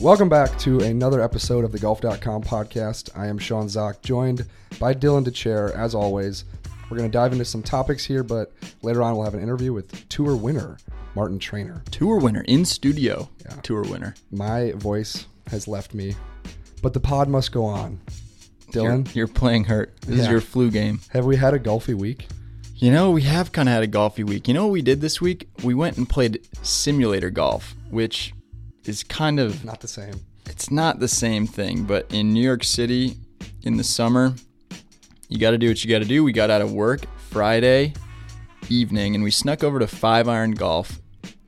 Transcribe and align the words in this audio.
Welcome 0.00 0.30
back 0.30 0.58
to 0.60 0.80
another 0.80 1.20
episode 1.20 1.62
of 1.62 1.72
the 1.72 1.78
Golf.com 1.78 2.42
podcast. 2.42 3.10
I 3.14 3.26
am 3.26 3.36
Sean 3.36 3.68
Zak, 3.68 4.00
joined 4.00 4.46
by 4.78 4.94
Dylan 4.94 5.26
Dethier, 5.26 5.74
as 5.76 5.94
always. 5.94 6.44
We're 6.88 6.96
going 6.96 7.10
to 7.10 7.12
dive 7.12 7.32
into 7.32 7.44
some 7.44 7.62
topics 7.62 8.02
here, 8.02 8.22
but 8.22 8.50
later 8.80 9.02
on 9.02 9.14
we'll 9.14 9.24
have 9.24 9.34
an 9.34 9.42
interview 9.42 9.74
with 9.74 10.08
tour 10.08 10.36
winner 10.36 10.78
Martin 11.14 11.38
Trainer. 11.38 11.82
Tour 11.90 12.18
winner 12.18 12.40
in 12.48 12.64
studio. 12.64 13.28
Yeah. 13.44 13.56
Tour 13.60 13.82
winner. 13.82 14.14
My 14.30 14.72
voice 14.72 15.26
has 15.48 15.68
left 15.68 15.92
me, 15.92 16.14
but 16.80 16.94
the 16.94 17.00
pod 17.00 17.28
must 17.28 17.52
go 17.52 17.66
on. 17.66 18.00
Dylan, 18.72 19.04
You're, 19.08 19.26
you're 19.26 19.28
playing 19.28 19.64
hurt. 19.64 20.00
This 20.00 20.20
is 20.20 20.28
your 20.28 20.40
flu 20.40 20.70
game. 20.70 21.00
have 21.10 21.26
we 21.26 21.36
had 21.36 21.52
a 21.52 21.58
golfy 21.58 21.94
week? 21.94 22.26
You 22.76 22.90
know, 22.90 23.10
we 23.10 23.22
have 23.22 23.52
kind 23.52 23.68
of 23.68 23.74
had 23.74 23.82
a 23.82 23.88
golfy 23.88 24.24
week. 24.24 24.48
You 24.48 24.54
know 24.54 24.64
what 24.64 24.72
we 24.72 24.80
did 24.80 25.02
this 25.02 25.20
week? 25.20 25.50
We 25.62 25.74
went 25.74 25.98
and 25.98 26.08
played 26.08 26.48
simulator 26.62 27.28
golf, 27.28 27.74
which 27.90 28.32
is 28.84 29.02
kind 29.04 29.38
of 29.40 29.64
Not 29.64 29.80
the 29.80 29.88
same. 29.88 30.14
it's 30.46 30.70
not 30.70 31.00
the 31.00 31.08
same 31.08 31.46
thing, 31.46 31.84
but 31.84 32.12
in 32.12 32.32
New 32.32 32.42
York 32.42 32.64
City 32.64 33.16
in 33.62 33.76
the 33.76 33.84
summer, 33.84 34.34
you 35.28 35.38
got 35.38 35.50
to 35.52 35.58
do 35.58 35.68
what 35.68 35.84
you 35.84 35.90
got 35.90 36.00
to 36.00 36.04
do. 36.08 36.24
We 36.24 36.32
got 36.32 36.50
out 36.50 36.62
of 36.62 36.72
work 36.72 37.00
Friday 37.30 37.94
evening 38.68 39.14
and 39.14 39.22
we 39.24 39.30
snuck 39.30 39.62
over 39.64 39.78
to 39.78 39.86
5 39.86 40.28
iron 40.28 40.52
golf. 40.52 40.98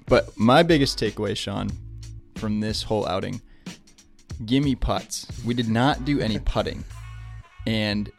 But 0.07 0.37
my 0.39 0.63
biggest 0.63 0.99
takeaway, 0.99 1.37
Sean, 1.37 1.71
from 2.37 2.61
this 2.61 2.83
whole 2.83 3.07
outing, 3.09 3.41
gimme 4.45 4.75
putts. 4.75 5.27
We 5.45 5.55
did 5.55 5.69
not 5.69 6.05
do 6.05 6.21
any 6.21 6.39
putting. 6.45 6.85
And 7.67 8.11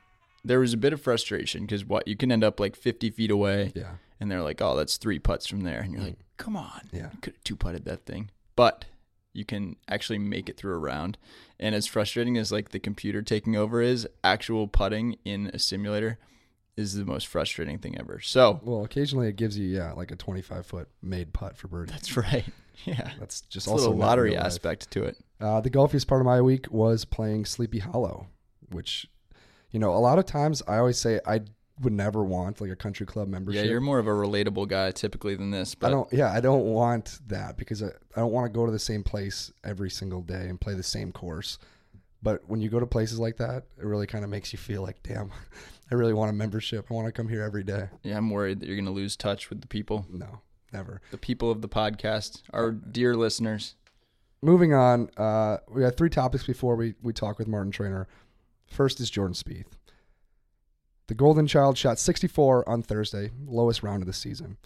there 0.43 0.59
was 0.59 0.73
a 0.73 0.77
bit 0.77 0.93
of 0.93 1.01
frustration 1.01 1.61
because 1.61 1.85
what 1.85 2.07
you 2.07 2.15
can 2.15 2.31
end 2.31 2.43
up 2.43 2.59
like 2.59 2.75
50 2.75 3.09
feet 3.11 3.31
away 3.31 3.71
Yeah. 3.75 3.91
and 4.19 4.31
they're 4.31 4.41
like, 4.41 4.61
"Oh, 4.61 4.75
that's 4.75 4.97
three 4.97 5.19
putts 5.19 5.47
from 5.47 5.61
there," 5.61 5.81
and 5.81 5.91
you're 5.93 6.01
mm. 6.01 6.05
like, 6.07 6.19
"Come 6.37 6.55
on, 6.55 6.81
Yeah. 6.91 7.09
you 7.13 7.17
could 7.21 7.33
have 7.33 7.43
two 7.43 7.55
putted 7.55 7.85
that 7.85 8.05
thing." 8.05 8.29
But 8.55 8.85
you 9.33 9.45
can 9.45 9.75
actually 9.87 10.19
make 10.19 10.47
it 10.49 10.57
through 10.57 10.73
a 10.75 10.77
round, 10.79 11.17
and 11.59 11.73
as 11.75 11.87
frustrating 11.87 12.37
as 12.37 12.51
like 12.51 12.69
the 12.69 12.79
computer 12.79 13.21
taking 13.21 13.55
over 13.55 13.81
is, 13.81 14.07
actual 14.23 14.67
putting 14.67 15.17
in 15.25 15.49
a 15.53 15.59
simulator 15.59 16.19
is 16.75 16.95
the 16.95 17.05
most 17.05 17.27
frustrating 17.27 17.77
thing 17.77 17.97
ever. 17.99 18.19
So 18.19 18.59
Well, 18.63 18.83
occasionally 18.83 19.27
it 19.27 19.35
gives 19.35 19.57
you, 19.57 19.67
yeah, 19.67 19.91
like 19.93 20.09
a 20.11 20.15
25 20.15 20.65
foot 20.65 20.87
made 21.01 21.31
putt 21.33 21.55
for 21.55 21.67
birdie. 21.67 21.91
that's 21.91 22.15
right. 22.17 22.45
Yeah, 22.85 23.11
That's 23.19 23.41
just 23.41 23.67
it's 23.67 23.67
a 23.67 23.69
also 23.69 23.83
little 23.91 23.97
lottery 23.99 24.35
aspect 24.35 24.89
to 24.91 25.03
it. 25.03 25.17
Uh, 25.39 25.61
the 25.61 25.69
golfiest 25.69 26.07
part 26.07 26.21
of 26.21 26.25
my 26.25 26.41
week 26.41 26.65
was 26.71 27.05
playing 27.05 27.45
Sleepy 27.45 27.77
Hollow, 27.77 28.25
which, 28.71 29.05
you 29.69 29.79
know, 29.79 29.93
a 29.93 29.99
lot 30.01 30.17
of 30.17 30.25
times 30.25 30.63
I 30.67 30.77
always 30.77 30.97
say 30.97 31.19
I 31.27 31.41
would 31.81 31.93
never 31.93 32.23
want 32.23 32.61
like 32.61 32.69
a 32.69 32.75
country 32.75 33.05
club 33.05 33.27
membership. 33.27 33.63
Yeah, 33.65 33.71
you're 33.71 33.81
more 33.81 33.99
of 33.99 34.07
a 34.07 34.11
relatable 34.11 34.67
guy 34.67 34.91
typically 34.91 35.35
than 35.35 35.51
this, 35.51 35.73
but 35.75 35.87
I 35.87 35.89
don't. 35.91 36.13
Yeah, 36.13 36.31
I 36.31 36.39
don't 36.39 36.65
want 36.65 37.19
that 37.27 37.57
because 37.57 37.81
I, 37.81 37.87
I 37.87 38.19
don't 38.19 38.31
want 38.31 38.45
to 38.45 38.55
go 38.57 38.65
to 38.65 38.71
the 38.71 38.79
same 38.79 39.03
place 39.03 39.51
every 39.63 39.89
single 39.89 40.21
day 40.21 40.47
and 40.49 40.59
play 40.61 40.75
the 40.75 40.83
same 40.83 41.11
course. 41.11 41.57
But 42.21 42.47
when 42.47 42.61
you 42.61 42.69
go 42.69 42.79
to 42.79 42.85
places 42.85 43.19
like 43.19 43.37
that, 43.37 43.63
it 43.77 43.83
really 43.85 44.07
kind 44.07 44.23
of 44.23 44.29
makes 44.29 44.53
you 44.53 44.57
feel 44.59 44.81
like, 44.81 45.01
damn, 45.03 45.29
I 45.91 45.95
really 45.95 46.13
want 46.13 46.29
a 46.29 46.33
membership. 46.33 46.85
I 46.89 46.93
want 46.93 47.07
to 47.07 47.11
come 47.11 47.27
here 47.27 47.41
every 47.41 47.63
day. 47.63 47.89
yeah, 48.03 48.17
I'm 48.17 48.29
worried 48.29 48.59
that 48.61 48.67
you're 48.67 48.77
going 48.77 48.85
to 48.85 48.91
lose 48.91 49.17
touch 49.17 49.49
with 49.49 49.59
the 49.61 49.67
people, 49.67 50.05
No, 50.09 50.39
never. 50.71 51.01
the 51.11 51.17
people 51.17 51.51
of 51.51 51.61
the 51.61 51.67
podcast, 51.67 52.43
our 52.53 52.71
dear 52.71 53.15
listeners. 53.17 53.75
Moving 54.41 54.73
on, 54.73 55.09
uh, 55.17 55.57
we 55.69 55.81
got 55.81 55.97
three 55.97 56.09
topics 56.09 56.45
before 56.45 56.75
we, 56.77 56.93
we 57.01 57.11
talk 57.13 57.39
with 57.39 57.47
Martin 57.49 57.71
Trainer. 57.71 58.07
First 58.67 58.99
is 59.01 59.09
Jordan 59.09 59.33
Spieth. 59.35 59.65
The 61.13 61.17
Golden 61.17 61.45
Child 61.45 61.77
shot 61.77 61.99
64 61.99 62.67
on 62.67 62.81
Thursday, 62.81 63.29
lowest 63.45 63.83
round 63.83 64.01
of 64.01 64.07
the 64.07 64.13
season. 64.13 64.57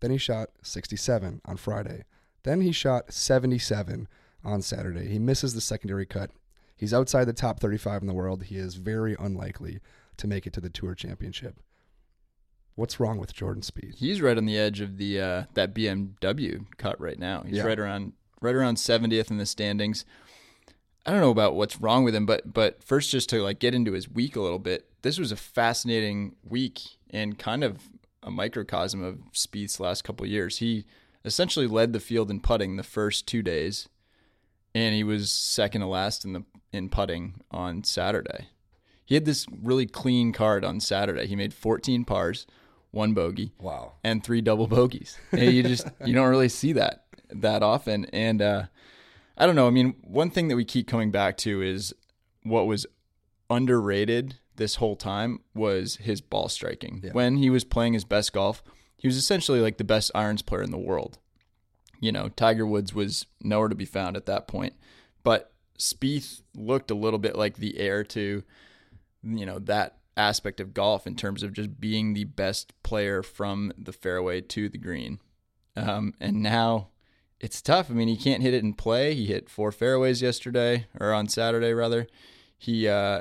Then 0.00 0.10
he 0.10 0.18
shot 0.18 0.50
67 0.60 1.40
on 1.46 1.56
Friday. 1.56 2.04
Then 2.42 2.60
he 2.60 2.72
shot 2.72 3.10
77 3.10 4.06
on 4.44 4.60
Saturday. 4.60 5.08
He 5.08 5.18
misses 5.18 5.54
the 5.54 5.62
secondary 5.62 6.04
cut. 6.04 6.30
He's 6.76 6.92
outside 6.92 7.24
the 7.24 7.32
top 7.32 7.58
35 7.58 8.02
in 8.02 8.06
the 8.06 8.12
world. 8.12 8.42
He 8.42 8.56
is 8.58 8.74
very 8.74 9.16
unlikely 9.18 9.80
to 10.18 10.26
make 10.26 10.46
it 10.46 10.52
to 10.52 10.60
the 10.60 10.68
Tour 10.68 10.94
Championship. 10.94 11.56
What's 12.74 13.00
wrong 13.00 13.16
with 13.16 13.32
Jordan 13.32 13.62
Spieth? 13.62 13.94
He's 13.94 14.20
right 14.20 14.36
on 14.36 14.44
the 14.44 14.58
edge 14.58 14.82
of 14.82 14.98
the 14.98 15.18
uh, 15.18 15.44
that 15.54 15.74
BMW 15.74 16.66
cut 16.76 17.00
right 17.00 17.18
now. 17.18 17.44
He's 17.46 17.56
Yeah. 17.56 17.62
right 17.62 17.78
around 17.78 18.12
right 18.42 18.54
around 18.54 18.76
70th 18.76 19.30
in 19.30 19.38
the 19.38 19.46
standings. 19.46 20.04
I 21.06 21.12
don't 21.12 21.20
know 21.20 21.30
about 21.30 21.54
what's 21.54 21.80
wrong 21.80 22.04
with 22.04 22.14
him, 22.14 22.26
but 22.26 22.52
but 22.52 22.82
first 22.82 23.10
just 23.10 23.28
to 23.30 23.42
like 23.42 23.58
get 23.58 23.74
into 23.74 23.92
his 23.92 24.08
week 24.08 24.36
a 24.36 24.40
little 24.40 24.58
bit. 24.58 24.86
This 25.02 25.18
was 25.18 25.32
a 25.32 25.36
fascinating 25.36 26.36
week 26.42 26.80
and 27.10 27.38
kind 27.38 27.62
of 27.62 27.78
a 28.22 28.30
microcosm 28.30 29.02
of 29.04 29.18
Spieth's 29.32 29.78
last 29.80 30.02
couple 30.02 30.24
of 30.24 30.30
years. 30.30 30.58
He 30.58 30.86
essentially 31.24 31.66
led 31.66 31.92
the 31.92 32.00
field 32.00 32.30
in 32.30 32.40
putting 32.40 32.76
the 32.76 32.82
first 32.82 33.26
2 33.26 33.42
days 33.42 33.88
and 34.74 34.94
he 34.94 35.04
was 35.04 35.30
second 35.30 35.82
to 35.82 35.86
last 35.86 36.24
in 36.24 36.32
the 36.32 36.44
in 36.72 36.88
putting 36.88 37.34
on 37.50 37.84
Saturday. 37.84 38.48
He 39.04 39.14
had 39.14 39.26
this 39.26 39.46
really 39.62 39.86
clean 39.86 40.32
card 40.32 40.64
on 40.64 40.80
Saturday. 40.80 41.26
He 41.26 41.36
made 41.36 41.52
14 41.52 42.04
pars, 42.06 42.46
one 42.90 43.12
bogey 43.12 43.52
Wow. 43.60 43.92
and 44.02 44.24
three 44.24 44.40
double 44.40 44.66
bogeys. 44.66 45.18
And 45.32 45.52
you 45.52 45.62
just 45.62 45.86
you 46.04 46.14
don't 46.14 46.30
really 46.30 46.48
see 46.48 46.72
that 46.72 47.04
that 47.30 47.62
often. 47.62 48.06
And 48.06 48.40
uh, 48.40 48.62
I 49.36 49.46
don't 49.46 49.56
know. 49.56 49.66
I 49.66 49.70
mean, 49.70 49.96
one 50.02 50.30
thing 50.30 50.48
that 50.48 50.56
we 50.56 50.64
keep 50.64 50.86
coming 50.86 51.10
back 51.10 51.36
to 51.38 51.62
is 51.62 51.94
what 52.42 52.66
was 52.66 52.86
underrated 53.50 54.38
this 54.56 54.76
whole 54.76 54.96
time 54.96 55.40
was 55.54 55.96
his 55.96 56.20
ball 56.20 56.48
striking. 56.48 57.00
Yeah. 57.02 57.12
When 57.12 57.36
he 57.36 57.50
was 57.50 57.64
playing 57.64 57.94
his 57.94 58.04
best 58.04 58.32
golf, 58.32 58.62
he 58.96 59.08
was 59.08 59.16
essentially 59.16 59.60
like 59.60 59.78
the 59.78 59.84
best 59.84 60.10
irons 60.14 60.42
player 60.42 60.62
in 60.62 60.70
the 60.70 60.78
world. 60.78 61.18
You 62.00 62.12
know, 62.12 62.28
Tiger 62.28 62.66
Woods 62.66 62.94
was 62.94 63.26
nowhere 63.42 63.68
to 63.68 63.74
be 63.74 63.84
found 63.84 64.16
at 64.16 64.26
that 64.26 64.46
point. 64.46 64.74
But 65.22 65.52
Spieth 65.78 66.42
looked 66.54 66.90
a 66.90 66.94
little 66.94 67.18
bit 67.18 67.36
like 67.36 67.56
the 67.56 67.78
heir 67.78 68.04
to, 68.04 68.42
you 69.22 69.46
know, 69.46 69.58
that 69.60 69.98
aspect 70.16 70.60
of 70.60 70.74
golf 70.74 71.06
in 71.06 71.16
terms 71.16 71.42
of 71.42 71.52
just 71.52 71.80
being 71.80 72.14
the 72.14 72.24
best 72.24 72.72
player 72.82 73.22
from 73.22 73.72
the 73.76 73.92
fairway 73.92 74.40
to 74.40 74.68
the 74.68 74.78
green. 74.78 75.18
Um, 75.76 76.14
and 76.20 76.42
now 76.42 76.88
it's 77.44 77.60
tough. 77.60 77.90
I 77.90 77.92
mean, 77.92 78.08
he 78.08 78.16
can't 78.16 78.42
hit 78.42 78.54
it 78.54 78.62
in 78.62 78.72
play. 78.72 79.14
He 79.14 79.26
hit 79.26 79.50
four 79.50 79.70
fairways 79.70 80.22
yesterday 80.22 80.86
or 80.98 81.12
on 81.12 81.28
Saturday 81.28 81.74
rather. 81.74 82.06
He 82.56 82.88
uh, 82.88 83.20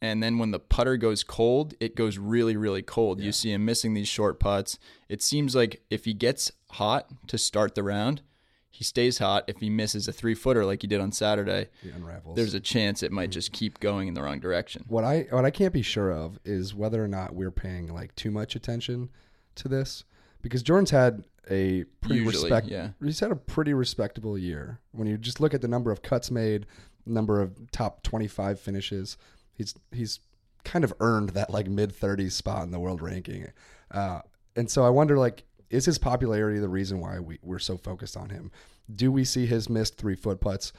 and 0.00 0.22
then 0.22 0.38
when 0.38 0.52
the 0.52 0.60
putter 0.60 0.96
goes 0.96 1.24
cold, 1.24 1.74
it 1.80 1.96
goes 1.96 2.18
really 2.18 2.56
really 2.56 2.82
cold. 2.82 3.20
You 3.20 3.32
see 3.32 3.52
him 3.52 3.64
missing 3.64 3.94
these 3.94 4.06
short 4.06 4.38
putts. 4.38 4.78
It 5.08 5.22
seems 5.22 5.56
like 5.56 5.82
if 5.90 6.04
he 6.04 6.14
gets 6.14 6.52
hot 6.70 7.08
to 7.26 7.36
start 7.36 7.74
the 7.74 7.82
round, 7.82 8.22
he 8.70 8.84
stays 8.84 9.18
hot. 9.18 9.42
If 9.48 9.58
he 9.58 9.70
misses 9.70 10.06
a 10.06 10.12
three 10.12 10.36
footer 10.36 10.64
like 10.64 10.82
he 10.82 10.86
did 10.86 11.00
on 11.00 11.10
Saturday, 11.10 11.66
unravels. 11.82 12.36
there's 12.36 12.54
a 12.54 12.60
chance 12.60 13.02
it 13.02 13.10
might 13.10 13.30
just 13.30 13.50
keep 13.50 13.80
going 13.80 14.06
in 14.06 14.14
the 14.14 14.22
wrong 14.22 14.38
direction. 14.38 14.84
What 14.86 15.02
I 15.02 15.26
what 15.30 15.44
I 15.44 15.50
can't 15.50 15.72
be 15.72 15.82
sure 15.82 16.12
of 16.12 16.38
is 16.44 16.76
whether 16.76 17.02
or 17.02 17.08
not 17.08 17.34
we're 17.34 17.50
paying 17.50 17.92
like 17.92 18.14
too 18.14 18.30
much 18.30 18.54
attention 18.54 19.08
to 19.56 19.66
this 19.66 20.04
because 20.42 20.62
Jordan's 20.62 20.90
had 20.90 21.24
a 21.50 21.84
pretty 22.00 22.22
Usually, 22.22 22.50
respect. 22.50 22.68
yeah. 22.68 22.90
He's 23.02 23.20
had 23.20 23.30
a 23.30 23.36
pretty 23.36 23.74
respectable 23.74 24.36
year 24.38 24.80
when 24.92 25.06
you 25.06 25.16
just 25.16 25.40
look 25.40 25.54
at 25.54 25.62
the 25.62 25.68
number 25.68 25.90
of 25.90 26.02
cuts 26.02 26.30
made, 26.30 26.66
number 27.06 27.40
of 27.40 27.70
top 27.70 28.02
twenty 28.02 28.28
five 28.28 28.60
finishes. 28.60 29.16
He's 29.52 29.74
he's 29.92 30.20
kind 30.64 30.84
of 30.84 30.92
earned 31.00 31.30
that 31.30 31.50
like 31.50 31.68
mid 31.68 31.92
thirties 31.92 32.34
spot 32.34 32.64
in 32.64 32.70
the 32.70 32.80
world 32.80 33.00
ranking, 33.02 33.48
uh, 33.90 34.20
and 34.56 34.70
so 34.70 34.84
I 34.84 34.90
wonder 34.90 35.18
like 35.18 35.44
is 35.70 35.84
his 35.84 35.98
popularity 35.98 36.58
the 36.58 36.68
reason 36.68 37.00
why 37.00 37.18
we, 37.18 37.38
we're 37.42 37.58
so 37.58 37.76
focused 37.76 38.16
on 38.16 38.30
him? 38.30 38.50
Do 38.94 39.12
we 39.12 39.24
see 39.24 39.46
his 39.46 39.68
missed 39.68 39.98
three 39.98 40.16
foot 40.16 40.40
putts 40.40 40.72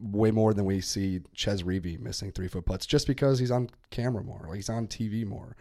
way 0.00 0.30
more 0.30 0.54
than 0.54 0.64
we 0.64 0.80
see 0.80 1.20
Chez 1.34 1.62
Reavie 1.62 2.00
missing 2.00 2.32
three 2.32 2.48
foot 2.48 2.64
putts 2.64 2.86
just 2.86 3.06
because 3.06 3.38
he's 3.38 3.50
on 3.50 3.68
camera 3.90 4.22
more, 4.22 4.46
like 4.48 4.56
he's 4.56 4.70
on 4.70 4.86
TV 4.86 5.26
more. 5.26 5.56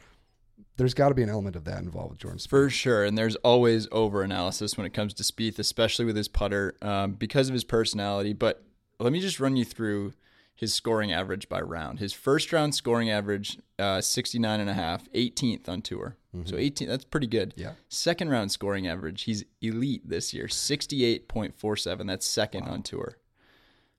There's 0.79 0.94
got 0.94 1.09
to 1.09 1.13
be 1.13 1.23
an 1.23 1.29
element 1.29 1.57
of 1.57 1.66
that 1.66 1.84
involved 1.84 2.12
with 2.12 2.19
Jordan 2.19 2.40
Spieth. 2.40 2.47
For 2.47 2.69
sure, 2.69 3.03
and 3.03 3.17
there's 3.17 3.35
always 3.38 3.90
over 3.91 4.23
analysis 4.23 4.78
when 4.78 4.85
it 4.85 4.94
comes 4.94 5.13
to 5.16 5.23
Spieth, 5.23 5.59
especially 5.59 6.05
with 6.05 6.16
his 6.16 6.29
putter, 6.29 6.78
um, 6.81 7.16
because 7.16 7.49
of 7.49 7.53
his 7.53 7.66
personality. 7.66 8.31
But 8.31 8.64
let 8.97 9.11
me 9.11 9.20
just 9.20 9.41
run 9.41 9.58
you 9.58 9.66
through 9.66 10.14
his 10.55 10.73
scoring 10.73 11.11
average 11.11 11.49
by 11.49 11.59
round. 11.59 11.99
His 11.99 12.14
first 12.14 12.53
round 12.53 12.76
scoring 12.76 13.09
average, 13.09 13.58
uh, 13.78 13.99
69 13.99 14.61
and 14.61 14.70
a 14.70 14.73
half, 14.73 15.11
18th 15.11 15.67
on 15.67 15.81
tour. 15.81 16.16
So 16.46 16.55
18, 16.55 16.87
that's 16.87 17.03
pretty 17.03 17.28
good. 17.28 17.53
Yeah. 17.58 17.73
Second 17.90 18.29
round 18.29 18.52
scoring 18.52 18.87
average, 18.87 19.23
he's 19.23 19.43
elite 19.61 20.08
this 20.08 20.34
year, 20.34 20.46
68.47. 20.46 22.08
That's 22.08 22.25
second 22.25 22.64
on 22.64 22.84
tour. 22.84 23.17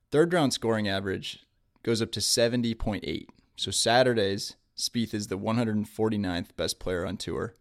Third 0.09 0.33
round 0.33 0.51
scoring 0.51 0.87
average 0.87 1.45
goes 1.83 2.01
up 2.01 2.11
to 2.13 2.21
70.8. 2.21 3.27
So 3.55 3.69
Saturdays, 3.69 4.55
Spieth 4.81 5.13
is 5.13 5.27
the 5.27 5.37
149th 5.37 6.55
best 6.57 6.79
player 6.79 7.05
on 7.05 7.17
tour. 7.17 7.55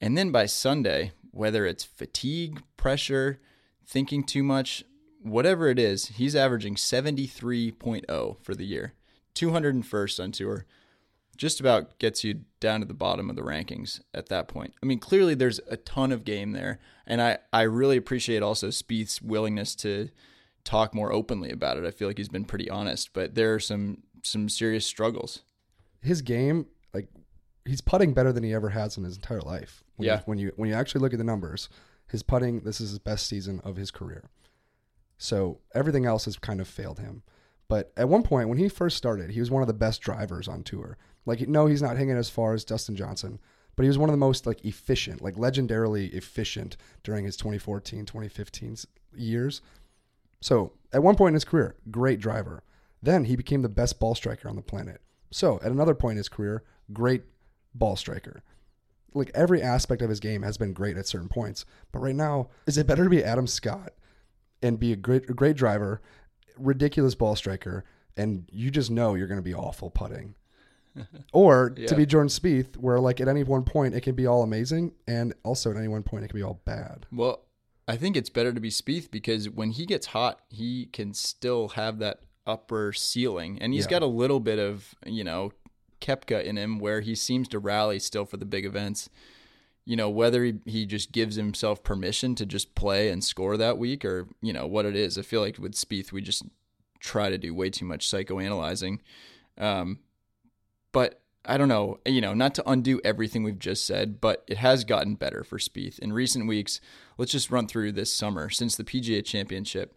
And 0.00 0.16
then 0.16 0.30
by 0.30 0.46
Sunday, 0.46 1.12
whether 1.30 1.64
it's 1.66 1.84
fatigue, 1.84 2.62
pressure, 2.76 3.40
thinking 3.86 4.22
too 4.22 4.42
much, 4.42 4.84
whatever 5.22 5.68
it 5.68 5.78
is, 5.78 6.06
he's 6.08 6.36
averaging 6.36 6.74
73.0 6.74 8.36
for 8.40 8.54
the 8.54 8.66
year. 8.66 8.92
201st 9.34 10.22
on 10.22 10.32
tour. 10.32 10.66
Just 11.36 11.60
about 11.60 11.98
gets 11.98 12.24
you 12.24 12.42
down 12.60 12.80
to 12.80 12.86
the 12.86 12.94
bottom 12.94 13.28
of 13.28 13.36
the 13.36 13.42
rankings 13.42 14.00
at 14.14 14.28
that 14.28 14.48
point. 14.48 14.74
I 14.82 14.86
mean, 14.86 14.98
clearly 14.98 15.34
there's 15.34 15.60
a 15.68 15.76
ton 15.76 16.10
of 16.12 16.24
game 16.24 16.52
there. 16.52 16.78
And 17.06 17.20
I, 17.20 17.38
I 17.52 17.62
really 17.62 17.96
appreciate 17.96 18.42
also 18.42 18.68
Spieth's 18.68 19.20
willingness 19.20 19.74
to 19.76 20.08
talk 20.64 20.94
more 20.94 21.12
openly 21.12 21.50
about 21.50 21.76
it. 21.76 21.84
I 21.84 21.90
feel 21.90 22.08
like 22.08 22.18
he's 22.18 22.28
been 22.28 22.44
pretty 22.44 22.68
honest, 22.68 23.12
but 23.12 23.34
there 23.34 23.54
are 23.54 23.60
some 23.60 24.02
some 24.22 24.48
serious 24.48 24.84
struggles. 24.84 25.42
His 26.06 26.22
game, 26.22 26.66
like 26.94 27.08
he's 27.64 27.80
putting 27.80 28.14
better 28.14 28.32
than 28.32 28.44
he 28.44 28.54
ever 28.54 28.70
has 28.70 28.96
in 28.96 29.04
his 29.04 29.16
entire 29.16 29.40
life. 29.40 29.82
When 29.96 30.06
Yeah. 30.06 30.16
You, 30.18 30.22
when 30.26 30.38
you 30.38 30.52
when 30.56 30.68
you 30.68 30.74
actually 30.74 31.00
look 31.00 31.12
at 31.12 31.18
the 31.18 31.24
numbers, 31.24 31.68
his 32.08 32.22
putting 32.22 32.60
this 32.60 32.80
is 32.80 32.90
his 32.90 32.98
best 32.98 33.26
season 33.26 33.60
of 33.64 33.76
his 33.76 33.90
career. 33.90 34.30
So 35.18 35.60
everything 35.74 36.04
else 36.06 36.26
has 36.26 36.36
kind 36.36 36.60
of 36.60 36.68
failed 36.68 36.98
him. 37.00 37.22
But 37.68 37.92
at 37.96 38.08
one 38.08 38.22
point 38.22 38.48
when 38.48 38.58
he 38.58 38.68
first 38.68 38.96
started, 38.96 39.30
he 39.30 39.40
was 39.40 39.50
one 39.50 39.62
of 39.62 39.66
the 39.68 39.74
best 39.74 40.00
drivers 40.00 40.46
on 40.46 40.62
tour. 40.62 40.96
Like 41.24 41.48
no, 41.48 41.66
he's 41.66 41.82
not 41.82 41.96
hanging 41.96 42.16
as 42.16 42.30
far 42.30 42.54
as 42.54 42.64
Dustin 42.64 42.94
Johnson, 42.96 43.40
but 43.74 43.82
he 43.82 43.88
was 43.88 43.98
one 43.98 44.08
of 44.08 44.12
the 44.12 44.18
most 44.18 44.46
like 44.46 44.64
efficient, 44.64 45.20
like 45.22 45.34
legendarily 45.34 46.12
efficient 46.12 46.76
during 47.02 47.24
his 47.24 47.36
2014, 47.36 48.04
2015 48.06 48.72
s- 48.72 48.86
years. 49.14 49.60
So 50.40 50.72
at 50.92 51.02
one 51.02 51.16
point 51.16 51.30
in 51.30 51.34
his 51.34 51.44
career, 51.44 51.74
great 51.90 52.20
driver. 52.20 52.62
Then 53.02 53.24
he 53.24 53.36
became 53.36 53.62
the 53.62 53.68
best 53.68 53.98
ball 53.98 54.14
striker 54.14 54.48
on 54.48 54.56
the 54.56 54.62
planet. 54.62 55.00
So 55.30 55.56
at 55.62 55.70
another 55.72 55.94
point 55.94 56.12
in 56.12 56.18
his 56.18 56.28
career, 56.28 56.62
great 56.92 57.22
ball 57.74 57.96
striker. 57.96 58.42
Like 59.14 59.30
every 59.34 59.62
aspect 59.62 60.02
of 60.02 60.10
his 60.10 60.20
game 60.20 60.42
has 60.42 60.58
been 60.58 60.72
great 60.72 60.96
at 60.96 61.06
certain 61.06 61.28
points. 61.28 61.64
But 61.92 62.00
right 62.00 62.14
now, 62.14 62.48
is 62.66 62.76
it 62.78 62.86
better 62.86 63.04
to 63.04 63.10
be 63.10 63.24
Adam 63.24 63.46
Scott 63.46 63.92
and 64.62 64.78
be 64.78 64.92
a 64.92 64.96
great, 64.96 65.28
a 65.30 65.34
great 65.34 65.56
driver, 65.56 66.00
ridiculous 66.58 67.14
ball 67.14 67.36
striker, 67.36 67.84
and 68.16 68.48
you 68.52 68.70
just 68.70 68.90
know 68.90 69.14
you're 69.14 69.26
going 69.26 69.38
to 69.38 69.42
be 69.42 69.54
awful 69.54 69.90
putting? 69.90 70.34
or 71.32 71.74
Yeah. 71.76 71.86
to 71.88 71.94
be 71.96 72.06
Jordan 72.06 72.28
Spieth, 72.28 72.76
where 72.76 72.98
like 73.00 73.20
at 73.20 73.28
any 73.28 73.42
one 73.44 73.64
point 73.64 73.94
it 73.94 74.02
can 74.02 74.14
be 74.14 74.26
all 74.26 74.42
amazing, 74.42 74.92
and 75.06 75.34
also 75.42 75.70
at 75.70 75.76
any 75.76 75.88
one 75.88 76.02
point 76.02 76.24
it 76.24 76.28
can 76.28 76.38
be 76.38 76.42
all 76.42 76.60
bad. 76.64 77.06
Well, 77.12 77.42
I 77.88 77.96
think 77.96 78.16
it's 78.16 78.30
better 78.30 78.52
to 78.52 78.60
be 78.60 78.70
Spieth 78.70 79.10
because 79.10 79.48
when 79.48 79.70
he 79.70 79.86
gets 79.86 80.06
hot, 80.08 80.40
he 80.48 80.86
can 80.86 81.14
still 81.14 81.68
have 81.68 81.98
that 82.00 82.20
upper 82.46 82.92
ceiling, 82.92 83.58
and 83.60 83.72
he's 83.74 83.84
Yeah. 83.84 83.90
got 83.90 84.02
a 84.02 84.06
little 84.06 84.40
bit 84.40 84.58
of 84.58 84.94
you 85.04 85.24
know 85.24 85.52
Koepka 86.00 86.44
in 86.44 86.56
him 86.56 86.78
where 86.78 87.00
he 87.00 87.14
seems 87.14 87.48
to 87.48 87.58
rally 87.58 87.98
still 87.98 88.24
for 88.24 88.36
the 88.36 88.44
big 88.44 88.64
events. 88.64 89.08
You 89.84 89.96
know 89.96 90.10
whether 90.10 90.44
he, 90.44 90.54
he 90.64 90.84
just 90.86 91.12
gives 91.12 91.36
himself 91.36 91.82
permission 91.84 92.34
to 92.36 92.46
just 92.46 92.74
play 92.74 93.08
and 93.08 93.22
score 93.22 93.56
that 93.56 93.78
week, 93.78 94.04
or 94.04 94.28
you 94.42 94.52
know 94.52 94.66
what 94.66 94.84
it 94.86 94.96
is. 94.96 95.16
I 95.18 95.22
feel 95.22 95.40
like 95.40 95.58
with 95.58 95.72
Spieth, 95.74 96.12
we 96.12 96.20
just 96.22 96.42
try 96.98 97.30
to 97.30 97.38
do 97.38 97.54
way 97.54 97.70
too 97.70 97.84
much 97.84 98.08
psychoanalyzing. 98.10 98.98
Um, 99.58 100.00
but 100.92 101.20
I 101.44 101.56
don't 101.58 101.68
know, 101.68 101.98
you 102.04 102.20
know, 102.20 102.34
not 102.34 102.54
to 102.56 102.68
undo 102.68 103.00
everything 103.04 103.44
we've 103.44 103.58
just 103.58 103.86
said, 103.86 104.20
but 104.20 104.42
it 104.48 104.56
has 104.56 104.82
gotten 104.84 105.14
better 105.14 105.44
for 105.44 105.58
Spieth 105.58 105.98
in 106.00 106.12
recent 106.12 106.48
weeks. 106.48 106.80
Let's 107.18 107.30
just 107.32 107.50
run 107.52 107.68
through 107.68 107.92
this 107.92 108.12
summer 108.12 108.50
since 108.50 108.74
the 108.76 108.82
PGA 108.82 109.24
Championship. 109.24 109.96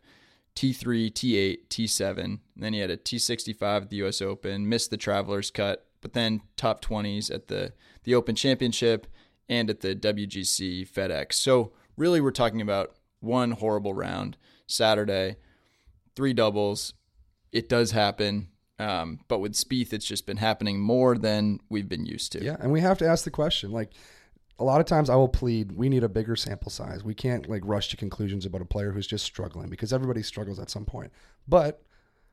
T3, 0.56 1.12
T8, 1.12 1.68
T7. 1.69 2.40
Then 2.56 2.74
he 2.74 2.80
had 2.80 2.90
a 2.90 2.98
T65 2.98 3.62
at 3.84 3.90
the 3.90 3.98
US 4.04 4.22
Open, 4.22 4.68
missed 4.68 4.90
the 4.90 4.98
Travelers 4.98 5.51
Cut, 5.51 5.86
but 6.01 6.13
then 6.13 6.42
top 6.57 6.84
20s 6.84 7.34
at 7.34 7.48
the 7.48 7.74
the 8.04 8.16
Open 8.16 8.36
Championship 8.36 9.07
and 9.50 9.69
at 9.69 9.81
the 9.81 9.96
WGC 9.96 10.90
FedEx. 10.90 11.34
So, 11.34 11.74
really 11.98 12.22
we're 12.22 12.31
talking 12.31 12.62
about 12.62 12.96
one 13.19 13.51
horrible 13.51 13.94
round 13.94 14.38
Saturday, 14.68 15.36
three 16.16 16.34
doubles. 16.34 16.94
It 17.52 17.68
does 17.68 17.92
happen. 17.92 18.50
Um, 18.78 19.19
but 19.28 19.40
with 19.40 19.54
Spieth, 19.54 19.92
it's 19.92 20.06
just 20.06 20.25
been 20.25 20.38
happening 20.38 20.80
more 20.80 21.18
than 21.18 21.60
we've 21.69 21.90
been 21.90 22.06
used 22.06 22.31
to. 22.31 22.44
Yeah, 22.44 22.56
and 22.60 22.72
we 22.72 22.80
have 22.80 22.98
to 23.00 23.07
ask 23.07 23.25
the 23.25 23.31
question. 23.31 23.72
Like 23.72 23.92
a 24.59 24.63
lot 24.63 24.81
of 24.81 24.85
times 24.85 25.09
I 25.09 25.15
will 25.15 25.29
plead 25.29 25.71
we 25.71 25.89
need 25.89 26.03
a 26.03 26.09
bigger 26.09 26.35
sample 26.35 26.71
size. 26.71 27.03
We 27.03 27.13
can't 27.13 27.50
like 27.50 27.61
rush 27.65 27.89
to 27.89 27.97
conclusions 27.97 28.45
about 28.45 28.61
a 28.61 28.65
player 28.65 28.91
who's 28.91 29.07
just 29.07 29.25
struggling 29.25 29.69
because 29.69 29.94
everybody 29.94 30.21
struggles 30.21 30.59
at 30.59 30.69
some 30.69 30.85
point. 30.85 31.11
But 31.47 31.81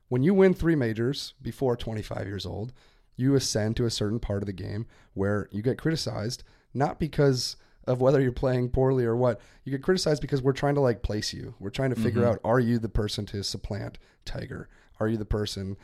when 0.08 0.22
you 0.22 0.34
win 0.34 0.54
3 0.54 0.76
majors 0.76 1.34
before 1.42 1.76
25 1.76 2.26
years 2.26 2.46
old, 2.46 2.72
you 3.16 3.34
ascend 3.34 3.76
to 3.76 3.86
a 3.86 3.90
certain 3.90 4.20
part 4.20 4.42
of 4.42 4.46
the 4.46 4.52
game 4.52 4.86
where 5.14 5.48
you 5.50 5.62
get 5.62 5.78
criticized 5.78 6.44
not 6.74 7.00
because 7.00 7.56
of 7.86 8.00
whether 8.00 8.20
you're 8.20 8.32
playing 8.32 8.68
poorly 8.68 9.04
or 9.04 9.16
what. 9.16 9.40
You 9.64 9.70
get 9.70 9.82
criticized 9.82 10.20
because 10.20 10.42
we're 10.42 10.52
trying 10.52 10.74
to 10.74 10.80
like 10.80 11.02
place 11.02 11.32
you. 11.32 11.54
We're 11.58 11.70
trying 11.70 11.90
to 11.90 12.00
figure 12.00 12.26
out 12.26 12.40
are 12.44 12.60
you 12.60 12.78
the 12.78 12.88
person 12.88 13.24
to 13.26 13.42
supplant 13.42 13.98
Tiger? 14.24 14.68
Are 14.98 15.08
you 15.08 15.16
the 15.16 15.24
person 15.24 15.76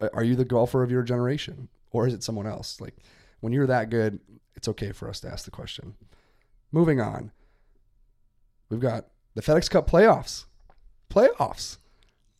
uh, 0.00 0.08
are 0.12 0.24
you 0.24 0.34
the 0.34 0.44
golfer 0.44 0.82
of 0.82 0.90
your 0.90 1.02
generation 1.02 1.68
or 1.90 2.06
is 2.06 2.14
it 2.14 2.22
someone 2.22 2.46
else 2.46 2.80
like 2.80 2.94
when 3.40 3.52
you're 3.52 3.66
that 3.66 3.90
good 3.90 4.18
it's 4.56 4.68
okay 4.68 4.92
for 4.92 5.08
us 5.08 5.20
to 5.20 5.28
ask 5.28 5.44
the 5.44 5.50
question. 5.50 5.94
Moving 6.72 7.00
on. 7.00 7.32
We've 8.68 8.80
got 8.80 9.06
the 9.34 9.42
fedex 9.42 9.68
cup 9.70 9.88
playoffs. 9.88 10.44
Playoffs. 11.10 11.78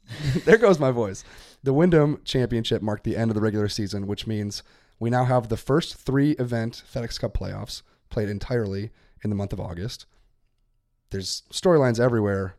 There 0.44 0.58
goes 0.58 0.78
my 0.78 0.90
voice. 0.90 1.24
The 1.62 1.72
wyndham 1.72 2.20
championship 2.24 2.82
marked 2.82 3.04
the 3.04 3.16
end 3.16 3.30
of 3.30 3.34
the 3.34 3.40
regular 3.40 3.68
season 3.68 4.06
which 4.06 4.26
means 4.26 4.62
we 4.98 5.08
now 5.08 5.24
have 5.24 5.48
the 5.48 5.56
first 5.56 5.96
three 5.96 6.32
event 6.32 6.82
fedex 6.92 7.18
cup 7.18 7.32
playoffs 7.34 7.80
played 8.10 8.28
entirely 8.28 8.90
in 9.22 9.30
the 9.30 9.36
month 9.36 9.52
of 9.54 9.60
august. 9.60 10.04
There's 11.10 11.42
storylines 11.50 11.98
everywhere 11.98 12.56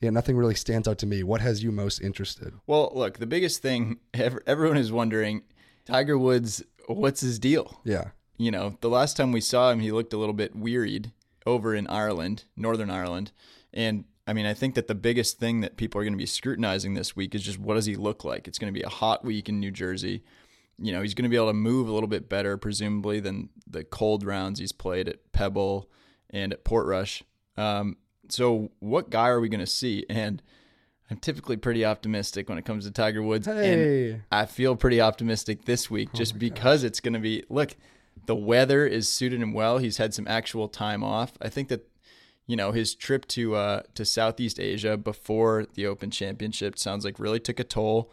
yeah 0.00 0.10
nothing 0.10 0.36
really 0.36 0.56
stands 0.56 0.88
out 0.88 0.98
to 0.98 1.06
me. 1.06 1.22
What 1.22 1.40
has 1.40 1.62
you 1.62 1.70
most 1.70 2.00
interested? 2.00 2.54
Well, 2.66 2.90
look, 2.94 3.18
the 3.18 3.26
biggest 3.26 3.62
thing 3.62 3.98
everyone 4.46 4.76
is 4.76 4.90
wondering 4.90 5.42
Tiger 5.84 6.18
Woods, 6.18 6.64
what's 6.88 7.20
his 7.20 7.38
deal? 7.38 7.80
yeah 7.84 8.10
You 8.42 8.50
know, 8.50 8.76
the 8.80 8.88
last 8.88 9.16
time 9.16 9.30
we 9.30 9.40
saw 9.40 9.70
him, 9.70 9.78
he 9.78 9.92
looked 9.92 10.12
a 10.12 10.16
little 10.16 10.32
bit 10.32 10.56
wearied 10.56 11.12
over 11.46 11.76
in 11.76 11.86
Ireland, 11.86 12.42
Northern 12.56 12.90
Ireland. 12.90 13.30
And 13.72 14.04
I 14.26 14.32
mean, 14.32 14.46
I 14.46 14.52
think 14.52 14.74
that 14.74 14.88
the 14.88 14.96
biggest 14.96 15.38
thing 15.38 15.60
that 15.60 15.76
people 15.76 16.00
are 16.00 16.04
going 16.04 16.12
to 16.12 16.18
be 16.18 16.26
scrutinizing 16.26 16.94
this 16.94 17.14
week 17.14 17.36
is 17.36 17.42
just 17.42 17.60
what 17.60 17.74
does 17.74 17.86
he 17.86 17.94
look 17.94 18.24
like? 18.24 18.48
It's 18.48 18.58
going 18.58 18.72
to 18.72 18.76
be 18.76 18.84
a 18.84 18.88
hot 18.88 19.24
week 19.24 19.48
in 19.48 19.60
New 19.60 19.70
Jersey. 19.70 20.24
You 20.76 20.90
know, 20.90 21.02
he's 21.02 21.14
going 21.14 21.22
to 21.22 21.28
be 21.28 21.36
able 21.36 21.50
to 21.50 21.54
move 21.54 21.88
a 21.88 21.92
little 21.92 22.08
bit 22.08 22.28
better, 22.28 22.56
presumably, 22.56 23.20
than 23.20 23.50
the 23.64 23.84
cold 23.84 24.24
rounds 24.24 24.58
he's 24.58 24.72
played 24.72 25.08
at 25.08 25.30
Pebble 25.30 25.88
and 26.28 26.52
at 26.52 26.64
Portrush. 26.64 27.22
Um, 27.56 27.96
so, 28.28 28.72
what 28.80 29.10
guy 29.10 29.28
are 29.28 29.38
we 29.38 29.50
going 29.50 29.60
to 29.60 29.66
see? 29.66 30.04
And 30.10 30.42
I'm 31.08 31.18
typically 31.18 31.58
pretty 31.58 31.84
optimistic 31.84 32.48
when 32.48 32.58
it 32.58 32.64
comes 32.64 32.86
to 32.86 32.90
Tiger 32.90 33.22
Woods. 33.22 33.46
And 33.46 34.22
I 34.32 34.46
feel 34.46 34.74
pretty 34.74 35.00
optimistic 35.00 35.64
this 35.64 35.88
week 35.88 36.12
just 36.12 36.38
because 36.38 36.82
it's 36.82 36.98
going 36.98 37.14
to 37.14 37.20
be 37.20 37.44
look, 37.48 37.76
the 38.26 38.36
weather 38.36 38.86
is 38.86 39.08
suited 39.08 39.40
him 39.42 39.52
well. 39.52 39.78
He's 39.78 39.96
had 39.96 40.14
some 40.14 40.26
actual 40.28 40.68
time 40.68 41.02
off. 41.02 41.32
I 41.40 41.48
think 41.48 41.68
that 41.68 41.88
you 42.46 42.56
know 42.56 42.72
his 42.72 42.94
trip 42.94 43.26
to 43.28 43.54
uh, 43.54 43.82
to 43.94 44.04
Southeast 44.04 44.58
Asia 44.60 44.96
before 44.96 45.66
the 45.74 45.86
Open 45.86 46.10
Championship 46.10 46.78
sounds 46.78 47.04
like 47.04 47.18
really 47.18 47.40
took 47.40 47.58
a 47.60 47.64
toll. 47.64 48.12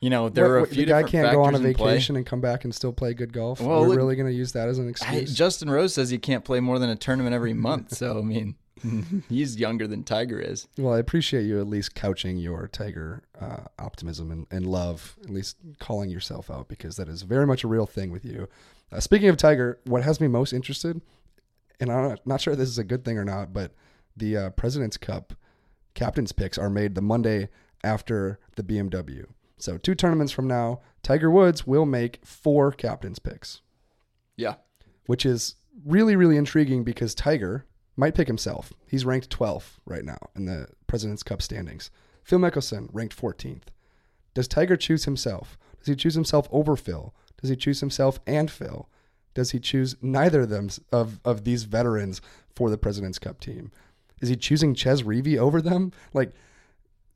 You 0.00 0.10
know 0.10 0.28
there 0.28 0.44
What- 0.46 0.50
are 0.50 0.58
a 0.60 0.66
few 0.66 0.84
the 0.84 0.90
guy 0.92 1.02
different 1.02 1.24
can't 1.24 1.32
go 1.34 1.42
on 1.42 1.54
a 1.54 1.58
factors 1.58 1.66
in 1.70 1.74
play. 1.74 1.92
vacation 1.92 2.16
and 2.16 2.26
come 2.26 2.40
back 2.40 2.64
and 2.64 2.74
still 2.74 2.92
play 2.92 3.14
good 3.14 3.32
golf. 3.32 3.60
Well, 3.60 3.80
We're 3.82 3.88
look- 3.88 3.96
really 3.96 4.16
going 4.16 4.28
to 4.28 4.34
use 4.36 4.52
that 4.52 4.68
as 4.68 4.78
an 4.78 4.86
I, 4.86 4.90
excuse. 4.90 5.34
Justin 5.34 5.70
Rose 5.70 5.94
says 5.94 6.10
he 6.10 6.18
can't 6.18 6.44
play 6.44 6.60
more 6.60 6.78
than 6.78 6.90
a 6.90 6.96
tournament 6.96 7.34
every 7.34 7.54
month. 7.68 7.96
So 7.96 8.18
I 8.18 8.22
mean, 8.22 8.56
he's 9.28 9.56
younger 9.58 9.86
than 9.86 10.04
Tiger 10.04 10.38
is. 10.38 10.68
well, 10.78 10.94
I 10.94 10.98
appreciate 10.98 11.44
you 11.44 11.60
at 11.60 11.66
least 11.68 11.94
couching 11.94 12.36
your 12.38 12.68
Tiger 12.68 13.22
uh, 13.40 13.64
optimism 13.78 14.30
and, 14.30 14.46
and 14.50 14.66
love, 14.66 15.16
at 15.22 15.30
least 15.30 15.56
calling 15.78 16.10
yourself 16.10 16.50
out 16.50 16.68
because 16.68 16.96
that 16.96 17.08
is 17.08 17.22
very 17.22 17.46
much 17.46 17.64
a 17.64 17.68
real 17.68 17.86
thing 17.86 18.10
with 18.10 18.24
you. 18.24 18.48
Uh, 18.92 19.00
speaking 19.00 19.28
of 19.28 19.36
Tiger, 19.36 19.78
what 19.84 20.02
has 20.02 20.20
me 20.20 20.28
most 20.28 20.52
interested, 20.52 21.00
and 21.80 21.90
I'm 21.90 22.08
not, 22.08 22.26
not 22.26 22.40
sure 22.40 22.52
if 22.52 22.58
this 22.58 22.68
is 22.68 22.78
a 22.78 22.84
good 22.84 23.04
thing 23.04 23.18
or 23.18 23.24
not, 23.24 23.52
but 23.52 23.72
the 24.16 24.36
uh, 24.36 24.50
President's 24.50 24.96
Cup 24.96 25.34
captain's 25.94 26.32
picks 26.32 26.58
are 26.58 26.70
made 26.70 26.94
the 26.94 27.02
Monday 27.02 27.48
after 27.82 28.38
the 28.56 28.62
BMW. 28.62 29.26
So 29.58 29.78
two 29.78 29.94
tournaments 29.94 30.32
from 30.32 30.46
now, 30.46 30.80
Tiger 31.02 31.30
Woods 31.30 31.66
will 31.66 31.86
make 31.86 32.20
four 32.24 32.72
captain's 32.72 33.18
picks. 33.18 33.60
Yeah, 34.36 34.54
which 35.06 35.24
is 35.24 35.54
really, 35.84 36.16
really 36.16 36.36
intriguing 36.36 36.84
because 36.84 37.14
Tiger 37.14 37.66
might 37.96 38.14
pick 38.14 38.26
himself. 38.26 38.72
He's 38.88 39.04
ranked 39.04 39.30
12th 39.30 39.78
right 39.86 40.04
now 40.04 40.18
in 40.34 40.46
the 40.46 40.68
President's 40.86 41.22
Cup 41.22 41.42
standings. 41.42 41.90
Phil 42.22 42.38
Mickelson 42.38 42.88
ranked 42.92 43.16
14th. 43.16 43.68
Does 44.34 44.48
Tiger 44.48 44.76
choose 44.76 45.04
himself? 45.04 45.56
Does 45.78 45.88
he 45.88 45.96
choose 45.96 46.14
himself 46.14 46.48
over 46.50 46.76
Phil? 46.76 47.14
Does 47.40 47.50
he 47.50 47.56
choose 47.56 47.80
himself 47.80 48.18
and 48.26 48.50
Phil? 48.50 48.88
Does 49.34 49.50
he 49.50 49.58
choose 49.58 49.96
neither 50.00 50.42
of 50.42 50.48
them 50.48 50.68
of, 50.92 51.20
of 51.24 51.44
these 51.44 51.64
veterans 51.64 52.20
for 52.54 52.70
the 52.70 52.78
President's 52.78 53.18
Cup 53.18 53.40
team? 53.40 53.70
Is 54.20 54.28
he 54.28 54.36
choosing 54.36 54.74
Chez 54.74 55.02
Reavie 55.02 55.38
over 55.38 55.60
them? 55.60 55.92
Like, 56.12 56.32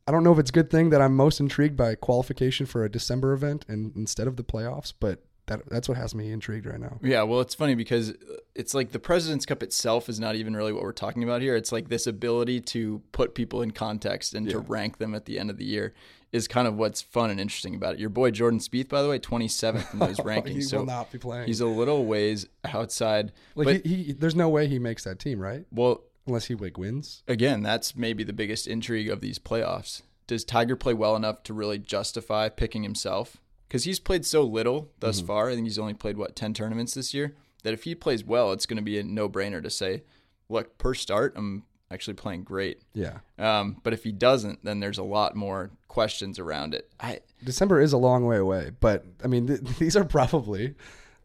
I 0.07 0.11
don't 0.11 0.25
know 0.25 0.33
if 0.33 0.39
it's 0.39 0.51
a 0.51 0.55
good 0.55 0.71
thing 0.71 0.91
that 0.91 1.01
I'm 1.01 1.15
most 1.15 1.41
intrigued 1.41 1.77
by 1.77 1.95
qualification 1.95 2.67
for 2.67 2.85
a 2.85 2.91
December 2.91 3.33
event 3.33 3.65
and 3.69 3.95
instead 3.97 4.27
of 4.27 4.37
the 4.37 4.45
playoffs, 4.45 4.93
but 4.99 5.23
that 5.49 5.69
that's 5.69 5.89
what 5.89 5.99
has 5.99 6.15
me 6.15 6.31
intrigued 6.31 6.67
right 6.67 6.81
now. 6.81 6.99
Yeah, 7.03 7.23
well, 7.23 7.41
it's 7.41 7.55
funny 7.55 7.75
because 7.75 8.15
it's 8.55 8.75
like 8.75 8.93
the 8.93 8.99
President's 8.99 9.45
Cup 9.45 9.63
itself 9.63 10.09
is 10.09 10.19
not 10.21 10.37
even 10.37 10.55
really 10.57 10.73
what 10.73 10.83
we're 10.83 10.93
talking 10.93 11.23
about 11.25 11.43
here. 11.43 11.57
It's 11.57 11.73
like 11.73 11.89
this 11.89 12.07
ability 12.07 12.61
to 12.63 13.03
put 13.13 13.35
people 13.35 13.63
in 13.63 13.73
context 13.73 14.35
and 14.35 14.49
to 14.51 14.59
rank 14.59 14.99
them 14.99 15.15
at 15.15 15.25
the 15.25 15.39
end 15.39 15.51
of 15.51 15.59
the 15.59 15.65
year 15.65 15.95
is 16.31 16.47
kind 16.47 16.69
of 16.69 16.77
what's 16.77 17.01
fun 17.01 17.31
and 17.31 17.41
interesting 17.41 17.75
about 17.75 17.95
it. 17.95 18.01
Your 18.01 18.11
boy 18.11 18.31
Jordan 18.31 18.61
Spieth, 18.61 18.89
by 18.89 19.03
the 19.03 19.09
way, 19.09 19.19
27th 19.19 19.93
in 19.95 19.99
those 19.99 20.17
rankings. 20.19 20.49
he 20.49 20.61
so 20.61 20.79
will 20.79 20.87
not 20.87 21.11
be 21.11 21.19
playing. 21.19 21.47
he's 21.47 21.61
a 21.61 21.67
little 21.67 22.05
ways 22.05 22.47
outside. 22.65 23.33
like 23.55 23.65
but, 23.65 23.87
he, 23.87 24.03
he, 24.03 24.13
there's 24.13 24.37
no 24.37 24.49
way 24.49 24.69
he 24.69 24.79
makes 24.79 25.05
that 25.05 25.19
team, 25.19 25.41
right? 25.41 25.65
well, 25.73 26.03
Unless 26.27 26.47
he 26.47 26.55
like 26.55 26.77
wins. 26.77 27.23
again, 27.27 27.63
that's 27.63 27.97
maybe 27.97 28.23
the 28.23 28.35
biggest 28.35 28.67
intrigue 28.67 29.09
of 29.09 29.23
these 29.23 29.39
playoffs 29.39 30.03
does 30.29 30.45
Tiger 30.45 30.77
play 30.77 30.95
well 30.95 31.17
enough 31.17 31.43
to 31.45 31.55
really 31.55 31.79
justify 31.79 32.49
picking 32.49 32.85
himself? 32.85 33.39
Because 33.69 33.85
he's 33.85 34.01
played 34.01 34.25
so 34.25 34.43
little 34.43 34.91
thus 34.99 35.21
far. 35.21 35.51
I 35.51 35.55
think 35.55 35.67
he's 35.67 35.79
only 35.79 35.95
played 35.95 36.17
what 36.17 36.35
ten 36.35 36.55
tournaments 36.55 36.95
this 36.95 37.13
year. 37.13 37.37
That 37.65 37.75
if 37.75 37.85
he 37.85 37.95
plays 37.95 38.25
well, 38.25 38.53
it's 38.53 38.67
going 38.67 38.79
to 38.79 38.83
be 38.83 38.99
a 38.99 39.03
no 39.03 39.29
brainer 39.29 39.63
to 39.63 39.69
say, 39.69 40.05
look, 40.49 40.79
per 40.79 40.95
start, 40.95 41.35
I'm 41.37 41.65
actually 41.91 42.15
playing 42.15 42.45
great. 42.45 42.83
Yeah. 42.95 43.19
Um, 43.39 43.81
but 43.83 43.93
if 43.93 44.05
he 44.05 44.13
doesn't, 44.13 44.65
then 44.65 44.81
there's 44.81 44.99
a 44.99 45.03
lot 45.03 45.35
more 45.35 45.71
questions 45.89 46.39
around 46.39 46.75
it. 46.75 46.91
I 47.01 47.21
December 47.45 47.81
is 47.81 47.93
a 47.93 47.99
long 47.99 48.25
way 48.25 48.37
away, 48.37 48.71
but 48.81 49.05
I 49.23 49.27
mean, 49.27 49.47
th- 49.47 49.61
these 49.79 49.97
are 49.97 50.05
probably 50.05 50.75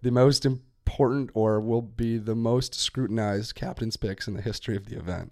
the 0.02 0.12
most 0.12 0.46
important 0.46 1.32
or 1.34 1.60
will 1.60 1.82
be 1.82 2.18
the 2.18 2.36
most 2.36 2.76
scrutinized 2.76 3.56
captain's 3.56 3.98
picks 3.98 4.28
in 4.28 4.34
the 4.34 4.42
history 4.42 4.76
of 4.76 4.88
the 4.88 4.98
event, 4.98 5.32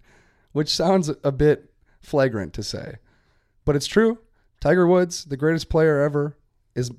which 0.51 0.69
sounds 0.69 1.09
a 1.23 1.31
bit 1.31 1.73
flagrant 1.99 2.53
to 2.53 2.63
say, 2.63 2.95
but 3.65 3.75
it's 3.75 3.87
true. 3.87 4.19
Tiger 4.59 4.85
Woods, 4.85 5.25
the 5.25 5.37
greatest 5.37 5.69
player 5.69 6.01
ever, 6.01 6.37
is 6.75 6.91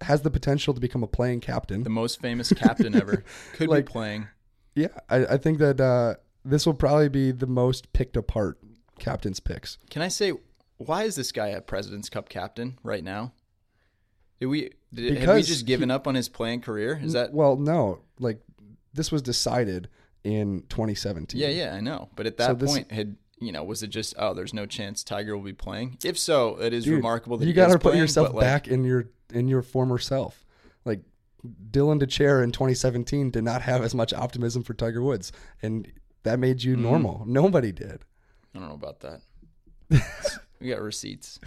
has 0.00 0.22
the 0.22 0.30
potential 0.30 0.74
to 0.74 0.80
become 0.80 1.02
a 1.02 1.06
playing 1.06 1.40
captain. 1.40 1.82
the 1.82 1.90
most 1.90 2.20
famous 2.20 2.52
captain 2.52 2.94
ever 2.94 3.24
could 3.54 3.68
Like- 3.68 3.86
be 3.86 3.92
playing. 3.92 4.28
Yeah, 4.74 4.88
I, 5.08 5.24
I 5.26 5.36
think 5.36 5.58
that 5.58 5.80
uh, 5.80 6.14
this 6.44 6.66
will 6.66 6.74
probably 6.74 7.08
be 7.08 7.30
the 7.30 7.46
most 7.46 7.92
picked 7.92 8.16
apart 8.16 8.58
captain's 8.98 9.38
picks. 9.40 9.78
Can 9.88 10.02
I 10.02 10.08
say 10.08 10.32
why 10.78 11.04
is 11.04 11.14
this 11.14 11.30
guy 11.30 11.48
a 11.48 11.60
President's 11.60 12.08
Cup 12.10 12.28
captain 12.28 12.78
right 12.82 13.04
now? 13.04 13.32
Did 14.40 14.46
we 14.46 14.70
did, 14.92 15.18
have 15.18 15.36
we 15.36 15.42
just 15.42 15.64
given 15.66 15.90
up 15.90 16.06
on 16.08 16.14
his 16.16 16.28
playing 16.28 16.60
career? 16.60 17.00
Is 17.02 17.12
that 17.12 17.32
well, 17.32 17.56
no, 17.56 18.00
like 18.18 18.40
this 18.92 19.10
was 19.12 19.22
decided 19.22 19.88
in 20.24 20.64
2017. 20.68 21.40
Yeah, 21.40 21.48
yeah, 21.48 21.74
I 21.74 21.80
know. 21.80 22.08
But 22.16 22.26
at 22.26 22.38
So 22.38 22.48
that 22.48 22.58
this- 22.58 22.70
point, 22.70 22.90
had 22.90 23.16
you 23.40 23.52
know, 23.52 23.64
was 23.64 23.82
it 23.82 23.88
just 23.88 24.14
oh, 24.18 24.34
there's 24.34 24.54
no 24.54 24.66
chance 24.66 25.02
Tiger 25.04 25.36
will 25.36 25.44
be 25.44 25.52
playing? 25.52 25.98
If 26.04 26.18
so, 26.18 26.60
it 26.60 26.72
is 26.72 26.84
Dude, 26.84 26.96
remarkable 26.96 27.36
that 27.38 27.46
you 27.46 27.52
got 27.52 27.66
to 27.68 27.72
put 27.74 27.82
playing, 27.82 27.98
yourself 27.98 28.32
like, 28.32 28.40
back 28.40 28.68
in 28.68 28.84
your 28.84 29.08
in 29.32 29.48
your 29.48 29.62
former 29.62 29.98
self. 29.98 30.44
Like 30.84 31.00
Dylan 31.70 32.00
Dethier 32.00 32.42
in 32.42 32.52
2017 32.52 33.30
did 33.30 33.44
not 33.44 33.62
have 33.62 33.82
as 33.82 33.94
much 33.94 34.12
optimism 34.14 34.62
for 34.62 34.74
Tiger 34.74 35.02
Woods, 35.02 35.32
and 35.62 35.90
that 36.22 36.38
made 36.38 36.58
Mm-hmm. 36.58 36.68
you 36.70 36.76
normal. 36.76 37.24
Nobody 37.26 37.72
did. 37.72 38.04
I 38.54 38.58
don't 38.60 38.68
know 38.68 38.74
about 38.74 39.00
that. 39.00 39.20
we 40.60 40.68
got 40.70 40.80
receipts. 40.80 41.38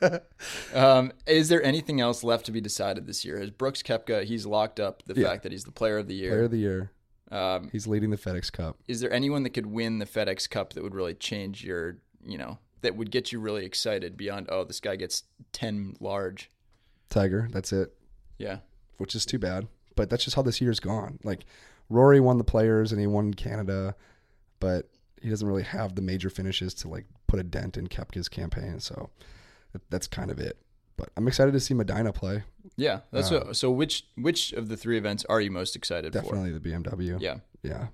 um, 0.74 1.12
is 1.26 1.48
there 1.48 1.62
anything 1.62 2.00
else 2.00 2.22
left 2.22 2.46
to 2.46 2.52
be 2.52 2.60
decided 2.60 3.06
this 3.06 3.24
year? 3.24 3.38
Has 3.38 3.50
Brooks 3.50 3.82
Koepka? 3.82 4.24
He's 4.24 4.44
locked 4.46 4.78
up 4.80 5.02
the 5.06 5.14
Yeah. 5.20 5.28
fact 5.28 5.42
that 5.44 5.52
he's 5.52 5.64
the 5.64 5.72
player 5.72 5.98
of 5.98 6.08
the 6.08 6.14
year. 6.14 6.30
Player 6.30 6.44
of 6.44 6.50
the 6.50 6.58
year. 6.58 6.90
Um, 7.34 7.68
He's 7.72 7.86
leading 7.86 8.10
the 8.10 8.16
FedEx 8.16 8.52
Cup. 8.52 8.78
is 8.86 9.00
there 9.00 9.12
anyone 9.12 9.42
that 9.42 9.50
could 9.50 9.66
win 9.66 9.98
the 9.98 10.06
FedEx 10.06 10.48
Cup 10.48 10.72
that 10.74 10.82
would 10.82 10.94
really 10.94 11.14
change 11.14 11.64
your, 11.64 11.98
you 12.24 12.38
know, 12.38 12.58
that 12.82 12.96
would 12.96 13.10
get 13.10 13.32
you 13.32 13.40
really 13.40 13.64
excited 13.64 14.16
beyond 14.16 14.46
oh, 14.50 14.64
this 14.64 14.80
guy 14.80 14.94
gets 14.96 15.24
ten 15.52 15.96
large? 16.00 16.50
Tiger. 17.10 17.48
That's 17.50 17.72
it. 17.72 17.94
Yeah, 18.38 18.58
which 18.98 19.14
is 19.14 19.26
too 19.26 19.38
bad. 19.38 19.66
But 19.96 20.10
that's 20.10 20.24
just 20.24 20.36
how 20.36 20.42
this 20.42 20.60
year's 20.60 20.80
gone. 20.80 21.18
Like 21.24 21.44
Rory 21.88 22.20
won 22.20 22.38
the 22.38 22.44
players 22.44 22.92
and 22.92 23.00
he 23.00 23.06
won 23.06 23.34
Canada, 23.34 23.94
but 24.60 24.88
he 25.20 25.28
doesn't 25.30 25.46
really 25.46 25.62
have 25.62 25.94
the 25.94 26.02
major 26.02 26.30
finishes 26.30 26.74
to 26.74 26.88
like 26.88 27.06
put 27.26 27.40
a 27.40 27.44
dent 27.44 27.76
in 27.76 27.86
Koepka's 27.88 28.28
campaign. 28.28 28.80
So 28.80 29.10
that's 29.90 30.06
kind 30.06 30.30
of 30.30 30.38
it. 30.38 30.58
But 30.96 31.10
I'm 31.16 31.26
excited 31.28 31.52
to 31.52 31.60
see 31.60 31.74
Medinah 31.74 32.12
play. 32.12 32.44
yeah. 32.76 33.00
That's 33.10 33.30
Uh, 33.32 33.40
what, 33.46 33.56
so. 33.56 33.70
Which 33.70 34.06
which 34.16 34.52
of 34.52 34.68
the 34.68 34.76
three 34.76 34.96
events 34.98 35.24
are 35.28 35.40
you 35.40 35.50
most 35.50 35.74
excited 35.76 36.12
for? 36.12 36.20
Definitely 36.20 36.52
the 36.52 36.60
BMW. 36.60 37.20
Yeah. 37.20 37.38
Yeah. 37.62 37.86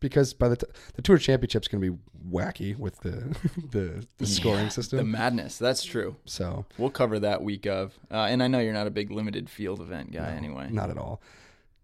Because 0.00 0.32
by 0.32 0.48
the 0.48 0.56
t- 0.56 0.66
the 0.94 1.02
tour 1.02 1.18
championship's 1.18 1.68
going 1.68 1.82
to 1.82 1.90
be 1.92 1.98
wacky 2.28 2.76
with 2.76 3.00
the 3.00 3.36
the, 3.70 4.04
the 4.18 4.26
scoring 4.26 4.70
system. 4.70 4.96
The 4.96 5.04
madness. 5.04 5.58
That's 5.58 5.84
true. 5.84 6.16
so 6.24 6.64
We'll 6.78 6.90
cover 6.90 7.18
that 7.20 7.42
week 7.42 7.66
of. 7.66 7.98
Uh, 8.10 8.24
and 8.30 8.42
I 8.42 8.48
know 8.48 8.58
you're 8.60 8.72
not 8.72 8.86
a 8.86 8.90
big 8.90 9.10
limited 9.10 9.48
field 9.50 9.80
event 9.80 10.10
guy 10.12 10.30
no, 10.30 10.36
anyway. 10.36 10.68
not 10.70 10.90
at 10.90 10.96
all. 10.98 11.20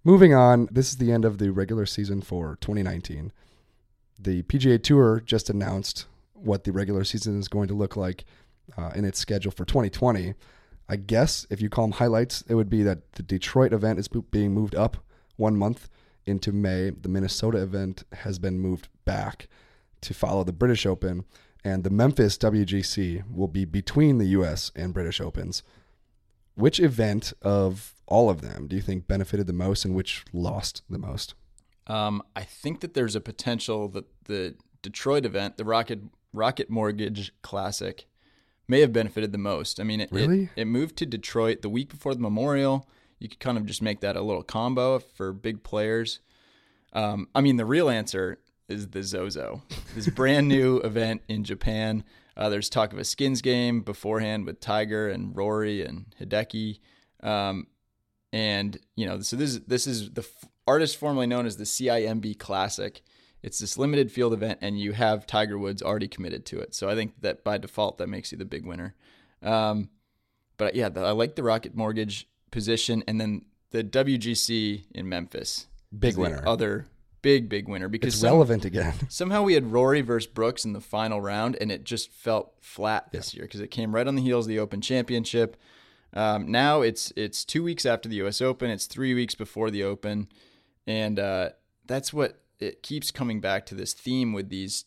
Moving 0.02 0.32
on, 0.34 0.68
this 0.70 0.88
is 0.88 0.96
the 0.98 1.12
end 1.12 1.24
of 1.24 1.38
the 1.38 1.50
regular 1.50 1.84
season 1.84 2.22
for 2.22 2.56
2019. 2.60 3.32
The 4.18 4.42
PGA 4.44 4.82
Tour 4.82 5.20
just 5.24 5.50
announced 5.50 6.06
what 6.32 6.64
the 6.64 6.72
regular 6.72 7.02
season 7.04 7.38
is 7.38 7.48
going 7.48 7.68
to 7.68 7.74
look 7.74 7.96
like 7.96 8.24
uh, 8.76 8.90
in 8.94 9.04
its 9.04 9.18
schedule 9.18 9.52
for 9.52 9.64
2020. 9.64 10.34
I 10.88 10.96
guess 10.96 11.46
if 11.50 11.60
you 11.60 11.68
call 11.68 11.86
them 11.86 11.92
highlights, 11.92 12.42
it 12.48 12.54
would 12.54 12.70
be 12.70 12.82
that 12.84 13.12
the 13.12 13.22
Detroit 13.22 13.72
event 13.72 13.98
is 13.98 14.08
being 14.08 14.52
moved 14.52 14.74
up 14.74 14.98
one 15.36 15.56
month 15.56 15.88
into 16.24 16.52
May. 16.52 16.90
The 16.90 17.08
Minnesota 17.08 17.58
event 17.58 18.04
has 18.12 18.38
been 18.38 18.58
moved 18.58 18.88
back 19.04 19.48
to 20.02 20.14
follow 20.14 20.44
the 20.44 20.52
British 20.52 20.86
Open, 20.86 21.24
and 21.64 21.82
the 21.82 21.90
Memphis 21.90 22.38
WGC 22.38 23.24
will 23.30 23.48
be 23.48 23.64
between 23.64 24.18
the 24.18 24.26
U.S. 24.26 24.70
and 24.76 24.94
British 24.94 25.20
Opens. 25.20 25.62
Which 26.54 26.80
event 26.80 27.32
of 27.42 27.94
all 28.06 28.30
of 28.30 28.40
them 28.40 28.68
do 28.68 28.76
you 28.76 28.82
think 28.82 29.08
benefited 29.08 29.46
the 29.46 29.52
most 29.52 29.84
and 29.84 29.94
which 29.94 30.24
lost 30.32 30.82
the 30.88 30.98
most? 30.98 31.34
Um, 31.86 32.22
I 32.34 32.42
think 32.42 32.80
that 32.80 32.94
there's 32.94 33.14
a 33.14 33.20
potential 33.20 33.88
that 33.88 34.04
the 34.24 34.54
Detroit 34.82 35.24
event, 35.24 35.56
the 35.56 35.64
Rocket 35.64 36.00
Rocket 36.32 36.68
Mortgage 36.70 37.32
Classic, 37.42 38.06
may 38.68 38.80
have 38.80 38.92
benefited 38.92 39.32
the 39.32 39.38
most. 39.38 39.78
I 39.80 39.84
mean, 39.84 40.00
it, 40.00 40.10
Really? 40.12 40.44
it, 40.56 40.62
it 40.62 40.64
moved 40.66 40.96
to 40.96 41.06
Detroit 41.06 41.62
the 41.62 41.68
week 41.68 41.88
before 41.90 42.14
the 42.14 42.20
Memorial. 42.20 42.88
You 43.18 43.28
could 43.28 43.40
kind 43.40 43.56
of 43.58 43.64
just 43.66 43.80
make 43.82 44.00
that 44.00 44.16
a 44.16 44.22
little 44.22 44.42
combo 44.42 44.98
for 44.98 45.32
big 45.32 45.62
players. 45.62 46.20
Um, 46.92 47.28
I 47.34 47.40
mean, 47.40 47.56
the 47.56 47.64
real 47.66 47.88
answer 47.88 48.38
is 48.68 48.88
the 48.88 49.02
Zozo, 49.02 49.62
this 49.94 50.08
brand 50.14 50.48
new 50.48 50.78
event 50.78 51.22
in 51.28 51.44
Japan. 51.44 52.04
Uh, 52.36 52.48
there's 52.48 52.68
talk 52.68 52.92
of 52.92 52.98
a 52.98 53.04
skins 53.04 53.40
game 53.40 53.80
beforehand 53.80 54.44
with 54.44 54.60
Tiger 54.60 55.08
and 55.08 55.34
Rory 55.36 55.82
and 55.84 56.06
Hideki. 56.20 56.80
Um, 57.22 57.68
and 58.32 58.76
you 58.96 59.06
know, 59.06 59.20
so 59.20 59.36
this 59.36 59.50
is 59.50 59.60
this 59.62 59.86
is 59.86 60.10
the 60.10 60.20
f- 60.22 60.50
artist 60.66 60.96
formerly 60.98 61.26
known 61.26 61.46
as 61.46 61.56
the 61.56 61.64
CIMB 61.64 62.38
Classic. 62.38 63.00
It's 63.46 63.60
this 63.60 63.78
limited 63.78 64.10
field 64.10 64.32
event, 64.32 64.58
and 64.60 64.78
you 64.78 64.90
have 64.92 65.24
Tiger 65.24 65.56
Woods 65.56 65.80
already 65.80 66.08
committed 66.08 66.44
to 66.46 66.58
it. 66.58 66.74
So 66.74 66.88
I 66.90 66.96
think 66.96 67.14
that 67.20 67.44
by 67.44 67.58
default, 67.58 67.96
that 67.98 68.08
makes 68.08 68.32
you 68.32 68.38
the 68.38 68.44
big 68.44 68.66
winner. 68.66 68.96
Um, 69.40 69.88
but 70.56 70.74
yeah, 70.74 70.88
the, 70.88 71.02
I 71.02 71.12
like 71.12 71.36
the 71.36 71.44
Rocket 71.44 71.76
Mortgage 71.76 72.28
position, 72.50 73.04
and 73.06 73.20
then 73.20 73.44
the 73.70 73.84
WGC 73.84 74.86
in 74.90 75.08
Memphis, 75.08 75.68
Big 75.96 76.16
winner. 76.16 76.42
other 76.46 76.86
big 77.22 77.48
big 77.48 77.68
winner 77.68 77.88
because 77.88 78.14
It's 78.14 78.20
some- 78.20 78.30
relevant 78.32 78.64
again. 78.64 78.94
somehow 79.08 79.42
we 79.44 79.54
had 79.54 79.70
Rory 79.72 80.00
versus 80.00 80.26
Brooks 80.26 80.64
in 80.64 80.72
the 80.72 80.80
final 80.80 81.20
round, 81.20 81.56
and 81.60 81.70
it 81.70 81.84
just 81.84 82.10
felt 82.10 82.52
flat 82.60 83.12
this 83.12 83.32
year 83.32 83.44
because 83.44 83.60
it 83.60 83.70
came 83.70 83.94
right 83.94 84.06
on 84.08 84.16
the 84.16 84.22
heels 84.22 84.46
of 84.46 84.48
the 84.48 84.58
Open 84.58 84.80
Championship. 84.80 85.56
Um, 86.12 86.50
now 86.50 86.80
it's 86.82 87.12
it's 87.16 87.44
two 87.44 87.62
weeks 87.62 87.86
after 87.86 88.08
the 88.08 88.16
U.S. 88.16 88.40
Open. 88.40 88.70
It's 88.70 88.86
three 88.86 89.14
weeks 89.14 89.36
before 89.36 89.70
the 89.70 89.84
Open, 89.84 90.28
and 90.86 91.18
uh, 91.20 91.50
that's 91.86 92.12
what 92.12 92.40
it 92.58 92.82
keeps 92.82 93.10
coming 93.10 93.40
back 93.40 93.66
to. 93.66 93.74
This 93.74 93.92
theme 93.92 94.32
with 94.32 94.48
these 94.48 94.84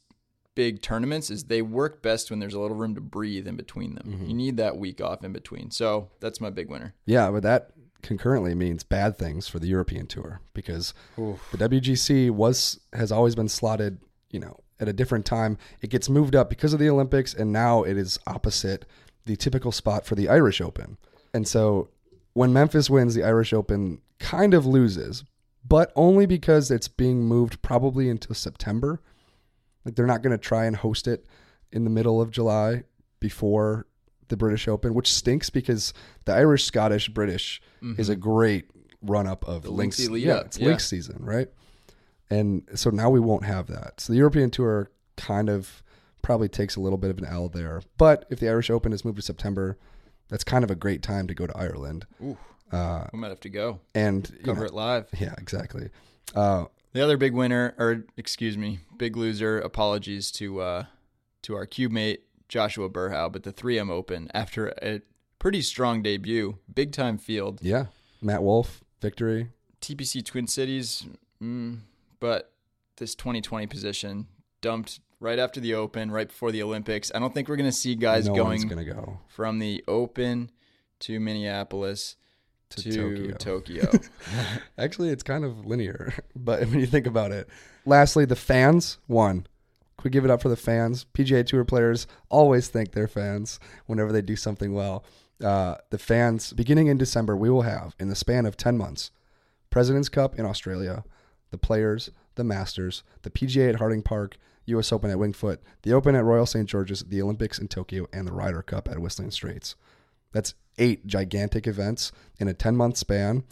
big 0.56 0.82
tournaments 0.82 1.30
is 1.30 1.46
they 1.46 1.62
work 1.62 2.02
best 2.02 2.30
when 2.30 2.40
there's 2.40 2.54
a 2.54 2.60
little 2.60 2.76
room 2.76 2.96
to 2.96 3.02
breathe 3.02 3.48
in 3.48 3.56
between 3.56 3.96
them. 3.96 4.08
Mm-hmm. 4.08 4.26
You 4.26 4.34
need 4.34 4.58
that 4.58 4.78
week 4.78 5.00
off 5.02 5.24
in 5.24 5.32
between. 5.32 5.72
So 5.72 6.10
that's 6.20 6.42
my 6.42 6.50
big 6.50 6.70
winner. 6.70 6.94
Yeah, 7.06 7.32
but 7.32 7.44
that 7.44 7.72
concurrently 8.02 8.56
means 8.56 8.84
bad 8.84 9.18
things 9.18 9.48
for 9.48 9.60
the 9.60 9.68
European 9.68 10.08
Tour 10.08 10.42
because 10.54 10.94
the 11.16 11.58
WGC 11.58 12.32
was 12.32 12.80
has 12.94 13.12
always 13.12 13.36
been 13.36 13.50
slotted, 13.50 14.00
you 14.32 14.40
know, 14.40 14.60
at 14.80 14.88
a 14.88 14.94
different 14.94 15.26
time. 15.26 15.58
It 15.82 15.90
gets 15.90 16.10
moved 16.10 16.36
up 16.36 16.50
because 16.50 16.74
of 16.74 16.80
the 16.80 16.90
Olympics, 16.90 17.34
and 17.34 17.52
now 17.52 17.84
it 17.84 17.98
is 17.98 18.20
opposite 18.28 18.86
the 19.26 19.36
typical 19.36 19.72
spot 19.72 20.06
for 20.06 20.16
the 20.16 20.30
Irish 20.30 20.60
Open. 20.62 20.98
And 21.34 21.48
so 21.48 21.90
when 22.34 22.54
Memphis 22.54 22.90
wins, 22.90 23.16
the 23.16 23.24
Irish 23.24 23.54
Open 23.54 24.02
kind 24.18 24.54
of 24.54 24.66
loses, 24.66 25.24
but 25.68 25.92
only 25.96 26.26
because 26.26 26.72
it's 26.72 26.88
being 26.88 27.24
moved 27.24 27.62
probably 27.62 28.10
until 28.10 28.36
September. 28.36 29.02
Like 29.86 29.96
they're 29.96 30.06
not 30.06 30.22
going 30.22 30.32
to 30.32 30.38
try 30.38 30.66
and 30.66 30.76
host 30.76 31.08
it 31.08 31.26
in 31.72 31.84
the 31.84 31.90
middle 31.90 32.22
of 32.22 32.32
July 32.32 32.84
before 33.20 33.86
the 34.28 34.38
British 34.38 34.68
Open, 34.68 34.94
which 34.94 35.12
stinks 35.12 35.50
because 35.50 35.94
the 36.26 36.34
Irish, 36.34 36.64
Scottish, 36.64 37.10
British 37.10 37.62
is 37.82 37.88
mm-hmm. 38.08 38.12
a 38.12 38.16
great 38.16 38.70
run 39.02 39.28
up 39.28 39.48
of 39.48 39.64
The 39.64 39.72
links. 39.72 40.00
lengthy 40.00 40.22
yeah, 40.22 40.42
it's 40.42 40.58
yeah. 40.58 40.68
links 40.68 40.88
season, 40.88 41.18
right? 41.20 41.50
And 42.30 42.64
so 42.76 42.90
now 42.90 43.10
we 43.10 43.20
won't 43.20 43.46
have 43.46 43.68
that. 43.68 44.00
So 44.02 44.14
the 44.14 44.18
European 44.18 44.52
Tour 44.52 44.92
kind 45.18 45.50
of 45.50 45.84
probably 46.22 46.48
takes 46.48 46.76
a 46.76 46.80
little 46.80 46.98
bit 46.98 47.10
of 47.10 47.18
an 47.18 47.26
L 47.26 47.50
there. 47.50 47.82
But 47.98 48.26
if 48.30 48.40
the 48.40 48.50
Irish 48.50 48.70
Open 48.70 48.94
is 48.94 49.04
moved 49.04 49.18
to 49.18 49.24
September, 49.24 49.78
that's 50.30 50.44
kind 50.44 50.64
of 50.64 50.70
a 50.70 50.76
great 50.76 51.02
time 51.02 51.28
to 51.28 51.34
go 51.34 51.48
to 51.48 51.58
Ireland. 51.58 52.06
Ooh, 52.22 52.38
Uh, 52.72 53.08
we 53.14 53.20
might 53.20 53.30
have 53.30 53.40
to 53.42 53.50
go 53.50 53.80
and 53.96 54.32
cover 54.44 54.62
know, 54.62 54.66
it 54.68 54.74
live. 54.74 55.08
yeah, 55.20 55.34
exactly. 55.38 55.90
Uh, 56.36 56.66
The 56.94 57.04
other 57.04 57.18
big 57.18 57.34
winner, 57.34 57.74
or 57.78 58.06
excuse 58.18 58.58
me, 58.58 58.80
big 58.98 59.16
loser. 59.18 59.60
Apologies 59.60 60.32
to 60.34 60.62
uh, 60.62 60.86
to 61.44 61.56
our 61.56 61.66
cube 61.66 61.92
mate 61.92 62.24
Joshua 62.48 62.90
Berhow, 62.90 63.32
but 63.32 63.44
the 63.44 63.54
3M 63.54 63.90
Open 63.90 64.30
after 64.34 64.70
a 64.82 65.02
pretty 65.38 65.62
strong 65.62 66.02
debut, 66.02 66.58
big 66.74 66.92
time 66.92 67.18
field, 67.18 67.60
yeah, 67.62 67.86
Matt 68.22 68.44
Wolff 68.44 68.84
victory. 69.02 69.50
TPC 69.82 70.24
Twin 70.26 70.46
Cities, 70.48 71.06
mm, 71.42 71.80
but 72.20 72.52
this 72.98 73.16
2020 73.16 73.66
position 73.68 74.28
dumped 74.62 75.00
right 75.20 75.40
after 75.40 75.60
the 75.60 75.74
Open, 75.74 76.12
right 76.12 76.28
before 76.28 76.52
the 76.52 76.62
Olympics. 76.62 77.12
I 77.16 77.20
don't 77.20 77.34
think 77.34 77.48
we're 77.48 77.56
going 77.56 77.70
to 77.70 77.76
see 77.76 77.96
guys 77.96 78.28
no 78.28 78.36
going 78.36 78.62
go 78.84 79.20
from 79.28 79.60
the 79.60 79.84
Open 79.88 80.52
to 81.00 81.20
Minneapolis 81.20 82.16
to, 82.70 82.92
to, 82.92 83.34
Tokyo. 83.38 83.88
Tokyo. 83.88 83.92
Actually, 84.78 85.10
it's 85.10 85.24
kind 85.24 85.44
of 85.44 85.66
linear, 85.66 86.14
but 86.36 86.62
when 86.62 86.80
you 86.80 86.86
think 86.86 87.08
about 87.08 87.32
it. 87.32 87.50
Lastly, 87.86 88.26
the 88.26 88.36
fans 88.36 88.98
won. 89.08 89.48
Can 89.98 90.04
we 90.04 90.10
give 90.12 90.24
it 90.24 90.32
up 90.32 90.42
for 90.42 90.50
the 90.50 90.56
fans? 90.56 91.06
PGA 91.14 91.46
Tour 91.46 91.66
players 91.66 92.08
always 92.30 92.70
thank 92.70 92.92
they're 92.92 93.08
fans 93.08 93.60
whenever 93.86 94.12
they 94.12 94.22
do 94.22 94.36
something 94.36 94.74
well. 94.74 95.04
Uh, 95.44 95.76
the 95.90 95.98
fans, 95.98 96.54
beginning 96.54 96.88
in 96.88 96.98
December, 96.98 97.36
we 97.36 97.50
will 97.50 97.64
have, 97.64 97.96
in 98.00 98.10
the 98.10 98.16
span 98.16 98.46
of 98.46 98.56
10 98.56 98.78
months, 98.78 99.12
President's 99.70 100.10
Cup 100.10 100.38
in 100.38 100.46
Australia, 100.46 101.04
the 101.52 101.58
Players, 101.58 102.12
the 102.36 102.44
Masters, 102.44 103.04
the 103.24 103.30
PGA 103.30 103.70
at 103.70 103.76
Harding 103.76 104.02
Park, 104.02 104.38
U.S. 104.66 104.92
Open 104.92 105.10
at 105.10 105.20
Winged 105.20 105.36
Foot, 105.36 105.62
the 105.82 105.94
Open 105.94 106.16
at 106.16 106.24
Royal 106.24 106.46
St. 106.46 106.68
George's, 106.68 107.04
the 107.04 107.22
Olympics 107.22 107.60
in 107.60 107.68
Tokyo, 107.68 108.08
and 108.14 108.28
the 108.28 108.32
Ryder 108.32 108.62
Cup 108.62 108.88
at 108.88 109.00
Whistling 109.00 109.32
Straits. 109.32 109.76
That's 110.32 110.54
eight 110.80 111.06
gigantic 111.06 111.68
events 111.68 112.12
in 112.40 112.48
a 112.48 112.54
10 112.54 112.76
month 112.76 112.98
span, 112.98 113.44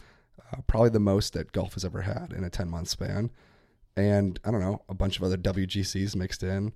uh, 0.52 0.62
probably 0.66 0.90
the 0.90 1.00
most 1.00 1.34
that 1.34 1.52
golf 1.52 1.74
has 1.74 1.86
ever 1.86 2.02
had 2.02 2.34
in 2.36 2.44
a 2.44 2.50
10 2.50 2.70
month 2.70 2.88
span. 2.88 3.30
And 3.96 4.40
I 4.44 4.52
don't 4.52 4.62
know, 4.62 4.84
a 4.90 4.94
bunch 4.94 5.18
of 5.18 5.24
other 5.24 5.38
WGCs 5.38 6.16
mixed 6.16 6.44
in. 6.44 6.74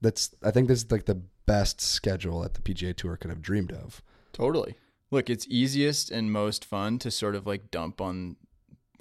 That's 0.00 0.34
I 0.42 0.50
think 0.50 0.68
this 0.68 0.84
is 0.84 0.90
like 0.90 1.06
the 1.06 1.22
best 1.46 1.80
schedule 1.80 2.40
that 2.40 2.54
the 2.54 2.60
PGA 2.60 2.94
Tour 2.94 3.16
could 3.16 3.30
have 3.30 3.42
dreamed 3.42 3.72
of. 3.72 4.02
Totally. 4.32 4.76
Look, 5.10 5.30
it's 5.30 5.46
easiest 5.48 6.10
and 6.10 6.30
most 6.30 6.64
fun 6.64 6.98
to 7.00 7.10
sort 7.10 7.34
of 7.34 7.46
like 7.46 7.70
dump 7.70 8.00
on 8.00 8.36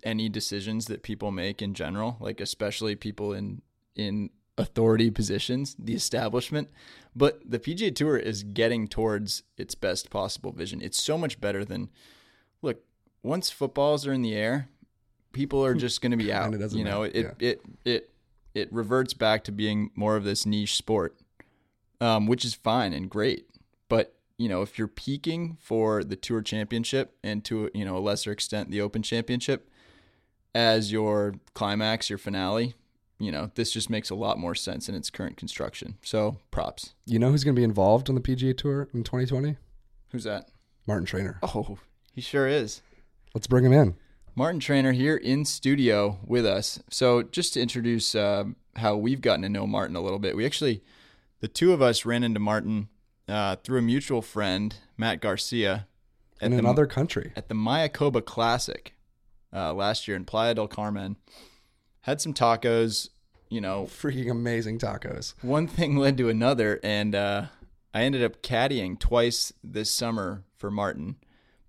any 0.04 0.30
decisions 0.30 0.86
that 0.86 1.04
people 1.04 1.32
make 1.32 1.62
in 1.62 1.74
general, 1.74 2.18
like 2.20 2.40
especially 2.40 2.96
people 2.96 3.34
in 3.34 3.62
in 3.96 4.30
authority 4.58 5.10
positions, 5.12 5.76
the 5.78 5.94
establishment. 5.94 6.70
But 7.16 7.40
the 7.50 7.60
PGA 7.60 7.96
Tour 7.96 8.18
is 8.18 8.44
getting 8.44 8.88
towards 8.88 9.44
its 9.58 9.76
best 9.76 10.10
possible 10.10 10.52
vision. 10.52 10.82
It's 10.82 11.02
so 11.02 11.18
much 11.18 11.40
better 11.42 11.66
than 11.66 11.90
look, 12.62 12.84
once 13.24 13.50
footballs 13.50 14.06
are 14.06 14.14
in 14.14 14.22
the 14.22 14.36
air, 14.36 14.70
people 15.32 15.64
are 15.66 15.74
just 15.74 16.02
going 16.02 16.12
to 16.12 16.18
be 16.18 16.32
out. 16.32 16.52
You 16.72 16.84
know, 16.84 17.02
matter, 17.02 17.18
it 17.18 17.36
it 17.40 17.62
it 17.86 18.10
it 18.54 18.74
reverts 18.74 19.14
back 19.14 19.44
to 19.46 19.52
being 19.52 19.92
more 19.96 20.16
of 20.16 20.24
this 20.24 20.46
niche 20.46 20.76
sport. 20.76 21.16
Um, 22.00 22.28
which 22.28 22.46
is 22.46 22.54
fine 22.54 22.94
and 22.94 23.10
great. 23.10 23.48
But 23.90 24.14
you 24.38 24.48
know, 24.48 24.62
if 24.62 24.78
you're 24.78 24.88
peaking 24.88 25.58
for 25.60 26.04
the 26.04 26.16
Tour 26.16 26.42
Championship 26.42 27.16
and 27.24 27.44
to 27.46 27.72
you 27.74 27.86
know 27.86 27.98
a 27.98 28.00
lesser 28.00 28.32
extent 28.32 28.70
the 28.70 28.82
Open 28.82 29.02
Championship 29.02 29.70
as 30.54 30.92
your 30.92 31.36
climax, 31.54 32.10
your 32.10 32.20
finale, 32.20 32.76
you 33.20 33.32
know, 33.32 33.52
this 33.56 33.72
just 33.72 33.90
makes 33.90 34.10
a 34.10 34.16
lot 34.16 34.38
more 34.38 34.56
sense 34.56 34.88
in 34.90 34.96
its 34.96 35.10
current 35.10 35.38
construction. 35.38 35.98
So 36.04 36.38
props. 36.52 36.94
You 37.06 37.20
know 37.20 37.32
who's 37.32 37.44
going 37.44 37.56
to 37.56 37.60
be 37.60 37.64
involved 37.64 38.10
on 38.10 38.16
the 38.16 38.22
PGA 38.22 38.56
Tour 38.58 38.88
in 38.94 39.04
2020? 39.04 39.58
Who's 40.12 40.24
that? 40.24 40.50
Martin 40.86 41.06
Trainer. 41.06 41.40
Oh, 41.44 41.78
he 42.14 42.22
sure 42.22 42.48
is. 42.48 42.82
Let's 43.34 43.48
bring 43.48 43.66
him 43.66 43.74
in. 43.74 43.96
Martin 44.36 44.60
Trainer 44.60 44.92
here 44.92 45.16
in 45.18 45.46
studio 45.46 46.20
with 46.26 46.46
us. 46.46 46.80
So, 46.92 47.24
just 47.24 47.56
to 47.56 47.62
introduce 47.62 48.14
um, 48.14 48.56
how 48.76 48.96
we've 48.96 49.20
gotten 49.22 49.42
to 49.42 49.50
know 49.50 49.66
Martin 49.66 49.96
a 49.96 50.02
little 50.02 50.20
bit, 50.20 50.36
we 50.36 50.46
actually, 50.46 50.84
the 51.40 51.48
two 51.48 51.74
of 51.74 51.82
us 51.82 52.06
ran 52.06 52.24
into 52.24 52.40
Martin 52.40 52.88
uh, 53.28 53.56
through 53.58 53.80
a 53.80 53.82
mutual 53.82 54.22
friend, 54.22 54.76
Matt 54.96 55.22
Garcia, 55.22 55.88
In 56.40 56.52
the, 56.52 56.60
another 56.60 56.86
country. 56.86 57.34
at 57.36 57.50
the 57.50 57.56
Mayakoba 57.56 58.24
Classic 58.24 58.94
uh, 59.52 59.74
last 59.74 60.08
year 60.08 60.16
in 60.16 60.24
Playa 60.24 60.54
del 60.54 60.68
Carmen. 60.68 61.18
Had 62.02 62.22
some 62.22 62.34
tacos, 62.34 63.10
you 63.50 63.60
know, 63.62 63.84
Freaking 63.86 64.32
amazing 64.32 64.80
tacos. 64.80 65.34
one 65.42 65.68
thing 65.68 65.98
led 65.98 66.18
to 66.18 66.30
another, 66.30 66.80
and 66.84 67.14
uh, 67.16 67.46
I 67.94 68.02
ended 68.04 68.24
up 68.24 68.42
caddying 68.42 69.00
twice 69.00 69.52
this 69.64 69.92
summer 69.92 70.44
for 70.56 70.72
Martin. 70.72 71.18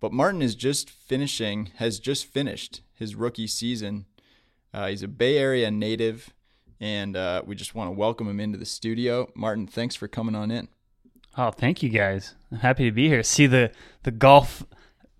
But 0.00 0.12
Martin 0.12 0.42
is 0.42 0.54
just 0.54 0.88
finishing, 0.90 1.70
has 1.76 1.98
just 1.98 2.26
finished 2.26 2.82
his 2.94 3.14
rookie 3.16 3.48
season. 3.48 4.06
Uh, 4.72 4.86
he's 4.88 5.02
a 5.02 5.08
Bay 5.08 5.38
Area 5.38 5.70
native, 5.72 6.32
and 6.78 7.16
uh, 7.16 7.42
we 7.44 7.56
just 7.56 7.74
want 7.74 7.88
to 7.88 7.92
welcome 7.92 8.28
him 8.28 8.38
into 8.38 8.58
the 8.58 8.66
studio. 8.66 9.28
Martin, 9.34 9.66
thanks 9.66 9.96
for 9.96 10.06
coming 10.06 10.36
on 10.36 10.50
in. 10.52 10.68
Oh, 11.36 11.50
thank 11.50 11.82
you 11.82 11.88
guys. 11.88 12.34
I'm 12.52 12.58
happy 12.58 12.84
to 12.84 12.92
be 12.92 13.08
here. 13.08 13.22
See 13.22 13.46
the 13.46 13.72
the 14.04 14.10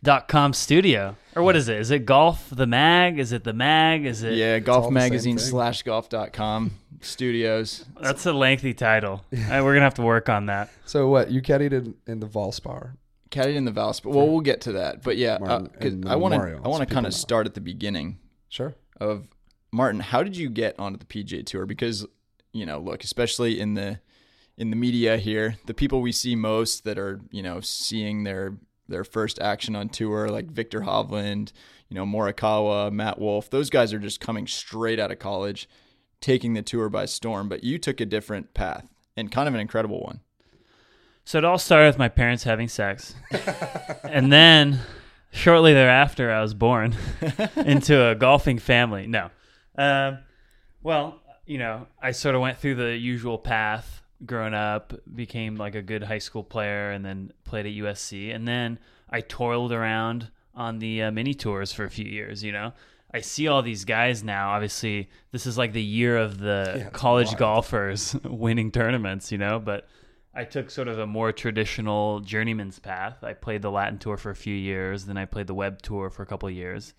golf.com 0.05 0.53
studio. 0.53 1.17
Or 1.37 1.43
what 1.43 1.57
is 1.57 1.69
it? 1.69 1.79
Is 1.79 1.91
it 1.91 2.05
golf 2.07 2.49
the 2.51 2.67
mag? 2.67 3.19
Is 3.19 3.33
it 3.33 3.45
the 3.45 3.53
mag? 3.53 4.05
Is 4.05 4.23
it 4.23 4.35
Yeah, 4.35 4.59
golf 4.59 4.91
magazine 4.91 5.39
slash 5.39 5.83
golf 5.83 6.09
dot 6.09 6.33
com 6.33 6.73
studios. 7.01 7.85
That's 8.01 8.27
a 8.27 8.33
lengthy 8.33 8.75
title. 8.75 9.25
Uh, 9.33 9.63
We're 9.63 9.73
gonna 9.75 9.83
have 9.85 9.95
to 9.95 10.03
work 10.03 10.29
on 10.29 10.47
that. 10.47 10.71
So 10.85 11.09
what? 11.09 11.31
You 11.31 11.41
caddied 11.41 11.73
in, 11.73 11.95
in 12.07 12.21
the 12.21 12.27
Valspar. 12.27 12.97
Caddied 13.31 13.55
in 13.57 13.65
the 13.65 13.71
Valspar. 13.73 14.07
Well, 14.07 14.29
we'll 14.29 14.41
get 14.41 14.63
to 14.63 14.73
that. 14.73 15.03
But 15.03 15.17
yeah, 15.17 15.35
uh, 15.35 15.39
Martin 15.41 15.67
'cause 15.81 15.93
and 15.93 16.05
the 16.05 16.11
I 16.11 16.17
want 16.17 16.35
to 16.35 16.61
I 16.65 16.69
want 16.69 16.87
to 16.87 16.93
kind 16.95 17.07
of 17.07 17.15
start 17.15 17.47
at 17.47 17.55
the 17.55 17.61
beginning. 17.61 18.19
Sure. 18.49 18.75
of 19.01 19.29
Martin, 19.71 20.01
how 20.01 20.23
did 20.23 20.37
you 20.37 20.49
get 20.49 20.75
onto 20.79 20.99
the 20.99 21.05
PGA 21.05 21.45
Tour? 21.45 21.67
Because 21.67 22.07
you 22.53 22.65
know, 22.67 22.79
look, 22.79 23.05
especially 23.05 23.61
in 23.61 23.75
the 23.75 24.01
in 24.57 24.71
the 24.71 24.77
media 24.77 25.19
here, 25.19 25.57
the 25.67 25.75
people 25.75 26.01
we 26.01 26.11
see 26.13 26.35
most 26.35 26.85
that 26.85 26.99
are 26.99 27.21
you 27.31 27.43
know 27.43 27.61
seeing 27.61 28.25
their 28.25 28.57
their 28.89 29.05
first 29.05 29.39
action 29.41 29.77
on 29.77 29.89
tour, 29.89 30.29
like 30.29 30.47
Viktor 30.51 30.81
Hovland, 30.81 31.53
you 31.89 31.95
know 31.95 32.05
Morikawa, 32.05 32.93
Matt 32.93 33.19
Wolff, 33.19 33.51
those 33.51 33.71
guys 33.71 33.93
are 33.93 33.99
just 33.99 34.21
coming 34.21 34.47
straight 34.47 34.99
out 34.99 35.11
of 35.11 35.19
college, 35.19 35.69
taking 36.21 36.55
the 36.55 36.63
tour 36.63 36.89
by 36.89 37.05
storm. 37.05 37.49
But 37.49 37.65
you 37.65 37.79
took 37.79 38.01
a 38.01 38.07
different 38.07 38.55
path 38.55 38.89
and 39.17 39.31
kind 39.31 39.49
of 39.49 39.55
an 39.55 39.61
incredible 39.61 40.01
one. 40.01 40.21
So 41.25 41.39
it 41.39 41.45
all 41.45 41.59
started 41.59 41.89
with 41.89 41.99
my 41.99 42.09
parents 42.09 42.45
having 42.45 42.69
sex. 42.69 43.15
and 44.05 44.33
then 44.33 44.81
shortly 45.31 45.75
thereafter 45.75 46.33
I 46.33 46.41
was 46.41 46.55
born 46.55 46.97
into 47.57 48.03
a 48.03 48.15
golfing 48.15 48.59
family. 48.59 49.07
No. 49.07 49.31
Um, 49.77 50.21
well, 50.83 51.21
you 51.45 51.59
know, 51.59 51.87
I 52.01 52.13
sort 52.13 52.35
of 52.35 52.41
went 52.41 52.59
through 52.59 52.77
the 52.77 52.97
usual 52.97 53.37
path 53.37 54.03
growing 54.27 54.55
up, 54.55 54.93
became 55.15 55.57
like 55.57 55.75
a 55.75 55.83
good 55.83 56.03
high 56.03 56.19
school 56.19 56.45
player, 56.45 56.91
and 56.91 57.05
then 57.05 57.33
played 57.45 57.67
at 57.67 57.73
USC. 57.73 58.35
And 58.35 58.47
then 58.47 58.79
I 59.11 59.21
toiled 59.21 59.73
around 59.73 60.31
on 60.55 60.79
the 60.79 61.05
uh, 61.05 61.11
mini 61.11 61.35
tours 61.35 61.73
for 61.73 61.85
a 61.85 61.91
few 61.91 62.05
years, 62.05 62.43
you 62.43 62.53
know. 62.53 62.73
I 63.15 63.21
see 63.23 63.49
all 63.49 63.63
these 63.63 63.85
guys 63.87 64.23
now. 64.23 64.51
Obviously, 64.51 65.09
this 65.33 65.47
is 65.47 65.57
like 65.57 65.73
the 65.73 65.83
year 65.83 66.19
of 66.19 66.39
the 66.39 66.75
Yeah, 66.77 66.91
college 66.91 67.29
wild. 67.29 67.39
golfers 67.39 68.15
winning 68.25 68.71
tournaments, 68.71 69.33
you 69.33 69.39
know. 69.39 69.59
But 69.59 69.89
I 70.35 70.45
took 70.45 70.71
sort 70.71 70.89
of 70.89 70.99
a 70.99 71.07
more 71.07 71.33
traditional 71.33 72.21
journeyman's 72.21 72.79
path. 72.79 73.25
I 73.25 73.33
played 73.33 73.63
the 73.63 73.71
Latin 73.71 73.99
tour 73.99 74.17
for 74.19 74.31
a 74.31 74.37
few 74.37 74.55
years, 74.55 75.07
then 75.07 75.17
I 75.17 75.25
played 75.25 75.47
the 75.47 75.55
web 75.55 75.81
tour 75.81 76.11
for 76.11 76.23
a 76.23 76.27
couple 76.27 76.49
of 76.49 76.55
years, 76.55 76.93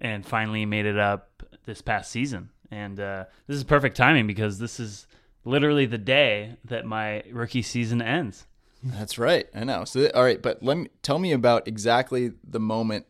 and 0.00 0.24
finally 0.24 0.64
made 0.64 0.86
it 0.86 0.98
up 0.98 1.42
this 1.66 1.82
past 1.82 2.10
season. 2.10 2.48
And 2.70 2.98
uh, 2.98 3.24
this 3.46 3.56
is 3.56 3.64
perfect 3.64 3.96
timing 3.96 4.26
because 4.26 4.58
this 4.58 4.80
is 4.80 5.06
literally 5.44 5.86
the 5.86 5.98
day 5.98 6.56
that 6.64 6.84
my 6.84 7.22
rookie 7.30 7.62
season 7.62 8.02
ends. 8.02 8.46
That's 8.82 9.18
right. 9.18 9.46
I 9.54 9.64
know. 9.64 9.84
So 9.84 10.10
all 10.14 10.24
right, 10.24 10.40
but 10.40 10.62
let 10.62 10.76
me 10.78 10.88
tell 11.02 11.18
me 11.18 11.32
about 11.32 11.68
exactly 11.68 12.32
the 12.42 12.60
moment. 12.60 13.06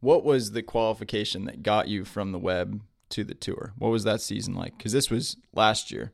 What 0.00 0.24
was 0.24 0.52
the 0.52 0.62
qualification 0.62 1.44
that 1.46 1.62
got 1.62 1.88
you 1.88 2.04
from 2.04 2.30
the 2.30 2.38
web 2.38 2.82
to 3.10 3.24
the 3.24 3.34
tour? 3.34 3.72
What 3.78 3.88
was 3.88 4.04
that 4.04 4.20
season 4.20 4.54
like? 4.54 4.76
Because 4.76 4.92
this 4.92 5.10
was 5.10 5.36
last 5.52 5.90
year. 5.90 6.12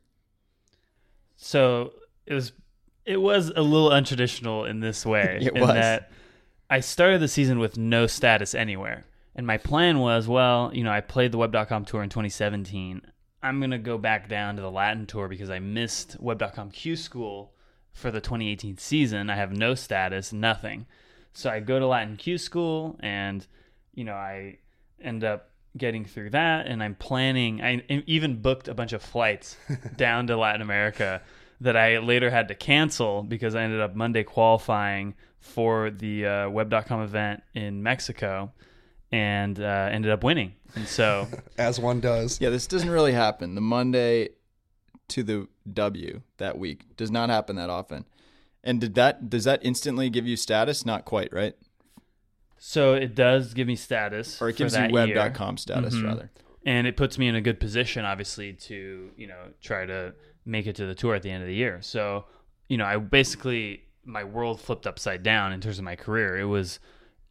So 1.37 1.93
it 2.25 2.35
was 2.35 2.53
it 3.05 3.19
was 3.19 3.51
a 3.55 3.61
little 3.61 3.91
untraditional 3.91 4.69
in 4.69 4.81
this 4.81 5.05
way. 5.05 5.39
It 5.43 5.55
in 5.55 5.61
was. 5.61 5.71
that 5.71 6.11
I 6.71 6.81
started 6.81 7.21
the 7.21 7.29
season 7.29 7.59
with 7.59 7.77
no 7.77 8.07
status 8.07 8.55
anywhere. 8.55 9.05
And 9.37 9.47
my 9.47 9.59
plan 9.59 9.99
was, 9.99 10.29
well, 10.29 10.71
you 10.73 10.85
know, 10.85 10.93
I 10.93 11.01
played 11.01 11.33
the 11.33 11.39
web.com 11.39 11.85
tour 11.85 12.03
in 12.03 12.09
2017. 12.09 13.03
I'm 13.45 13.61
going 13.61 13.73
to 13.73 13.79
go 13.79 13.99
back 13.99 14.27
down 14.27 14.57
to 14.57 14.63
the 14.63 14.71
Latin 14.71 15.05
tour 15.05 15.29
because 15.29 15.51
I 15.51 15.59
missed 15.59 16.17
web.com 16.19 16.71
Q 16.71 16.97
school 16.97 17.53
for 17.93 18.11
the 18.11 18.23
2018 18.23 18.79
season. 18.79 19.29
I 19.29 19.37
have 19.37 19.53
no 19.53 19.75
status, 19.75 20.33
nothing. 20.33 20.87
So 21.35 21.51
I 21.51 21.61
go 21.61 21.79
to 21.79 21.87
Latin 21.87 22.17
Q 22.17 22.39
school 22.39 22.97
and, 23.01 23.47
you 23.93 24.05
know, 24.05 24.15
I 24.15 24.61
end 24.99 25.25
up 25.25 25.51
getting 25.77 26.07
through 26.07 26.31
that 26.31 26.67
and 26.67 26.83
I'm 26.83 26.95
planning 26.95 27.61
I 27.61 27.83
even 28.07 28.41
booked 28.41 28.69
a 28.69 28.75
bunch 28.75 28.93
of 28.93 29.03
flights 29.03 29.57
down 29.97 30.29
to 30.29 30.37
Latin 30.37 30.63
America 30.63 31.21
that 31.61 31.77
I 31.77 31.99
later 31.99 32.31
had 32.31 32.49
to 32.49 32.55
cancel 32.55 33.23
because 33.23 33.55
I 33.55 33.63
ended 33.63 33.81
up 33.81 33.95
Monday 33.95 34.23
qualifying 34.23 35.15
for 35.41 35.91
the 35.91 36.27
uh, 36.27 36.49
web.com 36.49 37.03
event 37.03 37.43
in 37.55 37.83
Mexico 37.83 38.53
and 39.15 39.61
uh, 39.61 39.89
ended 39.93 40.11
up 40.11 40.25
winning. 40.25 40.55
And 40.75 40.87
so 40.89 41.29
As 41.59 41.79
one 41.79 42.01
does. 42.01 42.41
Yeah, 42.41 42.51
this 42.51 42.67
doesn't 42.67 42.91
really 42.91 43.13
happen. 43.13 43.55
The 43.55 43.61
Monday 43.61 44.31
to 45.09 45.23
the 45.23 45.47
W 45.73 46.23
that 46.39 46.59
week 46.59 46.97
does 46.97 47.11
not 47.11 47.31
happen 47.31 47.57
that 47.57 47.71
often. 47.71 48.05
And 48.65 48.81
did 48.81 48.95
that 48.95 49.31
does 49.31 49.45
that 49.45 49.61
instantly 49.63 50.11
give 50.11 50.27
you 50.27 50.37
status? 50.37 50.85
Not 50.85 51.05
quite, 51.05 51.33
right? 51.33 51.55
so 52.67 52.95
it 52.95 53.15
does 53.15 53.53
give 53.53 53.67
me 53.67 53.77
status 53.77 54.41
Or 54.41 54.49
it 54.49 54.57
gives 54.57 54.73
you 54.73 54.79
that 54.81 54.91
year. 54.91 55.15
web.com 55.17 55.59
status 55.59 55.95
Mhm. 55.95 56.05
rather. 56.05 56.31
and 56.65 56.87
it 56.87 56.97
puts 56.97 57.19
me 57.19 57.29
in 57.29 57.35
a 57.35 57.43
good 57.43 57.61
position 57.61 58.07
obviously 58.07 58.55
to 58.55 59.11
you 59.19 59.27
know 59.27 59.51
try 59.61 59.85
to 59.85 60.15
make 60.47 60.67
it 60.67 60.75
to 60.77 60.87
the 60.87 60.95
tour 60.95 61.15
at 61.15 61.23
the 61.23 61.31
end 61.31 61.43
of 61.43 61.49
the 61.49 61.55
year. 61.55 61.79
So, 61.83 62.25
you 62.69 62.77
know, 62.79 62.85
I 62.87 62.97
basically 62.99 63.85
my 64.05 64.25
world 64.25 64.61
flipped 64.61 64.87
upside 64.87 65.23
down 65.23 65.53
in 65.53 65.61
terms 65.61 65.79
of 65.79 65.85
my 65.85 65.97
career. 65.97 66.39
It 66.39 66.45
was, 66.45 66.79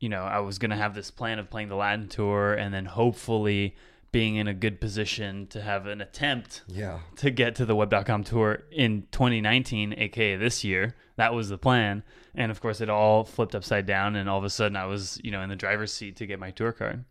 you 0.03 0.09
know, 0.09 0.23
I 0.23 0.39
was 0.39 0.59
going 0.59 0.71
to 0.71 0.77
have 0.77 0.93
this 0.95 1.09
plan 1.11 1.39
of 1.39 1.49
playing 1.49 1.69
the 1.69 1.75
Latin 1.75 2.07
tour 2.09 2.53
and 2.53 2.73
then 2.73 2.85
hopefully 2.85 3.75
being 4.11 4.35
in 4.35 4.47
a 4.47 4.53
good 4.53 4.79
position 4.81 5.47
to 5.47 5.61
have 5.61 5.87
an 5.87 6.01
attempt 6.01 6.61
Yeah. 6.67 6.99
to 7.17 7.31
get 7.31 7.55
to 7.55 7.65
the 7.65 7.75
web.com 7.75 8.23
tour 8.23 8.63
in 8.71 9.07
2019 9.11 9.93
aka 9.97 10.35
this 10.35 10.63
year. 10.63 10.95
That 11.15 11.33
was 11.33 11.47
the 11.49 11.57
plan. 11.57 12.03
And 12.35 12.51
of 12.51 12.59
course 12.61 12.81
it 12.81 12.89
all 12.89 13.23
flipped 13.23 13.55
upside 13.55 13.85
down 13.85 14.15
and 14.15 14.29
all 14.29 14.37
of 14.39 14.43
a 14.43 14.49
sudden 14.49 14.75
i 14.75 14.85
was 14.85 15.19
you 15.23 15.31
know 15.31 15.41
in 15.41 15.49
the 15.49 15.55
driver's 15.55 15.93
seat 15.93 16.15
to 16.17 16.25
get 16.27 16.37
my 16.39 16.51
tour 16.51 16.71
card. 16.73 17.05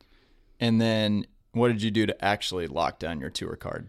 And 0.60 0.80
then 0.80 1.26
what 1.52 1.68
did 1.68 1.82
you 1.82 1.90
do 1.90 2.06
to 2.06 2.24
actually 2.24 2.66
lock 2.68 2.98
down 2.98 3.20
your 3.20 3.30
tour 3.30 3.56
card? 3.56 3.88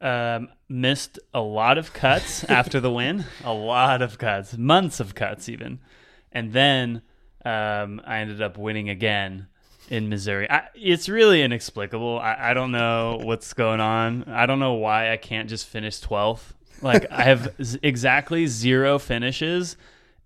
um, 0.00 0.48
missed 0.68 1.18
a 1.34 1.40
lot 1.40 1.76
of 1.78 1.92
cuts 1.92 2.44
after 2.44 2.78
the 2.78 2.90
win. 2.92 3.24
A 3.44 3.52
lot 3.52 4.00
of 4.00 4.16
cuts. 4.18 4.56
Months 4.56 5.00
of 5.00 5.14
cuts 5.16 5.48
even. 5.48 5.80
And 6.30 6.52
then 6.52 7.02
um, 7.44 8.00
i 8.06 8.18
ended 8.18 8.42
up 8.42 8.58
winning 8.58 8.88
again 8.88 9.46
in 9.90 10.08
missouri. 10.08 10.50
I, 10.50 10.68
it's 10.74 11.08
really 11.08 11.42
inexplicable. 11.42 12.18
I, 12.18 12.50
I 12.50 12.54
don't 12.54 12.72
know 12.72 13.20
what's 13.22 13.54
going 13.54 13.80
on. 13.80 14.24
I 14.24 14.44
don't 14.44 14.58
know 14.58 14.74
why 14.74 15.10
i 15.12 15.16
can't 15.16 15.48
just 15.48 15.66
finish 15.66 16.00
12th 16.00 16.52
like 16.82 17.10
i 17.10 17.22
have 17.22 17.54
z- 17.62 17.78
exactly 17.82 18.46
zero 18.46 18.98
finishes 18.98 19.76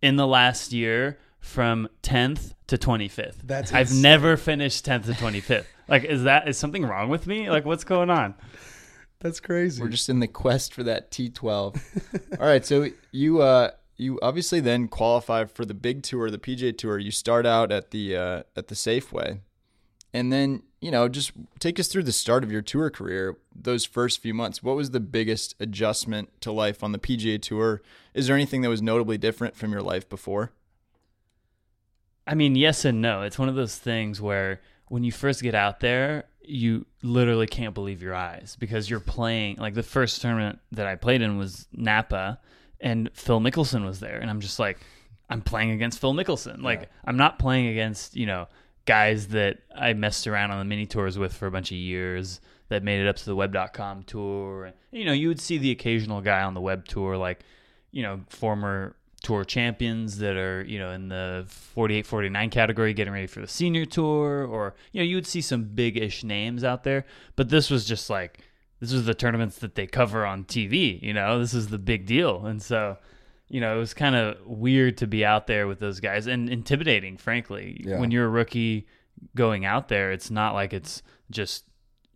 in 0.01 0.16
the 0.16 0.27
last 0.27 0.72
year 0.72 1.18
from 1.40 1.88
10th 2.03 2.55
to 2.66 2.77
25th 2.77 3.37
That's 3.44 3.72
i've 3.72 3.88
insane. 3.88 4.03
never 4.03 4.37
finished 4.37 4.85
10th 4.85 5.05
to 5.07 5.12
25th 5.12 5.64
like 5.88 6.05
is 6.05 6.25
that 6.25 6.48
is 6.48 6.57
something 6.59 6.85
wrong 6.85 7.09
with 7.09 7.27
me? 7.27 7.51
Like 7.51 7.64
what's 7.64 7.85
going 7.85 8.09
on? 8.11 8.35
That's 9.20 9.40
crazy. 9.40 9.81
We're 9.83 9.88
just 9.88 10.09
in 10.09 10.20
the 10.20 10.27
quest 10.27 10.75
for 10.75 10.83
that 10.85 11.11
T12. 11.11 11.53
All 12.40 12.46
right, 12.46 12.64
so 12.64 12.88
you 13.11 13.40
uh 13.42 13.70
you 14.03 14.19
obviously 14.21 14.61
then 14.61 14.88
qualify 14.88 15.45
for 15.45 15.65
the 15.65 15.75
big 15.75 16.03
tour, 16.03 16.31
the 16.31 16.38
PGA 16.38 16.77
Tour. 16.77 16.99
You 16.99 17.11
start 17.11 17.47
out 17.47 17.71
at 17.73 17.91
the 17.91 18.17
uh, 18.17 18.43
at 18.57 18.69
the 18.69 18.75
Safeway, 18.75 19.41
and 20.12 20.33
then 20.33 20.62
you 20.81 20.91
know 20.91 21.09
just 21.09 21.33
take 21.59 21.79
us 21.79 21.88
through 21.88 22.03
the 22.03 22.12
start 22.12 22.45
of 22.45 22.51
your 22.53 22.62
tour 22.62 22.91
career. 22.91 23.38
Those 23.55 23.85
first 23.85 24.21
few 24.21 24.35
months, 24.35 24.62
what 24.62 24.77
was 24.77 24.91
the 24.91 25.01
biggest 25.01 25.55
adjustment 25.61 26.41
to 26.43 26.53
life 26.53 26.83
on 26.83 26.93
the 26.93 26.99
PGA 26.99 27.41
Tour? 27.41 27.81
Is 28.12 28.27
there 28.27 28.37
anything 28.37 28.62
that 28.62 28.69
was 28.69 28.83
notably 28.83 29.19
different 29.19 29.57
from 29.57 29.73
your 29.73 29.83
life 29.83 30.09
before? 30.09 30.53
I 32.27 32.35
mean, 32.35 32.55
yes 32.55 32.85
and 32.85 33.01
no. 33.01 33.23
It's 33.23 33.38
one 33.38 33.49
of 33.49 33.55
those 33.55 33.77
things 33.77 34.21
where 34.21 34.61
when 34.88 35.05
you 35.05 35.11
first 35.11 35.43
get 35.43 35.55
out 35.55 35.81
there, 35.81 36.25
you 36.45 36.87
literally 37.03 37.47
can't 37.47 37.75
believe 37.75 38.03
your 38.03 38.15
eyes 38.15 38.57
because 38.59 38.88
you're 38.91 39.01
playing. 39.01 39.57
Like 39.57 39.75
the 39.75 39.83
first 39.83 40.21
tournament 40.21 40.59
that 40.73 40.87
I 40.87 40.97
played 40.97 41.23
in 41.23 41.38
was 41.38 41.67
Napa, 41.73 42.38
and 42.83 43.09
Phil 43.14 43.40
Mickelson 43.40 43.87
was 43.87 44.01
there, 44.01 44.18
and 44.18 44.29
I'm 44.29 44.40
just 44.40 44.59
like, 44.59 44.79
I'm 45.31 45.40
playing 45.40 45.71
against 45.71 45.99
Phil 45.99 46.12
Mickelson. 46.12 46.62
Like 46.62 46.90
I'm 47.05 47.16
not 47.16 47.38
playing 47.38 47.68
against 47.68 48.16
you 48.16 48.27
know 48.27 48.49
guys 48.85 49.29
that 49.29 49.59
I 49.75 49.92
messed 49.92 50.27
around 50.27 50.51
on 50.51 50.59
the 50.59 50.64
mini 50.64 50.87
tours 50.87 51.18
with 51.18 51.33
for 51.33 51.47
a 51.47 51.51
bunch 51.51 51.71
of 51.71 51.77
years 51.77 52.40
that 52.68 52.83
made 52.83 53.01
it 53.01 53.09
up 53.09 53.16
to 53.16 53.25
the 53.25 53.37
web.com 53.37 54.03
tour. 54.05 54.64
And, 54.64 54.77
you 54.90 55.05
know, 55.05 55.12
you 55.12 55.29
would 55.29 55.40
see 55.40 55.59
the 55.59 55.71
occasional 55.71 56.21
guy 56.21 56.42
on 56.42 56.55
the 56.55 56.61
web 56.61 56.87
tour, 56.87 57.16
like, 57.16 57.40
you 57.90 58.03
know, 58.03 58.21
former 58.29 58.97
tour 59.23 59.45
champions 59.45 60.18
that 60.18 60.37
are, 60.37 60.64
you 60.64 60.79
know, 60.79 60.90
in 60.90 61.09
the 61.09 61.45
48, 61.49 62.07
49 62.07 62.51
category 62.51 62.95
getting 62.95 63.12
ready 63.12 63.27
for 63.27 63.40
the 63.40 63.47
senior 63.47 63.85
tour, 63.85 64.47
or, 64.47 64.75
you 64.92 65.01
know, 65.01 65.05
you 65.05 65.16
would 65.16 65.27
see 65.27 65.40
some 65.40 65.64
big 65.64 65.97
ish 65.97 66.25
names 66.25 66.64
out 66.64 66.83
there. 66.83 67.05
But 67.37 67.51
this 67.51 67.71
was 67.71 67.85
just 67.85 68.11
like, 68.11 68.40
this 68.83 68.92
was 68.92 69.05
the 69.05 69.14
tournaments 69.14 69.61
that 69.61 69.77
they 69.77 69.87
cover 69.87 70.27
on 70.27 70.42
TV, 70.42 71.01
you 71.01 71.14
know, 71.14 71.38
this 71.38 71.55
is 71.55 71.68
the 71.68 71.79
big 71.79 72.05
deal. 72.05 72.45
And 72.47 72.61
so, 72.61 72.97
you 73.49 73.61
know, 73.61 73.77
it 73.77 73.79
was 73.79 73.95
kind 73.95 74.16
of 74.16 74.45
weird 74.45 74.97
to 74.97 75.07
be 75.07 75.25
out 75.25 75.47
there 75.47 75.68
with 75.68 75.79
those 75.79 76.01
guys 76.01 76.27
and 76.27 76.51
intimidating, 76.51 77.16
frankly. 77.16 77.81
Yeah. 77.87 78.01
When 78.01 78.11
you're 78.11 78.27
a 78.27 78.29
rookie 78.29 78.88
going 79.37 79.64
out 79.64 79.87
there, 79.87 80.11
it's 80.11 80.33
not 80.33 80.55
like 80.55 80.73
it's 80.73 81.01
just, 81.31 81.62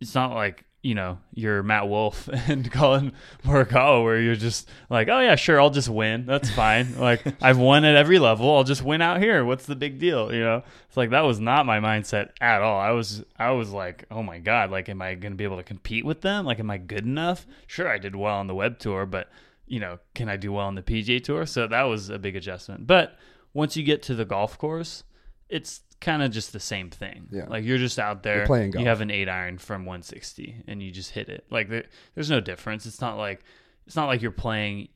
it's 0.01 0.13
not 0.13 0.33
like, 0.33 0.65
you 0.81 0.95
know, 0.95 1.17
you're 1.33 1.63
Matt 1.63 1.89
Wolff 1.89 2.27
and 2.47 2.71
Collin 2.71 3.11
Morikawa 3.43 4.03
where 4.03 4.21
you're 4.21 4.35
just 4.35 4.69
like, 4.89 5.07
oh 5.09 5.19
yeah, 5.19 5.35
sure, 5.35 5.59
I'll 5.59 5.69
just 5.69 5.89
win. 5.89 6.25
That's 6.25 6.49
fine. 6.51 6.95
like 6.99 7.23
I've 7.41 7.57
won 7.57 7.83
at 7.83 7.95
every 7.95 8.19
level. 8.19 8.55
I'll 8.55 8.63
just 8.63 8.83
win 8.83 9.01
out 9.01 9.19
here. 9.19 9.43
What's 9.43 9.65
the 9.65 9.75
big 9.75 9.99
deal? 9.99 10.33
You 10.33 10.41
know, 10.41 10.63
it's 10.87 10.97
like 10.97 11.09
that 11.09 11.21
was 11.21 11.39
not 11.39 11.65
my 11.65 11.79
mindset 11.79 12.29
at 12.39 12.61
all. 12.61 12.79
I 12.79 12.91
was, 12.91 13.23
I 13.37 13.51
was 13.51 13.71
like, 13.71 14.05
oh 14.11 14.23
my 14.23 14.39
god, 14.39 14.71
like, 14.71 14.87
am 14.89 15.01
I 15.01 15.15
going 15.15 15.33
to 15.33 15.37
be 15.37 15.43
able 15.43 15.57
to 15.57 15.63
compete 15.63 16.05
with 16.05 16.21
them? 16.21 16.45
Like, 16.45 16.59
am 16.59 16.71
I 16.71 16.77
good 16.77 17.05
enough? 17.05 17.45
Sure, 17.65 17.89
I 17.89 17.97
did 17.97 18.15
well 18.15 18.35
on 18.35 18.47
the 18.47 18.55
web 18.55 18.79
tour, 18.79 19.05
but 19.05 19.29
you 19.67 19.79
know, 19.79 19.99
can 20.15 20.29
I 20.29 20.37
do 20.37 20.53
well 20.53 20.65
on 20.65 20.75
the 20.75 20.81
PGA 20.81 21.21
Tour? 21.23 21.45
So 21.45 21.67
that 21.67 21.83
was 21.83 22.09
a 22.09 22.17
big 22.17 22.35
adjustment. 22.35 22.87
But 22.87 23.17
once 23.53 23.75
you 23.75 23.83
get 23.83 24.01
to 24.03 24.15
the 24.15 24.25
golf 24.25 24.57
course, 24.57 25.03
it's 25.49 25.81
kind 25.99 26.21
of 26.21 26.31
just 26.31 26.53
the 26.53 26.59
same 26.59 26.89
thing. 26.89 27.27
Yeah. 27.31 27.45
Like 27.47 27.63
you're 27.65 27.77
just 27.77 27.97
out 27.99 28.23
there, 28.23 28.37
You're 28.37 28.45
playing 28.47 28.71
golf. 28.71 28.81
you 28.83 28.87
have 28.89 29.01
an 29.01 29.09
eight 29.11 29.27
iron 29.29 29.57
from 29.57 29.85
160, 29.85 30.63
and 30.67 30.81
you 30.81 30.91
just 30.91 31.11
hit 31.11 31.29
it. 31.29 31.45
Like 31.49 31.69
there, 31.69 31.85
there's 32.15 32.29
no 32.29 32.39
difference. 32.39 32.85
It's 32.85 33.01
not 33.01 33.17
like 33.17 33.43
it's 33.85 33.95
not 33.95 34.07
like 34.07 34.21
you're 34.21 34.31
playing 34.31 34.89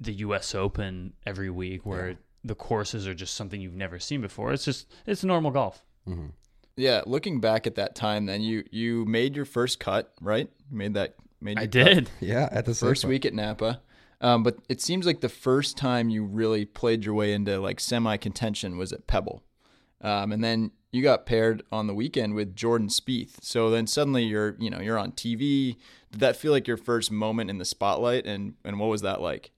the 0.00 0.12
U.S. 0.14 0.54
Open 0.54 1.12
every 1.26 1.50
week 1.50 1.84
where 1.84 2.10
Yeah. 2.10 2.14
the 2.44 2.54
courses 2.54 3.06
are 3.08 3.14
just 3.14 3.34
something 3.34 3.60
you've 3.60 3.74
never 3.74 3.98
seen 3.98 4.20
before. 4.20 4.52
It's 4.52 4.64
just 4.64 4.86
it's 5.06 5.24
normal 5.24 5.50
golf. 5.50 5.84
Mhm. 6.08 6.32
Yeah, 6.76 7.02
looking 7.06 7.40
back 7.40 7.66
at 7.66 7.74
that 7.74 7.94
time, 7.96 8.26
then 8.26 8.40
you 8.40 8.64
you 8.70 9.04
made 9.06 9.34
your 9.34 9.44
first 9.44 9.80
cut, 9.80 10.12
right? 10.20 10.48
You 10.70 10.76
made 10.76 10.94
that. 10.94 11.16
Made 11.40 11.58
I 11.58 11.62
your 11.62 11.68
cut. 11.70 11.84
did. 11.94 12.10
Yeah, 12.20 12.48
at 12.50 12.64
the 12.64 12.74
first 12.74 13.04
week 13.04 13.24
at 13.26 13.34
Napa. 13.34 13.80
Um, 14.20 14.42
but 14.42 14.56
it 14.68 14.80
seems 14.80 15.06
like 15.06 15.20
the 15.20 15.28
first 15.28 15.76
time 15.76 16.08
you 16.08 16.24
really 16.24 16.64
played 16.64 17.04
your 17.04 17.14
way 17.14 17.32
into 17.32 17.60
like 17.60 17.78
semi 17.78 18.16
contention 18.16 18.76
was 18.76 18.92
at 18.92 19.06
Pebble, 19.06 19.42
um, 20.00 20.32
and 20.32 20.42
then 20.42 20.70
you 20.92 21.02
got 21.02 21.26
paired 21.26 21.62
on 21.70 21.86
the 21.86 21.94
weekend 21.94 22.34
with 22.34 22.56
Jordan 22.56 22.88
Spieth. 22.88 23.42
So 23.42 23.70
then 23.70 23.86
suddenly 23.86 24.24
you're 24.24 24.56
you 24.58 24.70
know 24.70 24.80
you're 24.80 24.98
on 24.98 25.12
TV. 25.12 25.76
Did 26.10 26.20
that 26.20 26.36
feel 26.36 26.52
like 26.52 26.66
your 26.66 26.76
first 26.76 27.10
moment 27.10 27.50
in 27.50 27.58
the 27.58 27.64
spotlight? 27.64 28.26
And 28.26 28.54
and 28.64 28.78
what 28.78 28.88
was 28.88 29.02
that 29.02 29.20
like? 29.20 29.52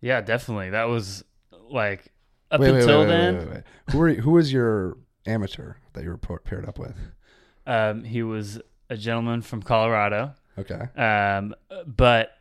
Yeah, 0.00 0.20
definitely. 0.20 0.70
That 0.70 0.84
was 0.84 1.24
like 1.70 2.12
up 2.50 2.60
Wait, 2.60 2.72
wait, 2.72 2.82
until 2.82 3.00
wait, 3.00 3.06
wait, 3.06 3.10
then. 3.10 3.34
wait, 3.34 3.46
wait, 3.46 3.54
wait. 3.54 3.64
Who 3.90 3.98
were 3.98 4.12
who 4.14 4.30
was 4.32 4.52
your 4.52 4.98
amateur 5.26 5.74
that 5.94 6.04
you 6.04 6.10
were 6.10 6.38
paired 6.38 6.66
up 6.66 6.78
with? 6.78 6.96
Um, 7.66 8.04
he 8.04 8.22
was 8.22 8.60
a 8.90 8.96
gentleman 8.96 9.42
from 9.42 9.62
Colorado. 9.62 10.34
Okay. 10.58 10.80
Um, 11.00 11.54
but 11.86 12.32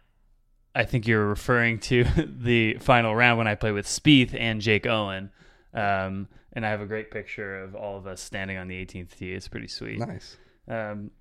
I 0.76 0.84
think 0.84 1.08
you're 1.08 1.28
referring 1.28 1.80
to 1.80 2.04
the 2.26 2.76
final 2.76 3.16
round 3.16 3.38
when 3.38 3.48
I 3.48 3.56
played 3.56 3.74
with 3.74 3.86
Spieth 3.86 4.36
and 4.38 4.62
Jake 4.62 4.86
Owen. 4.86 5.32
Um, 5.74 6.28
and 6.54 6.66
I 6.66 6.70
have 6.70 6.82
a 6.82 6.86
great 6.86 7.12
picture 7.12 7.64
of 7.64 7.76
all 7.76 7.98
of 7.98 8.08
us 8.08 8.22
standing 8.22 8.58
on 8.58 8.68
the 8.68 8.86
18th 8.86 9.18
tee. 9.18 9.34
It's 9.34 9.48
pretty 9.48 9.68
sweet. 9.68 10.00
Nice. 10.00 10.38
Um, 10.68 11.12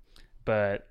but 0.45 0.87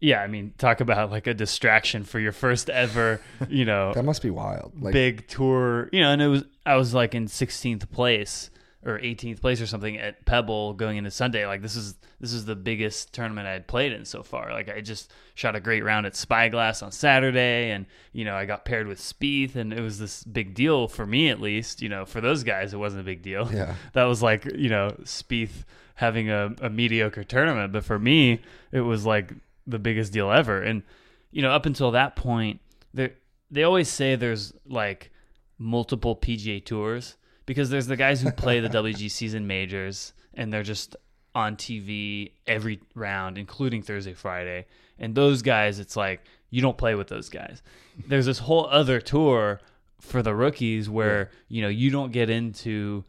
yeah, 0.00 0.22
I 0.22 0.26
mean, 0.26 0.54
talk 0.56 0.80
about 0.80 1.10
like 1.10 1.26
a 1.26 1.34
distraction 1.34 2.04
for 2.04 2.18
your 2.18 2.32
first 2.32 2.70
ever, 2.70 3.20
you 3.48 3.64
know, 3.66 3.92
That 3.92 4.04
must 4.04 4.22
be 4.22 4.30
wild. 4.30 4.72
Like 4.80 4.92
big 4.92 5.28
tour. 5.28 5.88
You 5.92 6.00
know, 6.00 6.10
and 6.12 6.22
it 6.22 6.28
was 6.28 6.44
I 6.64 6.76
was 6.76 6.94
like 6.94 7.14
in 7.14 7.26
16th 7.26 7.90
place 7.90 8.50
or 8.84 8.98
18th 8.98 9.40
place 9.40 9.60
or 9.60 9.66
something 9.66 9.98
at 9.98 10.24
Pebble 10.24 10.72
going 10.72 10.96
into 10.96 11.10
Sunday. 11.10 11.46
Like 11.46 11.60
this 11.60 11.76
is 11.76 11.96
this 12.18 12.32
is 12.32 12.46
the 12.46 12.56
biggest 12.56 13.12
tournament 13.12 13.46
I 13.46 13.52
had 13.52 13.66
played 13.66 13.92
in 13.92 14.04
so 14.04 14.22
far. 14.22 14.52
Like 14.52 14.70
I 14.70 14.80
just 14.80 15.12
shot 15.34 15.54
a 15.54 15.60
great 15.60 15.84
round 15.84 16.06
at 16.06 16.16
Spyglass 16.16 16.82
on 16.82 16.90
Saturday, 16.90 17.70
and 17.70 17.86
you 18.12 18.24
know 18.24 18.34
I 18.34 18.46
got 18.46 18.64
paired 18.64 18.86
with 18.86 18.98
Spieth, 18.98 19.54
and 19.56 19.72
it 19.72 19.80
was 19.80 19.98
this 19.98 20.24
big 20.24 20.54
deal 20.54 20.88
for 20.88 21.06
me 21.06 21.28
at 21.28 21.40
least. 21.40 21.82
You 21.82 21.90
know, 21.90 22.06
for 22.06 22.20
those 22.20 22.42
guys 22.42 22.72
it 22.72 22.78
wasn't 22.78 23.02
a 23.02 23.04
big 23.04 23.22
deal. 23.22 23.50
Yeah. 23.52 23.74
that 23.92 24.04
was 24.04 24.22
like 24.22 24.46
you 24.54 24.70
know 24.70 24.94
Spieth 25.02 25.64
having 25.96 26.30
a, 26.30 26.54
a 26.62 26.70
mediocre 26.70 27.24
tournament, 27.24 27.72
but 27.72 27.84
for 27.84 27.98
me 27.98 28.40
it 28.72 28.80
was 28.80 29.04
like 29.04 29.34
the 29.66 29.78
biggest 29.78 30.12
deal 30.12 30.30
ever. 30.30 30.62
And 30.62 30.82
you 31.30 31.42
know, 31.42 31.50
up 31.50 31.66
until 31.66 31.90
that 31.90 32.16
point, 32.16 32.60
they 32.94 33.12
they 33.50 33.62
always 33.62 33.90
say 33.90 34.16
there's 34.16 34.54
like 34.66 35.10
multiple 35.58 36.16
PGA 36.16 36.64
tours 36.64 37.16
because 37.50 37.68
there's 37.68 37.88
the 37.88 37.96
guys 37.96 38.22
who 38.22 38.30
play 38.30 38.60
the 38.60 38.68
WGCs 38.80 39.34
and 39.34 39.48
majors 39.48 40.12
and 40.34 40.52
they're 40.52 40.62
just 40.62 40.94
on 41.34 41.56
TV 41.56 42.30
every 42.46 42.78
round, 42.94 43.38
including 43.38 43.82
Thursday, 43.82 44.14
Friday. 44.14 44.66
And 45.00 45.16
those 45.16 45.42
guys, 45.42 45.80
it's 45.80 45.96
like 45.96 46.20
you 46.50 46.62
don't 46.62 46.78
play 46.78 46.94
with 46.94 47.08
those 47.08 47.28
guys. 47.28 47.60
There's 48.06 48.26
this 48.26 48.38
whole 48.38 48.66
other 48.68 49.00
tour 49.00 49.60
for 50.00 50.22
the 50.22 50.32
rookies 50.32 50.88
where 50.88 51.30
you 51.48 51.60
know 51.62 51.68
you 51.68 51.90
don't 51.90 52.12
get 52.12 52.30
into 52.30 53.04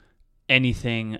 anything 0.50 1.20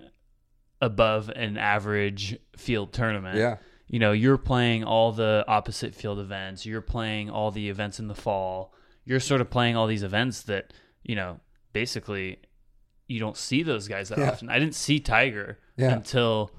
above 0.82 1.30
an 1.30 1.58
average 1.58 2.40
field 2.58 2.92
tournament 2.92 3.38
Yeah. 3.38 3.58
you 3.88 4.00
know 4.00 4.12
you're 4.14 4.40
playing 4.40 4.84
all 4.84 5.12
the 5.12 5.46
opposite 5.48 5.94
field 5.96 6.18
events 6.20 6.66
you're 6.66 6.82
playing 6.82 7.30
all 7.30 7.52
the 7.52 7.70
events 7.70 8.00
in 8.00 8.08
the 8.08 8.16
fall 8.16 8.74
you're 9.06 9.20
sort 9.20 9.42
of 9.42 9.50
playing 9.52 9.76
all 9.78 9.86
these 9.88 10.04
events 10.04 10.42
that 10.44 10.74
you 11.04 11.16
know 11.16 11.40
basically 11.72 12.40
you 13.12 13.20
don't 13.20 13.38
see 13.38 13.62
those 13.64 13.88
guys 13.88 14.10
that 14.10 14.18
Yeah. 14.20 14.32
often 14.32 14.50
i 14.50 14.58
didn't 14.60 14.76
see 14.76 15.00
tiger 15.00 15.58
Yeah. 15.78 15.94
until 15.94 16.52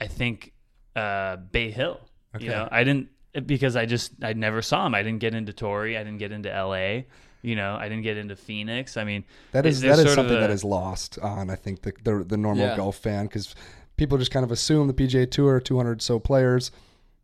i 0.00 0.06
think 0.06 0.52
uh 0.96 1.36
bay 1.36 1.70
hill 1.70 2.00
Okay. 2.34 2.44
you 2.46 2.50
know 2.50 2.68
i 2.70 2.82
didn't 2.84 3.08
because 3.46 3.74
I 3.74 3.84
just 3.84 4.12
I 4.22 4.32
never 4.32 4.62
saw 4.62 4.86
him. 4.86 4.94
I 4.94 5.02
didn't 5.02 5.18
get 5.18 5.34
into 5.34 5.52
Torrey. 5.52 5.98
I 5.98 6.04
didn't 6.04 6.18
get 6.20 6.30
into 6.30 6.52
L.A. 6.54 7.08
You 7.42 7.56
know, 7.56 7.74
I 7.74 7.88
didn't 7.88 8.04
get 8.04 8.16
into 8.16 8.36
Phoenix. 8.36 8.96
I 8.96 9.02
mean, 9.02 9.24
That 9.50 9.66
is 9.66 9.80
there's 9.80 9.96
that 9.98 10.06
is 10.06 10.14
something 10.14 10.38
that 10.38 10.50
a- 10.50 10.52
is 10.52 10.62
lost 10.62 11.18
on 11.18 11.50
I 11.50 11.56
think 11.56 11.82
the 11.82 11.92
the, 12.04 12.22
the 12.22 12.36
normal 12.36 12.64
Yeah. 12.68 12.76
golf 12.76 12.96
fan 12.96 13.24
because 13.26 13.56
people 13.96 14.18
just 14.18 14.30
kind 14.30 14.44
of 14.44 14.52
assume 14.52 14.86
the 14.86 14.94
PGA 14.94 15.28
Tour, 15.28 15.58
200 15.58 16.00
so 16.00 16.20
players, 16.20 16.70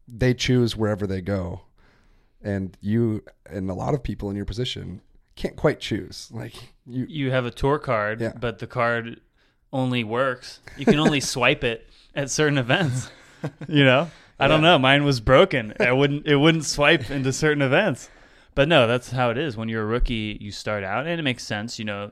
they 0.08 0.34
choose 0.34 0.76
wherever 0.76 1.06
they 1.06 1.20
go, 1.20 1.60
and 2.42 2.76
you 2.80 3.22
and 3.48 3.70
a 3.70 3.74
lot 3.74 3.94
of 3.94 4.02
people 4.02 4.30
in 4.30 4.34
your 4.36 4.46
position 4.46 5.02
can't 5.36 5.56
quite 5.56 5.80
choose. 5.80 6.28
Like 6.32 6.54
you, 6.86 7.06
you 7.08 7.30
have 7.30 7.44
a 7.46 7.50
tour 7.50 7.78
card, 7.78 8.20
Yeah. 8.20 8.32
but 8.38 8.58
the 8.58 8.66
card 8.66 9.20
only 9.72 10.04
works. 10.04 10.60
You 10.76 10.84
can 10.84 10.98
only 10.98 11.20
swipe 11.34 11.64
it 11.64 11.88
at 12.14 12.30
certain 12.30 12.58
events. 12.58 13.10
You 13.68 13.84
know, 13.84 14.10
I 14.38 14.48
don't 14.48 14.60
know. 14.60 14.78
Mine 14.78 15.02
was 15.02 15.18
broken. 15.20 15.72
I 15.80 15.92
wouldn't. 15.92 16.26
It 16.26 16.36
wouldn't 16.36 16.66
swipe 16.66 17.10
into 17.10 17.32
certain 17.32 17.62
events. 17.62 18.10
But 18.54 18.68
no, 18.68 18.86
that's 18.86 19.12
how 19.12 19.30
it 19.30 19.38
is. 19.38 19.56
When 19.56 19.70
you're 19.70 19.82
a 19.82 19.86
rookie, 19.86 20.36
you 20.42 20.50
start 20.52 20.84
out, 20.84 21.06
and 21.06 21.18
it 21.18 21.22
makes 21.22 21.42
sense. 21.42 21.78
You 21.78 21.86
know, 21.86 22.10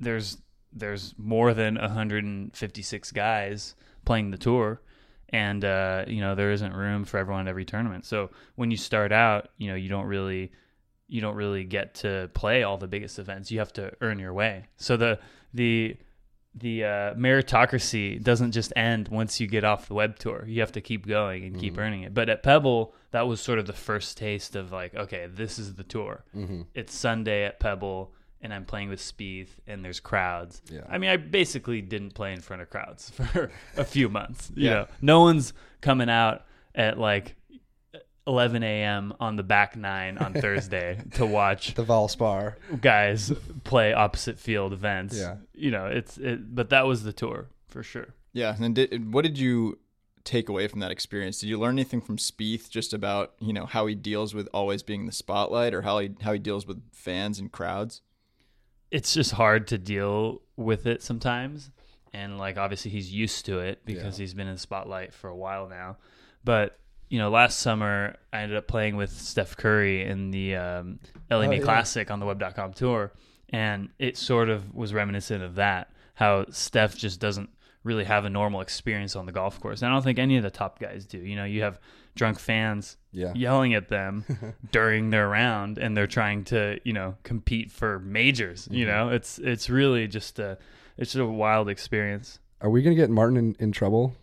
there's 0.00 0.38
there's 0.72 1.14
more 1.18 1.54
than 1.54 1.76
156 1.76 3.12
guys 3.12 3.76
playing 4.04 4.32
the 4.32 4.38
tour, 4.38 4.80
and 5.28 5.64
uh, 5.64 6.04
you 6.08 6.20
know 6.20 6.34
there 6.34 6.50
isn't 6.50 6.72
room 6.72 7.04
for 7.04 7.18
everyone 7.18 7.46
at 7.46 7.50
every 7.50 7.64
tournament. 7.64 8.04
So 8.06 8.30
when 8.56 8.72
you 8.72 8.76
start 8.76 9.12
out, 9.12 9.50
you 9.56 9.68
know 9.68 9.76
you 9.76 9.88
don't 9.88 10.06
really 10.06 10.50
you 11.08 11.20
don't 11.20 11.36
really 11.36 11.64
get 11.64 11.94
to 11.96 12.28
play 12.34 12.62
all 12.62 12.76
the 12.78 12.88
biggest 12.88 13.18
events. 13.18 13.50
You 13.50 13.58
have 13.60 13.72
to 13.74 13.92
earn 14.00 14.18
your 14.18 14.32
way. 14.32 14.66
So 14.76 14.96
the 14.96 15.18
the 15.54 15.96
the 16.58 16.84
uh, 16.84 17.14
meritocracy 17.14 18.22
doesn't 18.22 18.52
just 18.52 18.72
end 18.76 19.08
once 19.08 19.40
you 19.40 19.46
get 19.46 19.62
off 19.64 19.88
the 19.88 19.94
web 19.94 20.18
tour. 20.18 20.44
You 20.46 20.60
have 20.60 20.72
to 20.72 20.80
keep 20.80 21.06
going 21.06 21.44
and 21.44 21.58
keep 21.60 21.76
earning 21.78 22.02
it. 22.02 22.14
But 22.14 22.28
at 22.28 22.42
Pebble, 22.42 22.94
that 23.10 23.26
was 23.28 23.40
sort 23.40 23.58
of 23.58 23.66
the 23.66 23.72
first 23.74 24.16
taste 24.16 24.56
of 24.56 24.72
like, 24.72 24.94
okay, 24.94 25.28
this 25.30 25.58
is 25.58 25.74
the 25.74 25.84
tour. 25.84 26.24
mm-hmm. 26.34 26.62
It's 26.74 26.94
Sunday 26.94 27.44
at 27.44 27.60
Pebble, 27.60 28.12
and 28.40 28.54
I'm 28.54 28.64
playing 28.64 28.88
with 28.88 29.00
Spieth, 29.00 29.50
and 29.66 29.84
there's 29.84 30.00
crowds. 30.00 30.62
Yeah. 30.70 30.80
I 30.88 30.96
mean, 30.98 31.10
I 31.10 31.16
basically 31.18 31.82
didn't 31.82 32.14
play 32.14 32.32
in 32.32 32.40
front 32.40 32.62
of 32.62 32.70
crowds 32.70 33.10
for 33.32 33.50
a 33.76 33.84
few 33.84 34.08
months. 34.08 34.50
You 34.54 34.68
Yeah. 34.68 34.74
know, 34.74 34.86
no 35.02 35.20
one's 35.20 35.52
coming 35.82 36.08
out 36.08 36.46
at 36.74 36.98
like 36.98 37.36
11 38.26 38.62
a.m. 38.62 39.14
on 39.20 39.36
the 39.36 39.42
back 39.42 39.76
nine 39.76 40.18
on 40.18 40.32
Thursday 40.32 41.00
to 41.14 41.24
watch 41.24 41.74
the 41.74 41.84
Valspar. 41.84 42.54
guys 42.80 43.32
play 43.64 43.92
opposite 43.92 44.38
field 44.38 44.72
events. 44.72 45.16
Yeah. 45.18 45.36
You 45.54 45.70
know, 45.70 45.86
it's 45.86 46.18
it, 46.18 46.54
but 46.54 46.70
that 46.70 46.86
was 46.86 47.02
the 47.04 47.12
tour 47.12 47.46
for 47.68 47.82
sure. 47.82 48.08
Yeah, 48.32 48.54
and 48.60 48.74
did, 48.74 49.12
what 49.12 49.22
did 49.22 49.38
you 49.38 49.78
take 50.24 50.48
away 50.48 50.66
from 50.68 50.80
that 50.80 50.90
experience? 50.90 51.38
Did 51.38 51.46
you 51.48 51.58
learn 51.58 51.74
anything 51.76 52.00
from 52.00 52.16
Spieth 52.18 52.68
just 52.68 52.92
about 52.92 53.34
you 53.40 53.52
know 53.52 53.64
how 53.66 53.86
he 53.86 53.94
deals 53.94 54.34
with 54.34 54.48
always 54.52 54.82
being 54.82 55.00
in 55.00 55.06
the 55.06 55.12
spotlight, 55.12 55.72
or 55.72 55.82
how 55.82 55.98
he 56.00 56.10
how 56.20 56.32
he 56.32 56.38
deals 56.38 56.66
with 56.66 56.82
fans 56.92 57.38
and 57.38 57.50
crowds? 57.52 58.02
It's 58.90 59.14
just 59.14 59.32
hard 59.32 59.66
to 59.68 59.78
deal 59.78 60.42
with 60.56 60.86
it 60.86 61.02
sometimes. 61.02 61.70
And 62.12 62.38
like 62.38 62.56
obviously 62.56 62.90
he's 62.90 63.12
used 63.12 63.44
to 63.46 63.58
it 63.60 63.84
because 63.84 64.18
Yeah. 64.18 64.22
he's 64.22 64.34
been 64.34 64.46
in 64.46 64.54
the 64.54 64.60
spotlight 64.60 65.12
for 65.12 65.28
a 65.28 65.36
while 65.36 65.68
now. 65.68 65.96
But 66.44 66.78
you 67.08 67.18
know, 67.18 67.30
last 67.30 67.58
summer 67.60 68.16
I 68.32 68.40
ended 68.42 68.56
up 68.58 68.66
playing 68.66 68.96
with 68.96 69.10
Steph 69.10 69.56
Curry 69.56 70.02
in 70.04 70.30
the 70.30 70.56
um, 70.56 70.98
LA 71.30 71.38
Oh, 71.38 71.50
yeah. 71.50 71.58
Classic 71.60 72.10
on 72.10 72.20
the 72.20 72.26
Web.com 72.26 72.72
tour, 72.72 73.12
and 73.50 73.88
it 73.98 74.16
sort 74.16 74.48
of 74.48 74.74
was 74.74 74.92
reminiscent 74.94 75.42
of 75.42 75.54
that. 75.56 75.90
How 76.14 76.46
Steph 76.50 76.96
just 76.96 77.20
doesn't 77.20 77.50
really 77.84 78.04
have 78.04 78.24
a 78.24 78.30
normal 78.30 78.60
experience 78.60 79.14
on 79.14 79.26
the 79.26 79.32
golf 79.32 79.60
course. 79.60 79.82
And 79.82 79.90
I 79.90 79.94
don't 79.94 80.02
think 80.02 80.18
any 80.18 80.36
of 80.36 80.42
the 80.42 80.50
top 80.50 80.80
guys 80.80 81.06
do. 81.06 81.18
You 81.18 81.36
know, 81.36 81.44
you 81.44 81.62
have 81.62 81.78
drunk 82.16 82.38
fans 82.40 82.96
Yeah. 83.12 83.32
yelling 83.34 83.74
at 83.74 83.88
them 83.88 84.24
during 84.72 85.10
their 85.10 85.28
round 85.28 85.78
and 85.78 85.94
they're 85.96 86.06
trying 86.06 86.44
to 86.44 86.80
you 86.82 86.94
know 86.94 87.14
compete 87.24 87.70
for 87.70 87.98
majors 88.00 88.66
you 88.70 88.86
Mm-hmm. 88.86 88.96
know 88.96 89.08
it's 89.10 89.38
it's 89.38 89.68
really 89.68 90.08
just 90.08 90.38
a 90.38 90.56
it's 90.96 91.12
just 91.12 91.20
a 91.20 91.26
wild 91.26 91.68
experience 91.68 92.38
Are 92.62 92.70
we 92.70 92.80
gonna 92.82 92.96
get 92.96 93.10
Martin 93.10 93.36
in, 93.36 93.56
in 93.60 93.70
trouble 93.70 94.14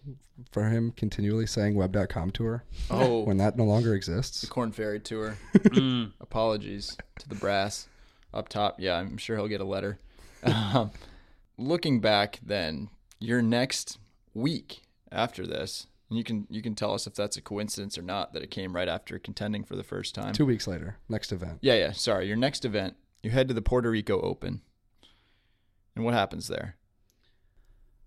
for 0.52 0.70
him 0.70 0.92
continually 0.98 1.46
saying 1.46 1.76
Web.com 1.76 2.32
tour 2.32 2.64
Oh, 2.90 3.22
when 3.24 3.38
that 3.38 3.56
no 3.58 3.64
longer 3.66 3.94
exists? 3.94 4.42
the 4.42 4.48
Corn 4.48 4.72
Ferry 4.72 5.00
Tour. 5.00 5.38
Mm. 5.54 6.12
Apologies 6.22 6.98
to 7.20 7.30
the 7.30 7.36
brass 7.36 7.88
up 8.34 8.50
top. 8.50 8.80
Yeah, 8.80 8.96
I'm 8.98 9.18
sure 9.18 9.36
he'll 9.38 9.48
get 9.48 9.62
a 9.62 9.66
letter. 9.66 10.00
Um, 10.46 10.92
looking 11.58 12.02
back, 12.02 12.40
then 12.46 12.90
your 13.20 13.42
next 13.42 13.98
week 14.34 14.82
after 15.12 15.48
this, 15.48 15.88
and 16.10 16.18
you 16.18 16.24
can 16.26 16.48
you 16.50 16.62
can 16.62 16.76
tell 16.76 16.94
us 16.94 17.08
if 17.08 17.16
that's 17.16 17.38
a 17.38 17.42
coincidence 17.42 17.98
or 17.98 18.02
not 18.02 18.34
that 18.34 18.44
it 18.44 18.52
came 18.52 18.76
right 18.76 18.90
after 18.90 19.18
contending 19.20 19.64
for 19.64 19.76
the 19.78 19.84
first 19.84 20.14
time. 20.14 20.34
Two 20.34 20.46
weeks 20.46 20.68
later, 20.68 20.98
next 21.08 21.32
event. 21.32 21.60
Yeah, 21.62 21.76
yeah. 21.76 21.92
Sorry, 21.94 22.28
your 22.28 22.36
next 22.36 22.66
event, 22.66 22.96
you 23.22 23.30
head 23.32 23.48
to 23.48 23.54
the 23.54 23.62
Puerto 23.62 23.90
Rico 23.90 24.20
Open, 24.20 24.62
and 25.96 26.04
what 26.04 26.14
happens 26.14 26.48
there? 26.50 26.76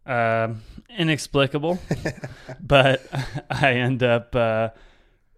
Um 0.06 0.62
inexplicable 0.98 1.78
but 2.60 3.06
i 3.50 3.72
end 3.74 4.02
up 4.02 4.34
uh 4.36 4.68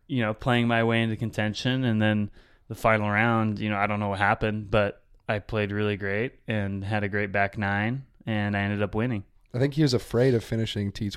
you 0.07 0.21
know 0.23 0.35
playing 0.35 0.69
my 0.69 0.85
way 0.85 1.03
into 1.03 1.17
contention 1.17 1.85
and 1.85 2.01
then 2.01 2.31
the 2.69 2.75
final 2.75 3.09
round 3.11 3.59
you 3.59 3.69
know 3.71 3.77
i 3.77 3.87
don't 3.87 3.99
know 4.01 4.09
what 4.11 4.19
happened 4.19 4.71
but 4.71 5.03
i 5.29 5.39
played 5.39 5.73
really 5.73 5.97
great 5.97 6.33
and 6.47 6.85
had 6.85 7.03
a 7.03 7.09
great 7.09 7.33
back 7.33 7.57
nine 7.59 8.05
and 8.27 8.57
i 8.57 8.61
ended 8.61 8.83
up 8.83 8.95
winning 8.95 9.25
I 9.55 9.59
think 9.59 9.73
he 9.73 9.83
was 9.83 9.95
afraid 9.95 10.35
of 10.35 10.45
finishing 10.45 10.93
T12, 10.93 11.17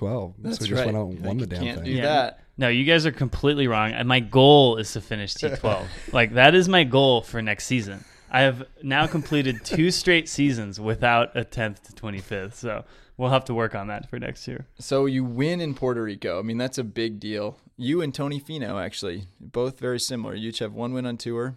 so 0.56 0.64
he 0.64 0.70
just 0.70 0.86
went 0.86 0.96
out 0.96 1.10
and 1.10 1.20
won 1.26 1.38
the 1.38 1.46
damn 1.46 1.62
can't 1.64 1.76
thing. 1.80 1.84
do 1.86 1.92
Yeah. 1.92 2.06
that. 2.06 2.40
No, 2.58 2.70
you 2.70 2.86
guys 2.86 3.06
are 3.06 3.12
completely 3.12 3.68
wrong. 3.68 3.92
And 3.92 4.08
my 4.08 4.22
goal 4.22 4.78
is 4.78 4.94
to 4.94 5.02
finish 5.02 5.34
T12. 5.34 5.86
like 6.14 6.34
that 6.36 6.56
is 6.56 6.70
my 6.70 6.86
goal 6.86 7.24
for 7.24 7.42
next 7.42 7.66
season. 7.66 8.06
I 8.32 8.42
have 8.42 8.64
now 8.82 9.06
completed 9.06 9.66
two 9.66 9.92
straight 9.92 10.30
seasons 10.30 10.80
without 10.80 11.36
a 11.36 11.44
10th 11.44 11.82
to 11.84 11.92
25th. 11.92 12.54
So 12.54 12.86
we'll 13.22 13.30
have 13.30 13.46
to 13.46 13.54
work 13.54 13.76
on 13.76 13.86
that 13.88 14.10
for 14.10 14.18
next 14.18 14.48
year. 14.48 14.66
So 14.80 15.06
you 15.06 15.24
win 15.24 15.62
in 15.62 15.76
Puerto 15.76 16.02
Rico. 16.02 16.40
I 16.40 16.42
mean, 16.42 16.58
that's 16.58 16.80
a 16.80 16.84
big 16.84 17.20
deal. 17.20 17.60
You 17.78 18.02
and 18.02 18.14
Tony 18.14 18.42
Finau, 18.42 18.84
actually, 18.84 19.26
both 19.40 19.80
very 19.80 20.00
similar. 20.00 20.34
You 20.34 20.50
each 20.50 20.58
have 20.58 20.74
one 20.74 20.92
win 20.92 21.06
on 21.06 21.18
tour. 21.18 21.56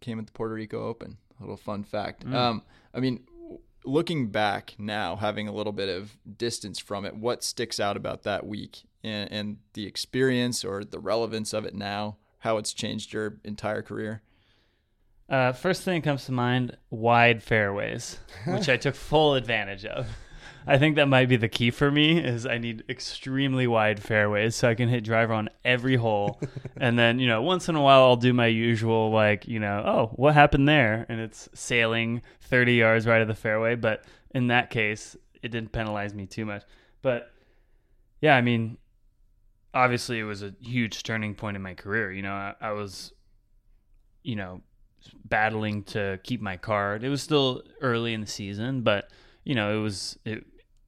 Came 0.00 0.18
at 0.18 0.26
the 0.26 0.32
Puerto 0.32 0.54
Rico 0.54 0.84
Open. 0.84 1.18
A 1.38 1.42
little 1.42 1.56
fun 1.56 1.84
fact. 1.84 2.24
Um, 2.26 2.62
I 2.92 2.98
mean, 2.98 3.20
looking 3.84 4.26
back 4.26 4.74
now, 4.76 5.14
having 5.14 5.46
a 5.46 5.52
little 5.52 5.72
bit 5.72 5.88
of 5.88 6.16
distance 6.36 6.80
from 6.80 7.04
it, 7.04 7.16
what 7.16 7.44
sticks 7.44 7.78
out 7.78 7.96
about 7.96 8.24
that 8.24 8.44
week 8.44 8.82
and, 9.04 9.30
and 9.30 9.56
the 9.74 9.86
experience 9.86 10.64
or 10.64 10.82
the 10.82 10.98
relevance 10.98 11.52
of 11.52 11.64
it 11.64 11.76
now? 11.76 12.16
How 12.40 12.56
it's 12.56 12.72
changed 12.72 13.12
your 13.12 13.38
entire 13.44 13.82
career? 13.82 14.22
Uh, 15.28 15.52
first 15.52 15.82
thing 15.82 16.00
that 16.00 16.04
comes 16.04 16.26
to 16.26 16.32
mind 16.32 16.76
wide 16.90 17.42
fairways, 17.42 18.18
which 18.46 18.68
I 18.68 18.76
took 18.76 18.96
full 18.96 19.34
advantage 19.36 19.84
of. 19.84 20.08
I 20.66 20.78
think 20.78 20.96
that 20.96 21.06
might 21.06 21.28
be 21.28 21.36
the 21.36 21.48
key 21.48 21.70
for 21.70 21.90
me 21.90 22.18
is 22.18 22.46
I 22.46 22.58
need 22.58 22.84
extremely 22.88 23.66
wide 23.66 24.02
fairways 24.02 24.56
so 24.56 24.68
I 24.68 24.74
can 24.74 24.88
hit 24.88 25.04
driver 25.04 25.32
on 25.32 25.50
every 25.64 25.96
hole. 25.96 26.40
and 26.76 26.98
then, 26.98 27.18
you 27.18 27.28
know, 27.28 27.42
once 27.42 27.68
in 27.68 27.76
a 27.76 27.82
while 27.82 28.02
I'll 28.02 28.16
do 28.16 28.32
my 28.32 28.46
usual 28.46 29.10
like, 29.10 29.46
you 29.46 29.60
know, 29.60 29.82
oh, 29.86 30.06
what 30.16 30.34
happened 30.34 30.68
there? 30.68 31.06
And 31.08 31.20
it's 31.20 31.48
sailing 31.54 32.22
30 32.42 32.74
yards 32.74 33.06
right 33.06 33.22
of 33.22 33.28
the 33.28 33.34
fairway, 33.34 33.74
but 33.74 34.04
in 34.34 34.48
that 34.48 34.70
case, 34.70 35.16
it 35.42 35.50
didn't 35.50 35.72
penalize 35.72 36.14
me 36.14 36.26
too 36.26 36.46
much. 36.46 36.64
But 37.02 37.30
yeah, 38.20 38.36
I 38.36 38.40
mean, 38.40 38.78
obviously 39.74 40.18
it 40.18 40.24
was 40.24 40.42
a 40.42 40.54
huge 40.60 41.02
turning 41.02 41.34
point 41.34 41.56
in 41.56 41.62
my 41.62 41.74
career. 41.74 42.10
You 42.10 42.22
know, 42.22 42.32
I, 42.32 42.54
I 42.60 42.72
was 42.72 43.12
you 44.24 44.34
know, 44.34 44.62
battling 45.24 45.84
to 45.84 46.18
keep 46.24 46.40
my 46.40 46.56
card. 46.56 47.04
It 47.04 47.10
was 47.10 47.22
still 47.22 47.62
early 47.80 48.14
in 48.14 48.20
the 48.20 48.26
season, 48.26 48.80
but 48.80 49.10
you 49.44 49.54
know, 49.54 49.78
it 49.78 49.80
was 49.80 50.18
it. 50.24 50.44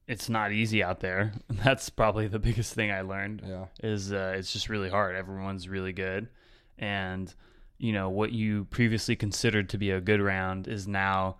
It's 0.07 0.29
not 0.29 0.51
easy 0.51 0.83
out 0.83 1.01
there. 1.01 1.33
That's 1.49 1.89
probably 1.89 2.27
the 2.27 2.39
biggest 2.39 2.73
thing 2.73 2.91
I 2.91 3.01
learned. 3.01 3.43
Yeah. 3.45 3.65
Is 3.83 4.13
uh, 4.13 4.35
it's 4.37 4.53
just 4.53 4.69
really 4.69 4.89
hard. 4.89 5.15
Everyone's 5.15 5.67
really 5.67 5.93
good, 5.93 6.29
and 6.77 7.33
you 7.77 7.93
know 7.93 8.09
what 8.09 8.31
you 8.31 8.65
previously 8.65 9.15
considered 9.15 9.69
to 9.69 9.77
be 9.77 9.91
a 9.91 10.01
good 10.01 10.21
round 10.21 10.67
is 10.67 10.87
now 10.87 11.37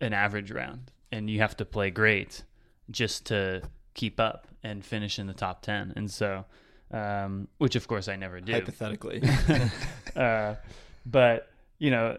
an 0.00 0.12
average 0.12 0.50
round, 0.50 0.90
and 1.10 1.30
you 1.30 1.40
have 1.40 1.56
to 1.56 1.64
play 1.64 1.90
great 1.90 2.44
just 2.90 3.26
to 3.26 3.62
keep 3.94 4.20
up 4.20 4.46
and 4.62 4.84
finish 4.84 5.18
in 5.18 5.26
the 5.26 5.34
top 5.34 5.62
ten. 5.62 5.92
And 5.96 6.10
so, 6.10 6.44
um, 6.90 7.48
which 7.58 7.76
of 7.76 7.88
course 7.88 8.08
I 8.08 8.16
never 8.16 8.40
do 8.40 8.52
Hypothetically. 8.52 9.22
uh, 10.16 10.56
but 11.06 11.48
you 11.78 11.90
know, 11.90 12.18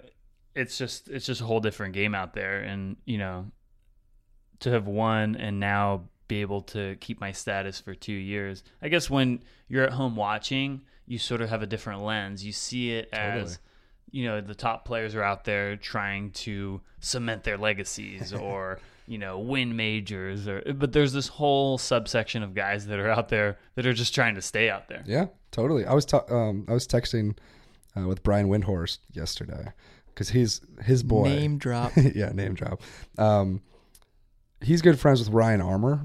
it's 0.56 0.78
just 0.78 1.10
it's 1.10 1.26
just 1.26 1.42
a 1.42 1.46
whole 1.46 1.60
different 1.60 1.94
game 1.94 2.16
out 2.16 2.34
there, 2.34 2.62
and 2.62 2.98
you 3.06 3.18
know, 3.18 3.46
to 4.64 4.72
have 4.72 4.88
won 4.88 5.36
and 5.36 5.60
now 5.60 6.04
be 6.28 6.42
able 6.42 6.62
to 6.62 6.96
keep 7.00 7.20
my 7.22 7.32
status 7.32 7.80
for 7.80 7.94
two 7.96 8.12
years. 8.14 8.64
I 8.82 8.88
guess 8.90 9.10
when 9.10 9.44
you're 9.68 9.84
at 9.86 9.94
home 9.94 10.16
watching, 10.16 10.82
you 11.06 11.18
sort 11.20 11.42
of 11.42 11.50
have 11.50 11.62
a 11.62 11.68
different 11.68 12.02
lens. 12.02 12.44
You 12.46 12.52
see 12.54 12.92
it 12.94 13.10
as 13.14 13.34
Totally. 13.42 13.56
you 14.12 14.26
know 14.26 14.42
the 14.42 14.56
top 14.56 14.86
players 14.86 15.16
are 15.16 15.24
out 15.24 15.44
there 15.46 15.76
trying 15.76 16.32
to 16.32 16.82
cement 17.00 17.44
their 17.44 17.58
legacies 17.58 18.34
or 18.48 18.80
you 19.06 19.18
know 19.18 19.38
win 19.40 19.76
majors 19.76 20.48
or 20.48 20.62
but 20.76 20.94
there's 20.94 21.12
this 21.12 21.28
whole 21.28 21.78
subsection 21.78 22.42
of 22.42 22.54
guys 22.56 22.88
that 22.88 23.00
are 23.00 23.10
out 23.10 23.28
there 23.28 23.58
that 23.76 23.86
are 23.86 23.92
just 23.94 24.16
trying 24.16 24.36
to 24.36 24.42
stay 24.42 24.70
out 24.70 24.88
there 24.88 25.04
Yeah. 25.06 25.26
Totally. 25.52 25.86
I 25.86 25.94
was 25.94 26.06
ta- 26.06 26.26
um 26.30 26.66
I 26.70 26.74
was 26.74 26.88
texting 26.88 27.38
uh, 27.98 28.08
with 28.08 28.24
Brian 28.24 28.48
Windhorst 28.48 29.00
yesterday 29.12 29.74
because 30.08 30.30
he's 30.30 30.62
his 30.84 31.04
boy. 31.04 31.26
Name 31.26 31.58
drop. 31.58 31.92
yeah, 32.16 32.30
name 32.30 32.54
drop. 32.56 32.82
Um, 33.18 33.62
he's 34.64 34.82
good 34.82 35.00
friends 35.00 35.20
with 35.20 35.30
Ryan 35.30 35.62
Armour, 35.62 36.04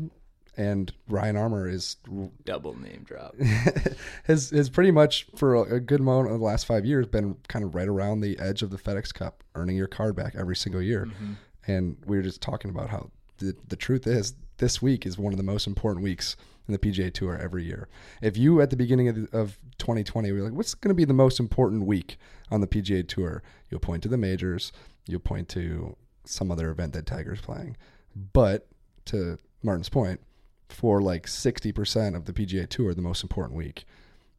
and 0.57 0.93
Ryan 1.09 1.37
Armour 1.37 1.69
is 1.69 1.97
Double 2.45 2.79
name 2.79 3.05
drop. 3.07 3.37
has 4.25 4.51
has 4.51 4.69
pretty 4.69 4.91
much 4.91 5.27
for 5.37 5.55
a, 5.55 5.77
a 5.77 5.81
good 5.81 6.01
amount 6.01 6.31
of 6.31 6.39
the 6.39 6.45
last 6.45 6.67
five 6.67 6.85
years 6.85 7.07
been 7.07 7.37
kind 7.49 7.65
of 7.65 7.75
right 7.75 7.89
around 7.89 8.21
the 8.21 8.39
edge 8.39 8.63
of 8.63 8.71
the 8.71 8.79
FedEx 8.79 9.15
Cup, 9.15 9.45
earning 9.55 9.77
your 9.77 9.87
card 9.87 10.17
back 10.17 10.35
every 10.37 10.57
single 10.57 10.83
year. 10.83 11.07
Mm-hmm. 11.07 11.33
And 11.67 11.97
we 12.07 12.17
were 12.17 12.23
just 12.23 12.43
talking 12.43 12.71
about 12.71 12.91
how 12.91 13.11
the 13.39 13.55
the 13.69 13.77
truth 13.77 14.07
is 14.07 14.35
this 14.59 14.83
week 14.83 15.07
is 15.07 15.17
one 15.17 15.33
of 15.33 15.37
the 15.37 15.45
most 15.45 15.67
important 15.67 16.03
weeks 16.03 16.37
in 16.67 16.73
the 16.73 16.79
PGA 16.79 17.13
Tour 17.13 17.37
every 17.37 17.65
year. 17.65 17.89
If 18.21 18.37
you 18.37 18.61
at 18.61 18.71
the 18.71 18.77
beginning 18.77 19.09
of, 19.09 19.15
the, 19.15 19.39
of 19.39 19.59
2020 19.79 20.31
were 20.33 20.41
like, 20.41 20.53
what's 20.53 20.75
going 20.75 20.91
to 20.91 20.95
be 20.95 21.05
the 21.05 21.15
most 21.15 21.41
important 21.41 21.87
week 21.87 22.19
on 22.51 22.61
the 22.61 22.67
PGA 22.67 23.07
Tour? 23.07 23.43
You'll 23.71 23.81
point 23.81 24.03
to 24.03 24.09
the 24.09 24.19
majors. 24.19 24.73
You'll 25.07 25.21
point 25.21 25.49
to 25.51 25.97
some 26.25 26.51
other 26.51 26.71
event 26.71 26.93
that 26.93 27.07
Tiger's 27.07 27.41
playing. 27.41 27.77
But 28.15 28.67
to 29.07 29.39
Martin's 29.63 29.89
point, 29.89 30.21
for 30.69 31.01
like 31.01 31.27
60% 31.27 32.15
of 32.15 32.25
the 32.27 32.33
PGA 32.33 32.69
Tour, 32.69 32.95
the 32.95 33.03
most 33.03 33.23
important 33.23 33.57
week 33.57 33.85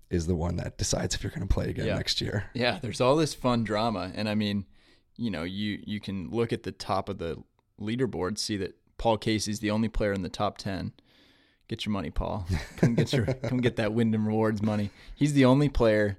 is 0.09 0.27
the 0.27 0.35
one 0.35 0.55
that 0.57 0.77
decides 0.77 1.15
if 1.15 1.23
you're 1.23 1.31
going 1.31 1.47
to 1.47 1.53
play 1.53 1.69
again 1.69 1.85
Yeah. 1.87 1.95
next 1.95 2.21
year. 2.21 2.45
Yeah, 2.53 2.79
there's 2.81 3.01
all 3.01 3.15
this 3.15 3.33
fun 3.33 3.63
drama, 3.63 4.11
and 4.15 4.27
I 4.29 4.35
mean, 4.35 4.65
you 5.17 5.29
know, 5.31 5.43
you 5.43 5.79
you 5.85 5.99
can 5.99 6.29
look 6.29 6.53
at 6.53 6.63
the 6.63 6.71
top 6.71 7.09
of 7.09 7.17
the 7.17 7.37
leaderboard, 7.79 8.37
see 8.37 8.57
that 8.57 8.75
Paul 8.97 9.17
Casey's 9.17 9.59
the 9.59 9.71
only 9.71 9.87
player 9.89 10.13
in 10.13 10.21
the 10.21 10.29
top 10.29 10.57
ten. 10.57 10.93
Get 11.67 11.85
your 11.85 11.91
money, 11.93 12.09
Paul. 12.09 12.47
Come 12.77 12.95
get 12.95 13.13
your 13.13 13.25
come 13.43 13.59
get 13.59 13.75
that 13.75 13.93
Wyndham 13.93 14.27
Rewards 14.27 14.61
money. 14.61 14.89
He's 15.15 15.33
the 15.33 15.45
only 15.45 15.69
player 15.69 16.17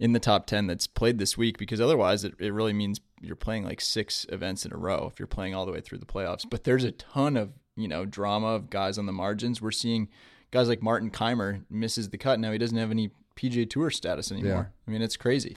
in 0.00 0.12
the 0.12 0.18
top 0.18 0.46
ten 0.46 0.66
that's 0.66 0.88
played 0.88 1.18
this 1.18 1.38
week 1.38 1.58
because 1.58 1.80
otherwise 1.80 2.24
it, 2.24 2.34
it 2.40 2.52
really 2.52 2.72
means 2.72 3.00
you're 3.20 3.36
playing 3.36 3.64
like 3.64 3.80
six 3.80 4.26
events 4.30 4.64
in 4.64 4.72
a 4.72 4.76
row 4.76 5.08
if 5.12 5.20
you're 5.20 5.28
playing 5.28 5.54
all 5.54 5.64
the 5.64 5.72
way 5.72 5.80
through 5.80 5.98
the 5.98 6.06
playoffs. 6.06 6.44
But 6.48 6.64
there's 6.64 6.82
a 6.82 6.90
ton 6.90 7.36
of, 7.36 7.52
you 7.76 7.86
know, 7.86 8.04
drama 8.04 8.48
of 8.48 8.70
guys 8.70 8.98
on 8.98 9.06
the 9.06 9.12
margins. 9.12 9.62
We're 9.62 9.70
seeing 9.70 10.08
guys 10.50 10.68
like 10.68 10.82
Martin 10.82 11.10
Kaymer 11.10 11.64
misses 11.70 12.08
the 12.08 12.18
cut. 12.18 12.40
Now 12.40 12.50
he 12.50 12.58
doesn't 12.58 12.76
have 12.76 12.90
any 12.90 13.10
PGA 13.36 13.68
Tour 13.70 13.90
status 13.90 14.32
anymore. 14.32 14.72
I 14.88 14.90
mean, 14.90 15.02
it's 15.02 15.16
crazy. 15.16 15.56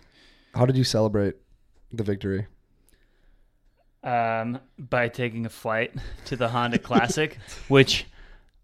How 0.54 0.66
did 0.68 0.78
you 0.78 0.84
celebrate 0.84 1.38
the 1.92 2.04
victory? 2.04 2.46
um, 4.04 4.60
by 4.78 5.08
taking 5.08 5.46
a 5.46 5.50
flight 5.50 5.94
to 6.26 6.36
the 6.36 6.50
Honda 6.50 6.80
Classic, 6.80 7.38
which 7.68 8.06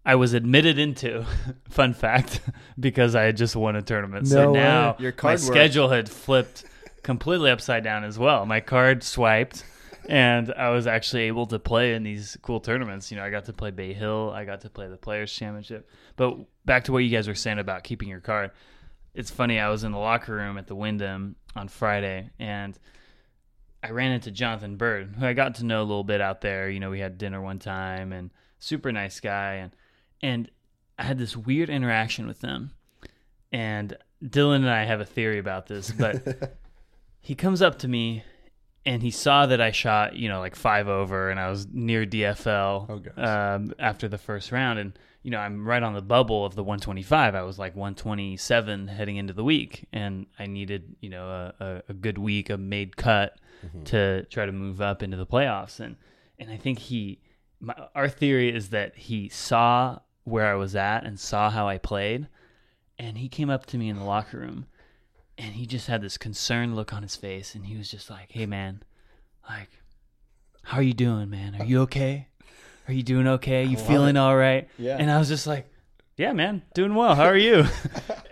I 0.04 0.14
was 0.14 0.32
admitted 0.32 0.78
into. 0.78 1.24
Fun 1.70 1.94
fact, 1.94 2.40
because 2.80 3.14
I 3.14 3.22
had 3.22 3.36
just 3.36 3.54
won 3.56 3.76
a 3.76 3.82
tournament. 3.82 4.28
so 4.28 4.52
way. 4.52 4.60
now 4.60 4.96
Your 4.98 5.12
my 5.12 5.16
card 5.16 5.40
worked. 5.40 5.46
schedule 5.46 5.88
had 5.90 6.08
flipped 6.08 6.64
completely 7.02 7.50
upside 7.50 7.84
down 7.84 8.04
as 8.04 8.18
well. 8.18 8.46
My 8.46 8.60
card 8.60 9.02
swiped. 9.02 9.64
And 10.08 10.52
I 10.54 10.70
was 10.70 10.86
actually 10.88 11.24
able 11.24 11.46
to 11.48 11.58
play 11.58 11.94
in 11.94 12.02
these 12.02 12.36
cool 12.42 12.58
tournaments. 12.58 13.10
You 13.12 13.18
know, 13.18 13.22
I 13.22 13.30
got 13.30 13.44
to 13.44 13.52
play 13.52 13.70
Bay 13.70 13.92
Hill. 13.92 14.32
I 14.34 14.44
got 14.44 14.62
to 14.62 14.70
play 14.70 14.88
the 14.88 14.96
Players 14.96 15.32
Championship. 15.32 15.88
But 16.16 16.36
back 16.64 16.84
to 16.84 16.92
what 16.92 16.98
you 16.98 17.10
guys 17.10 17.28
were 17.28 17.34
saying 17.34 17.58
about 17.58 17.84
keeping 17.84 18.08
your 18.08 18.18
card. 18.18 18.50
It's 19.14 19.30
funny. 19.30 19.60
I 19.60 19.68
was 19.68 19.84
in 19.84 19.92
the 19.92 19.98
locker 19.98 20.34
room 20.34 20.56
at 20.58 20.66
the 20.66 20.74
Wyndham 20.74 21.36
on 21.54 21.68
Friday, 21.68 22.30
and 22.40 22.76
I 23.82 23.90
ran 23.90 24.12
into 24.12 24.30
Jonathan 24.30 24.76
Byrd, 24.76 25.14
who 25.18 25.26
I 25.26 25.32
got 25.32 25.56
to 25.56 25.64
know 25.66 25.80
a 25.80 25.84
little 25.84 26.02
bit 26.02 26.20
out 26.20 26.40
there. 26.40 26.70
You 26.70 26.80
know, 26.80 26.90
we 26.90 26.98
had 27.00 27.18
dinner 27.18 27.40
one 27.40 27.58
time, 27.58 28.12
and 28.12 28.30
super 28.58 28.90
nice 28.90 29.20
guy, 29.20 29.54
and 29.56 29.70
and 30.22 30.50
I 30.98 31.04
had 31.04 31.18
this 31.18 31.36
weird 31.36 31.70
interaction 31.70 32.26
with 32.26 32.40
them. 32.40 32.72
And 33.52 33.96
Dylan 34.22 34.56
and 34.56 34.70
I 34.70 34.84
have 34.84 35.00
a 35.00 35.04
theory 35.04 35.38
about 35.38 35.66
this, 35.66 35.90
but 35.90 36.56
he 37.20 37.34
comes 37.34 37.62
up 37.62 37.78
to 37.80 37.88
me 37.88 38.22
and 38.86 39.02
he 39.02 39.10
saw 39.10 39.46
that 39.46 39.60
I 39.60 39.70
shot, 39.72 40.16
you 40.16 40.28
know, 40.28 40.40
like 40.40 40.56
five 40.56 40.88
over, 40.88 41.30
and 41.30 41.38
I 41.38 41.50
was 41.50 41.66
near 41.70 42.06
DFL 42.06 43.12
Oh, 43.16 43.22
um, 43.22 43.74
after 43.78 44.08
the 44.08 44.18
first 44.18 44.52
round, 44.52 44.78
and 44.78 44.98
you 45.22 45.30
know, 45.30 45.38
I'm 45.38 45.66
right 45.66 45.82
on 45.82 45.92
the 45.92 46.00
bubble 46.00 46.46
of 46.46 46.54
the 46.54 46.62
125. 46.62 47.34
I 47.34 47.42
was 47.42 47.58
like 47.58 47.76
127 47.76 48.88
heading 48.88 49.16
into 49.16 49.34
the 49.34 49.44
week, 49.44 49.86
and 49.92 50.24
I 50.38 50.46
needed, 50.46 50.96
you 51.00 51.10
know, 51.10 51.28
a, 51.28 51.64
a, 51.64 51.82
a 51.90 51.92
good 51.92 52.16
week, 52.16 52.48
a 52.48 52.56
made 52.56 52.96
cut 52.96 53.36
to 53.84 54.24
try 54.30 54.46
to 54.46 54.52
move 54.52 54.80
up 54.80 55.02
into 55.02 55.18
the 55.18 55.26
playoffs, 55.26 55.78
and 55.80 55.96
and 56.38 56.50
I 56.50 56.56
think 56.56 56.78
he, 56.78 57.20
my, 57.60 57.74
our 57.94 58.08
theory 58.08 58.54
is 58.54 58.70
that 58.70 58.96
he 58.96 59.28
saw 59.28 59.98
where 60.24 60.46
I 60.46 60.54
was 60.54 60.76
at 60.76 61.04
and 61.04 61.18
saw 61.18 61.50
how 61.50 61.66
I 61.68 61.78
played, 61.78 62.28
and 62.98 63.18
he 63.18 63.28
came 63.28 63.50
up 63.50 63.66
to 63.66 63.78
me 63.78 63.88
in 63.88 63.96
the 63.96 64.04
locker 64.04 64.38
room 64.38 64.66
and 65.40 65.54
he 65.54 65.66
just 65.66 65.86
had 65.86 66.02
this 66.02 66.18
concerned 66.18 66.76
look 66.76 66.92
on 66.92 67.02
his 67.02 67.16
face 67.16 67.54
and 67.54 67.66
he 67.66 67.76
was 67.76 67.90
just 67.90 68.10
like 68.10 68.30
hey 68.30 68.44
man 68.44 68.82
like 69.48 69.70
how 70.62 70.76
are 70.76 70.82
you 70.82 70.92
doing 70.92 71.30
man? 71.30 71.56
Are 71.58 71.64
you 71.64 71.80
okay? 71.82 72.28
Are 72.86 72.92
you 72.92 73.02
doing 73.02 73.26
okay? 73.26 73.64
You 73.64 73.78
feeling 73.78 74.18
all 74.18 74.36
right? 74.36 74.68
Yeah. 74.78 74.98
and 74.98 75.10
i 75.10 75.18
was 75.18 75.28
just 75.28 75.46
like 75.46 75.66
yeah 76.16 76.32
man 76.32 76.62
doing 76.74 76.94
well. 76.94 77.14
How 77.14 77.24
are 77.24 77.36
you? 77.36 77.64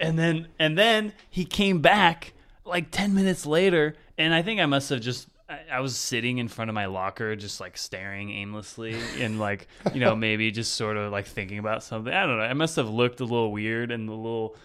And 0.01 0.16
then 0.16 0.46
and 0.61 0.79
then 0.79 1.12
he 1.29 1.44
came 1.44 1.81
back 1.81 2.33
like 2.64 2.92
10 2.92 3.12
minutes 3.14 3.44
later 3.44 3.96
and 4.16 4.33
i 4.33 4.42
think 4.42 4.61
i 4.61 4.66
must 4.66 4.90
have 4.90 5.01
just 5.01 5.27
I, 5.48 5.61
I 5.72 5.80
was 5.80 5.96
sitting 5.96 6.38
in 6.38 6.48
front 6.48 6.68
of 6.68 6.74
my 6.74 6.87
locker 6.87 7.34
just 7.37 7.61
like 7.61 7.76
staring 7.78 8.30
aimlessly 8.30 8.96
and 9.18 9.38
like 9.38 9.66
you 9.94 10.00
know 10.00 10.14
maybe 10.14 10.50
just 10.50 10.74
sort 10.74 10.96
of 10.96 11.11
like 11.11 11.26
thinking 11.26 11.58
about 11.58 11.82
something. 11.82 12.12
I 12.12 12.26
don't 12.26 12.37
know. 12.38 12.44
I 12.44 12.52
must 12.54 12.76
have 12.76 12.88
looked 12.88 13.20
a 13.20 13.24
little 13.24 13.52
weird 13.52 13.90
and 13.90 14.08
a 14.08 14.12
little 14.14 14.56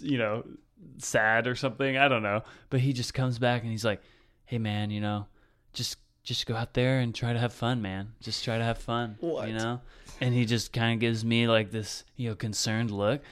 you 0.00 0.18
know 0.18 0.44
sad 0.98 1.46
or 1.46 1.54
something. 1.54 1.96
I 1.96 2.08
don't 2.08 2.22
know. 2.22 2.42
But 2.70 2.80
he 2.80 2.92
just 2.92 3.14
comes 3.14 3.38
back 3.38 3.62
and 3.62 3.70
he's 3.70 3.84
like 3.84 4.02
hey 4.46 4.58
man 4.58 4.90
you 4.90 5.00
know 5.00 5.26
just 5.72 5.96
just 6.22 6.44
go 6.46 6.54
out 6.56 6.74
there 6.74 6.98
and 6.98 7.14
try 7.14 7.32
to 7.32 7.38
have 7.38 7.52
fun 7.52 7.80
man. 7.82 8.12
Just 8.20 8.44
try 8.44 8.58
to 8.58 8.64
have 8.64 8.78
fun 8.78 9.16
What? 9.20 9.48
you 9.48 9.54
know? 9.54 9.80
And 10.20 10.34
he 10.34 10.44
just 10.44 10.72
kind 10.72 10.92
of 10.94 11.00
gives 11.00 11.24
me 11.24 11.48
like 11.48 11.70
this 11.70 12.04
you 12.16 12.28
know 12.30 12.34
concerned 12.34 12.90
look. 12.90 13.22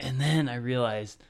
And 0.00 0.20
then 0.20 0.48
i 0.48 0.54
realized 0.54 1.20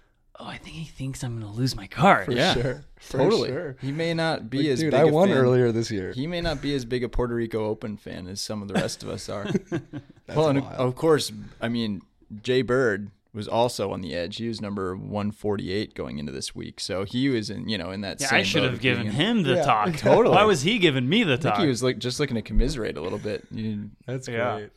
oh 0.40 0.46
i 0.46 0.56
think 0.56 0.76
he 0.76 0.84
thinks 0.84 1.22
i'm 1.22 1.38
gonna 1.38 1.52
lose 1.52 1.74
my 1.76 1.86
card 1.86 2.26
For 2.26 2.32
yeah, 2.32 2.54
sure. 2.54 2.84
For 3.00 3.18
totally. 3.18 3.48
sure. 3.48 3.76
He 3.80 3.92
may 3.92 4.12
not 4.12 4.50
be 4.50 4.58
Like, 4.58 4.66
as 4.68 4.80
dude, 4.80 4.90
big 4.90 5.00
I 5.00 5.04
a 5.04 5.06
won 5.12 5.28
fan- 5.28 5.36
earlier 5.38 5.70
this 5.70 5.88
year. 5.90 6.10
He 6.12 6.26
may 6.26 6.40
not 6.40 6.60
be 6.60 6.74
as 6.74 6.84
big 6.84 7.04
a 7.04 7.08
Puerto 7.08 7.32
Rico 7.34 7.64
Open 7.66 7.96
fan 7.96 8.26
as 8.26 8.40
some 8.40 8.60
of 8.60 8.66
the 8.66 8.74
rest 8.74 9.04
of 9.04 9.08
us 9.08 9.28
are. 9.28 9.44
That's 9.70 10.36
well, 10.36 10.48
and 10.48 10.60
wild. 10.64 10.74
of 10.80 10.96
course, 10.96 11.30
I 11.60 11.68
mean, 11.68 12.02
Jay 12.42 12.62
Byrd 12.62 13.12
was 13.32 13.46
also 13.46 13.92
on 13.92 14.00
the 14.00 14.14
edge. 14.16 14.38
He 14.38 14.48
was 14.48 14.60
number 14.60 14.96
148 14.96 15.94
going 15.94 16.18
into 16.18 16.32
this 16.32 16.56
week, 16.56 16.80
so 16.80 17.04
he 17.04 17.28
was 17.28 17.50
in, 17.50 17.68
you 17.68 17.78
know, 17.78 17.92
in 17.92 18.00
that. 18.00 18.20
Yeah, 18.20 18.26
same 18.30 18.40
I 18.40 18.42
should 18.42 18.64
have 18.64 18.80
given 18.80 19.06
him 19.06 19.44
the 19.44 19.54
Yeah, 19.54 19.62
talk. 19.64 19.94
totally. 19.96 20.34
Why 20.34 20.42
was 20.42 20.62
he 20.62 20.78
giving 20.80 21.08
me 21.08 21.22
the 21.22 21.36
talk? 21.36 21.38
I 21.38 21.42
think 21.42 21.54
talk? 21.54 21.62
he 21.62 21.68
was 21.68 21.82
like 21.84 21.98
just 21.98 22.18
looking 22.18 22.34
to 22.34 22.42
commiserate 22.42 22.96
a 22.96 23.00
little 23.00 23.18
bit. 23.20 23.46
You, 23.52 23.90
That's 24.06 24.26
Yeah. 24.26 24.56
great. 24.58 24.70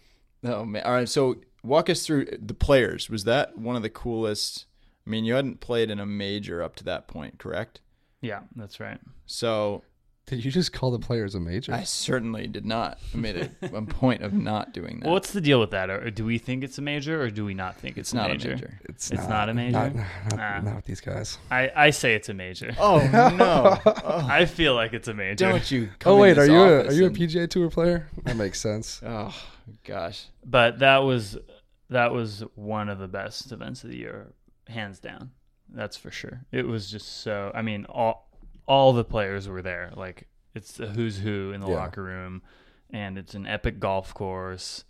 oh 0.43 0.63
man! 0.63 0.83
All 0.83 0.93
right, 0.93 1.09
so 1.09 1.37
walk 1.63 1.89
us 1.89 2.05
through 2.05 2.25
the 2.39 2.53
players. 2.53 3.09
Was 3.09 3.23
that 3.23 3.57
one 3.57 3.75
of 3.75 3.81
the 3.81 3.89
coolest? 3.89 4.67
I 5.11 5.13
mean, 5.13 5.25
you 5.25 5.33
hadn't 5.33 5.59
played 5.59 5.91
in 5.91 5.99
a 5.99 6.05
major 6.05 6.63
up 6.63 6.75
to 6.77 6.83
that 6.85 7.07
point, 7.09 7.37
correct? 7.37 7.81
yeah, 8.21 8.41
that's 8.55 8.79
right. 8.79 8.97
So 9.25 9.83
Did 10.27 10.45
you 10.45 10.51
just 10.51 10.71
call 10.71 10.91
the 10.91 10.99
players 10.99 11.35
a 11.35 11.39
major? 11.41 11.73
I 11.73 11.83
certainly 11.83 12.47
did 12.47 12.65
not. 12.65 12.97
I 13.13 13.17
made 13.17 13.35
it 13.35 13.51
a 13.61 13.81
point 13.81 14.21
of 14.21 14.31
not 14.31 14.71
doing 14.73 14.99
that. 14.99 15.05
Well, 15.07 15.13
what's 15.15 15.33
the 15.33 15.41
deal 15.41 15.59
with 15.59 15.71
that? 15.71 15.89
Or 15.89 16.09
do 16.11 16.23
we 16.23 16.37
think 16.37 16.63
it's 16.63 16.77
a 16.77 16.81
major, 16.81 17.21
or 17.21 17.29
do 17.29 17.43
we 17.43 17.53
not 17.53 17.75
think 17.77 17.97
it's, 17.97 18.09
it's 18.09 18.13
not 18.13 18.29
a 18.29 18.35
major? 18.35 18.51
a 18.51 18.55
major. 18.55 18.79
it's, 18.87 19.11
it's 19.11 19.27
not 19.27 19.49
a 19.49 19.53
major? 19.53 19.71
Not, 19.71 19.95
not, 19.95 20.35
Nah. 20.37 20.59
not 20.61 20.75
with 20.77 20.85
these 20.85 21.01
guys. 21.01 21.37
I, 21.49 21.71
I 21.75 21.89
say 21.89 22.13
it's 22.15 22.29
a 22.29 22.33
major. 22.33 22.73
Oh 22.79 22.99
no! 23.11 23.79
Oh, 24.05 24.27
I 24.29 24.45
feel 24.45 24.75
like 24.75 24.93
it's 24.93 25.09
a 25.09 25.13
major. 25.13 25.49
don't 25.49 25.69
you? 25.69 25.89
Come 25.99 26.13
Oh 26.13 26.15
in 26.15 26.21
wait, 26.21 26.33
this 26.35 26.47
are 26.47 26.51
you 26.51 26.59
a, 26.61 26.79
office 26.79 26.93
are 26.93 26.97
you 27.01 27.05
a 27.07 27.09
PGA 27.09 27.49
Tour 27.49 27.69
player? 27.69 28.07
That 28.23 28.37
makes 28.37 28.61
sense. 28.61 29.01
Oh 29.05 29.35
gosh. 29.83 30.25
But 30.45 30.79
that 30.79 30.99
was 30.99 31.37
that 31.89 32.13
was 32.13 32.43
one 32.55 32.87
of 32.87 32.99
the 32.99 33.07
best 33.09 33.51
events 33.51 33.83
of 33.83 33.89
the 33.89 33.97
year, 33.97 34.27
hands 34.71 34.99
down. 34.99 35.31
That's 35.69 35.95
for 35.97 36.11
sure. 36.11 36.41
It 36.51 36.67
was 36.67 36.89
just 36.91 37.21
so. 37.21 37.51
I 37.55 37.61
mean, 37.61 37.85
all 37.85 38.29
all 38.67 38.93
the 38.93 39.03
players 39.05 39.47
were 39.47 39.61
there. 39.61 39.91
Like 39.95 40.27
it's 40.53 40.79
a 40.79 40.87
who's 40.87 41.17
who 41.19 41.51
in 41.51 41.61
the 41.61 41.67
Yeah. 41.69 41.75
locker 41.75 42.03
room, 42.03 42.41
and 42.89 43.17
it's 43.17 43.35
an 43.35 43.45
epic 43.47 43.79
golf 43.79 44.13
course, 44.13 44.83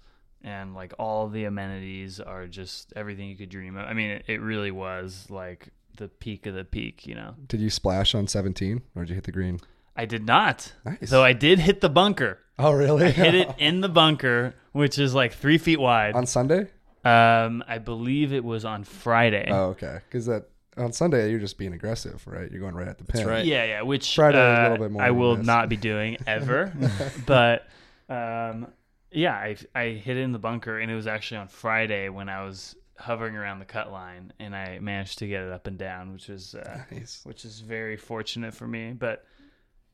and 0.44 0.74
like 0.74 0.94
all 0.98 1.28
the 1.28 1.44
amenities 1.46 2.20
are 2.20 2.48
just 2.48 2.94
everything 2.96 3.30
you 3.30 3.36
could 3.36 3.50
dream 3.50 3.78
of. 3.78 3.86
I 3.88 3.94
mean, 3.94 4.10
it, 4.12 4.24
it 4.28 4.42
really 4.42 4.72
was 4.72 5.28
like 5.30 5.70
the 5.98 6.08
peak 6.08 6.46
of 6.48 6.56
the 6.56 6.64
peak. 6.66 7.06
You 7.06 7.14
know, 7.16 7.36
Did 7.48 7.60
you 7.62 7.70
splash 7.70 8.16
on 8.16 8.26
17 8.28 8.82
or 8.96 9.04
did 9.04 9.10
you 9.10 9.16
hit 9.16 9.26
the 9.26 9.32
green? 9.32 9.60
I 9.96 10.06
did 10.06 10.26
not. 10.26 10.72
Nice. 10.86 11.10
Though 11.10 11.24
I 11.24 11.34
did 11.34 11.60
hit 11.60 11.82
the 11.82 11.90
bunker. 11.90 12.40
Oh 12.58 12.72
really? 12.72 13.06
I 13.08 13.10
hit 13.12 13.36
it 13.36 13.50
in 13.60 13.82
the 13.82 13.90
bunker, 13.90 14.56
which 14.72 14.98
is 14.98 15.14
like 15.14 15.34
three 15.34 15.58
feet 15.60 15.80
wide. 15.80 16.16
on 16.16 16.26
Sunday? 16.26 16.68
Um, 17.04 17.64
I 17.68 17.78
believe 17.80 18.32
it 18.34 18.44
was 18.44 18.64
on 18.66 18.84
Friday. 18.84 19.48
Oh 19.50 19.70
okay. 19.70 20.00
Because 20.08 20.26
that 20.28 20.50
on 20.78 20.94
Sunday 20.94 21.30
you're 21.32 21.40
just 21.40 21.58
being 21.58 21.74
aggressive, 21.74 22.26
right? 22.28 22.50
You're 22.52 22.62
going 22.62 22.76
right 22.76 22.88
at 22.88 22.98
the 22.98 23.04
pin. 23.04 23.28
right. 23.28 23.46
Yeah, 23.46 23.66
yeah. 23.66 23.82
Which 23.82 24.16
Friday 24.16 24.38
is 24.38 24.58
a 24.58 24.60
uh, 24.60 24.70
little 24.70 24.86
bit 24.86 24.92
more 24.92 25.02
I 25.02 25.12
will 25.12 25.36
this. 25.38 25.46
not 25.46 25.68
be 25.70 25.78
doing 25.78 26.18
ever. 26.28 26.72
but 27.26 27.68
um, 28.10 28.68
yeah, 29.12 29.34
I 29.36 29.56
I 29.76 29.86
hit 29.90 30.18
it 30.18 30.22
in 30.22 30.32
the 30.32 30.40
bunker, 30.40 30.80
and 30.80 30.92
it 30.92 30.96
was 30.96 31.08
actually 31.08 31.38
on 31.38 31.48
Friday 31.48 32.10
when 32.10 32.30
I 32.30 32.44
was 32.44 32.76
hovering 32.98 33.36
around 33.36 33.60
the 33.60 33.66
cut 33.66 33.92
line, 33.92 34.32
and 34.40 34.56
I 34.56 34.78
managed 34.80 35.18
to 35.20 35.28
get 35.28 35.42
it 35.42 35.52
up 35.52 35.66
and 35.68 35.78
down, 35.78 36.14
which 36.14 36.28
was 36.28 36.56
uh, 36.56 36.84
Nice. 36.92 37.22
which 37.24 37.46
is 37.46 37.60
very 37.62 37.98
fortunate 37.98 38.54
for 38.54 38.68
me. 38.68 38.94
But 38.94 39.26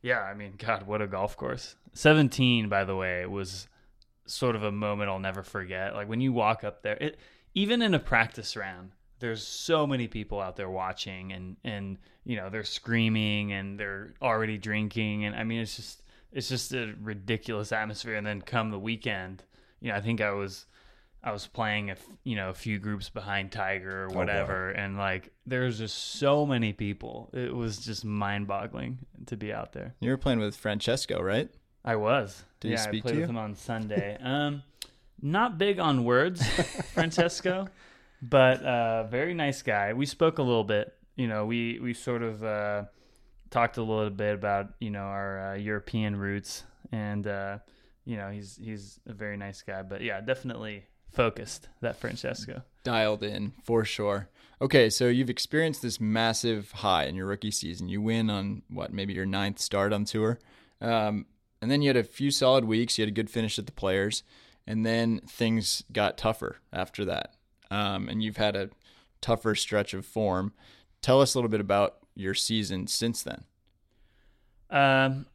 yeah, 0.02 0.20
I 0.22 0.34
mean, 0.34 0.54
God, 0.58 0.86
what 0.86 1.02
a 1.02 1.08
golf 1.08 1.38
course! 1.38 1.76
Seventeen, 1.94 2.70
by 2.70 2.84
the 2.84 2.96
way, 2.96 3.26
was 3.26 3.68
sort 4.28 4.56
of 4.56 4.64
a 4.64 4.72
moment 4.72 5.10
I'll 5.10 5.20
never 5.20 5.44
forget. 5.44 5.96
Like 5.96 6.08
when 6.08 6.22
you 6.22 6.34
walk 6.34 6.64
up 6.64 6.84
there, 6.84 6.98
it 7.00 7.18
even 7.54 7.82
in 7.82 7.94
a 7.94 8.00
practice 8.00 8.56
round, 8.56 8.92
there's 9.20 9.46
so 9.46 9.88
many 9.88 10.08
people 10.08 10.40
out 10.40 10.56
there 10.56 10.70
watching, 10.70 11.32
and 11.32 11.58
and 11.64 11.98
you 12.24 12.36
know 12.36 12.50
they're 12.50 12.64
screaming 12.64 13.52
and 13.52 13.80
they're 13.80 14.14
already 14.22 14.58
drinking, 14.58 15.26
and 15.26 15.36
I 15.36 15.44
mean 15.44 15.62
it's 15.62 15.76
just 15.76 16.04
it's 16.32 16.50
just 16.50 16.74
a 16.74 16.94
ridiculous 17.02 17.72
atmosphere. 17.72 18.16
And 18.16 18.28
then 18.28 18.42
come 18.42 18.70
the 18.70 18.80
weekend, 18.80 19.44
you 19.80 19.90
know, 19.90 19.98
I 19.98 20.02
think 20.02 20.22
I 20.22 20.32
was. 20.32 20.66
I 21.24 21.32
was 21.32 21.48
playing 21.48 21.90
a 21.90 21.94
f- 21.94 22.08
you 22.24 22.36
know 22.36 22.52
a 22.52 22.54
few 22.54 22.78
groups 22.78 23.10
behind 23.10 23.52
Tiger 23.52 24.04
or 24.04 24.06
oh, 24.06 24.14
wow. 24.14 24.20
whatever, 24.20 24.70
and 24.70 24.98
like 24.98 25.34
there's 25.46 25.80
just 25.80 25.98
so 25.98 26.46
many 26.46 26.74
people. 26.74 27.32
It 27.34 27.54
was 27.54 27.80
just 27.80 28.06
mind 28.06 28.48
boggling 28.48 29.00
to 29.26 29.36
be 29.36 29.52
out 29.52 29.74
there. 29.74 29.96
You 30.00 30.12
were 30.12 30.18
playing 30.18 30.40
with 30.40 30.56
Francesco, 30.56 31.20
right? 31.20 31.50
I 31.88 31.96
was. 31.96 32.44
Did 32.60 32.68
he 32.68 32.74
yeah, 32.74 32.82
speak 32.82 33.02
I 33.02 33.08
played 33.08 33.14
to 33.16 33.22
with 33.22 33.30
him 33.30 33.38
on 33.38 33.56
Sunday. 33.56 34.18
um, 34.22 34.62
not 35.22 35.58
big 35.58 35.80
on 35.80 36.04
words, 36.04 36.46
Francesco, 36.94 37.70
but 38.22 38.62
uh, 38.62 39.08
very 39.08 39.34
nice 39.34 39.62
guy. 39.62 39.94
We 39.94 40.06
spoke 40.06 40.38
a 40.38 40.44
little 40.44 40.66
bit. 40.66 40.94
You 41.16 41.28
know, 41.28 41.46
we 41.46 41.80
we 41.80 41.94
sort 41.94 42.24
of 42.24 42.44
uh, 42.44 42.84
talked 43.52 43.78
a 43.78 43.82
little 43.82 44.10
bit 44.10 44.34
about 44.34 44.74
you 44.82 44.90
know 44.90 45.00
our 45.00 45.54
uh, 45.54 45.56
European 45.56 46.18
roots, 46.18 46.66
and 46.92 47.26
uh, 47.26 47.60
you 48.04 48.18
know 48.18 48.32
he's 48.32 48.60
he's 48.62 49.00
a 49.08 49.14
very 49.14 49.38
nice 49.38 49.62
guy. 49.62 49.82
But 49.82 50.02
yeah, 50.02 50.20
definitely 50.20 50.84
focused 51.14 51.70
that 51.80 51.96
Francesco. 51.96 52.64
dialed 52.84 53.24
in 53.24 53.54
for 53.64 53.86
sure. 53.86 54.28
Okay, 54.60 54.90
so 54.90 55.08
you've 55.08 55.30
experienced 55.30 55.82
this 55.84 56.02
massive 56.02 56.70
high 56.72 57.06
in 57.06 57.16
your 57.16 57.28
rookie 57.28 57.52
season. 57.52 57.88
You 57.88 58.02
win 58.02 58.30
on 58.30 58.64
what, 58.70 58.92
maybe 58.92 59.14
your 59.14 59.26
ninth 59.26 59.60
start 59.60 59.94
on 59.94 60.04
tour. 60.04 60.40
Um, 60.82 61.28
and 61.62 61.72
then 61.72 61.82
you 61.82 61.90
had 61.90 61.98
a 61.98 62.04
few 62.04 62.32
solid 62.32 62.66
weeks. 62.66 62.98
You 62.98 63.04
had 63.04 63.10
a 63.10 63.16
good 63.16 63.30
finish 63.30 63.58
at 63.58 63.66
the 63.66 63.72
players. 63.72 64.24
And 64.66 64.86
then 64.86 65.22
things 65.28 65.84
got 65.92 66.18
tougher 66.18 66.58
after 66.74 67.06
that. 67.06 67.36
Um, 67.72 68.10
and 68.10 68.22
you've 68.22 68.38
had 68.38 68.56
a 68.56 68.70
tougher 69.22 69.56
stretch 69.56 69.94
of 69.94 70.06
form. 70.06 70.54
Tell 71.02 71.22
us 71.22 71.34
a 71.34 71.38
little 71.38 71.50
bit 71.50 71.62
about 71.62 71.98
your 72.16 72.34
season 72.34 72.88
since 72.88 73.24
then. 73.24 73.44
Um, 74.70 75.26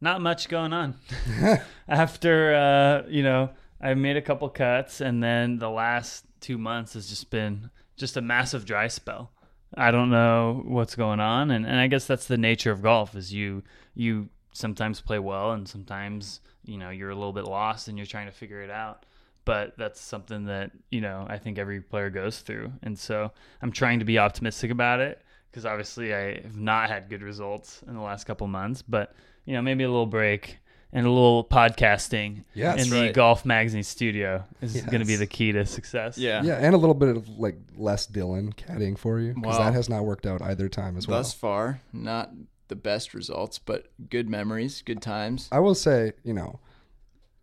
not 0.00 0.20
much 0.20 0.48
going 0.48 0.72
on. 0.72 0.96
After 1.88 2.54
uh, 2.54 3.08
you 3.08 3.22
know, 3.22 3.50
I 3.80 3.94
made 3.94 4.16
a 4.16 4.22
couple 4.22 4.48
cuts, 4.48 5.00
and 5.00 5.22
then 5.22 5.58
the 5.58 5.70
last 5.70 6.24
two 6.40 6.58
months 6.58 6.94
has 6.94 7.08
just 7.08 7.30
been 7.30 7.70
just 7.96 8.16
a 8.16 8.20
massive 8.20 8.64
dry 8.64 8.88
spell. 8.88 9.32
I 9.76 9.92
don't 9.92 10.10
know 10.10 10.62
what's 10.66 10.96
going 10.96 11.20
on, 11.20 11.50
and, 11.50 11.64
and 11.64 11.78
I 11.78 11.86
guess 11.86 12.06
that's 12.06 12.26
the 12.26 12.38
nature 12.38 12.72
of 12.72 12.82
golf. 12.82 13.14
Is 13.14 13.32
you 13.32 13.62
you 13.94 14.28
sometimes 14.52 15.00
play 15.00 15.18
well, 15.18 15.52
and 15.52 15.68
sometimes 15.68 16.40
you 16.64 16.78
know 16.78 16.90
you're 16.90 17.10
a 17.10 17.14
little 17.14 17.32
bit 17.32 17.44
lost, 17.44 17.88
and 17.88 17.96
you're 17.96 18.06
trying 18.06 18.26
to 18.26 18.32
figure 18.32 18.62
it 18.62 18.70
out. 18.70 19.06
But 19.44 19.76
that's 19.78 20.00
something 20.00 20.44
that 20.46 20.70
you 20.90 21.00
know 21.00 21.26
I 21.28 21.38
think 21.38 21.58
every 21.58 21.80
player 21.80 22.10
goes 22.10 22.40
through, 22.40 22.72
and 22.82 22.98
so 22.98 23.32
I'm 23.62 23.72
trying 23.72 23.98
to 24.00 24.04
be 24.04 24.18
optimistic 24.18 24.70
about 24.70 25.00
it 25.00 25.22
because 25.50 25.64
obviously 25.66 26.14
I 26.14 26.40
have 26.42 26.56
not 26.56 26.88
had 26.90 27.08
good 27.08 27.22
results 27.22 27.82
in 27.88 27.94
the 27.94 28.00
last 28.02 28.24
couple 28.24 28.46
months. 28.46 28.82
But 28.82 29.14
you 29.44 29.54
know 29.54 29.62
maybe 29.62 29.84
a 29.84 29.88
little 29.88 30.06
break 30.06 30.58
and 30.92 31.06
a 31.06 31.10
little 31.10 31.44
podcasting 31.44 32.44
Yeah, 32.52 32.74
in 32.76 32.90
the 32.90 33.00
right. 33.00 33.14
golf 33.14 33.44
magazine 33.44 33.84
studio 33.84 34.44
is 34.60 34.82
going 34.82 34.98
to 35.00 35.06
be 35.06 35.14
the 35.16 35.26
key 35.26 35.52
to 35.52 35.64
success. 35.64 36.18
Yeah. 36.18 36.42
Yeah, 36.42 36.54
and 36.56 36.74
a 36.74 36.78
little 36.78 36.94
bit 36.96 37.16
of 37.16 37.28
like 37.38 37.56
less 37.76 38.08
Dylan 38.08 38.52
caddying 38.54 38.98
for 38.98 39.20
you 39.20 39.32
because 39.34 39.56
Wow. 39.58 39.64
that 39.66 39.72
has 39.74 39.88
not 39.88 40.04
worked 40.04 40.26
out 40.26 40.42
either 40.42 40.68
time 40.68 40.96
as 40.96 41.06
well. 41.06 41.18
Thus 41.18 41.32
far, 41.32 41.80
not 41.92 42.30
the 42.70 42.76
best 42.76 43.12
results, 43.12 43.58
but 43.58 43.88
good 44.08 44.30
memories, 44.30 44.80
good 44.82 45.02
times. 45.02 45.48
I 45.52 45.58
will 45.60 45.74
say, 45.74 46.12
you 46.24 46.32
know, 46.32 46.58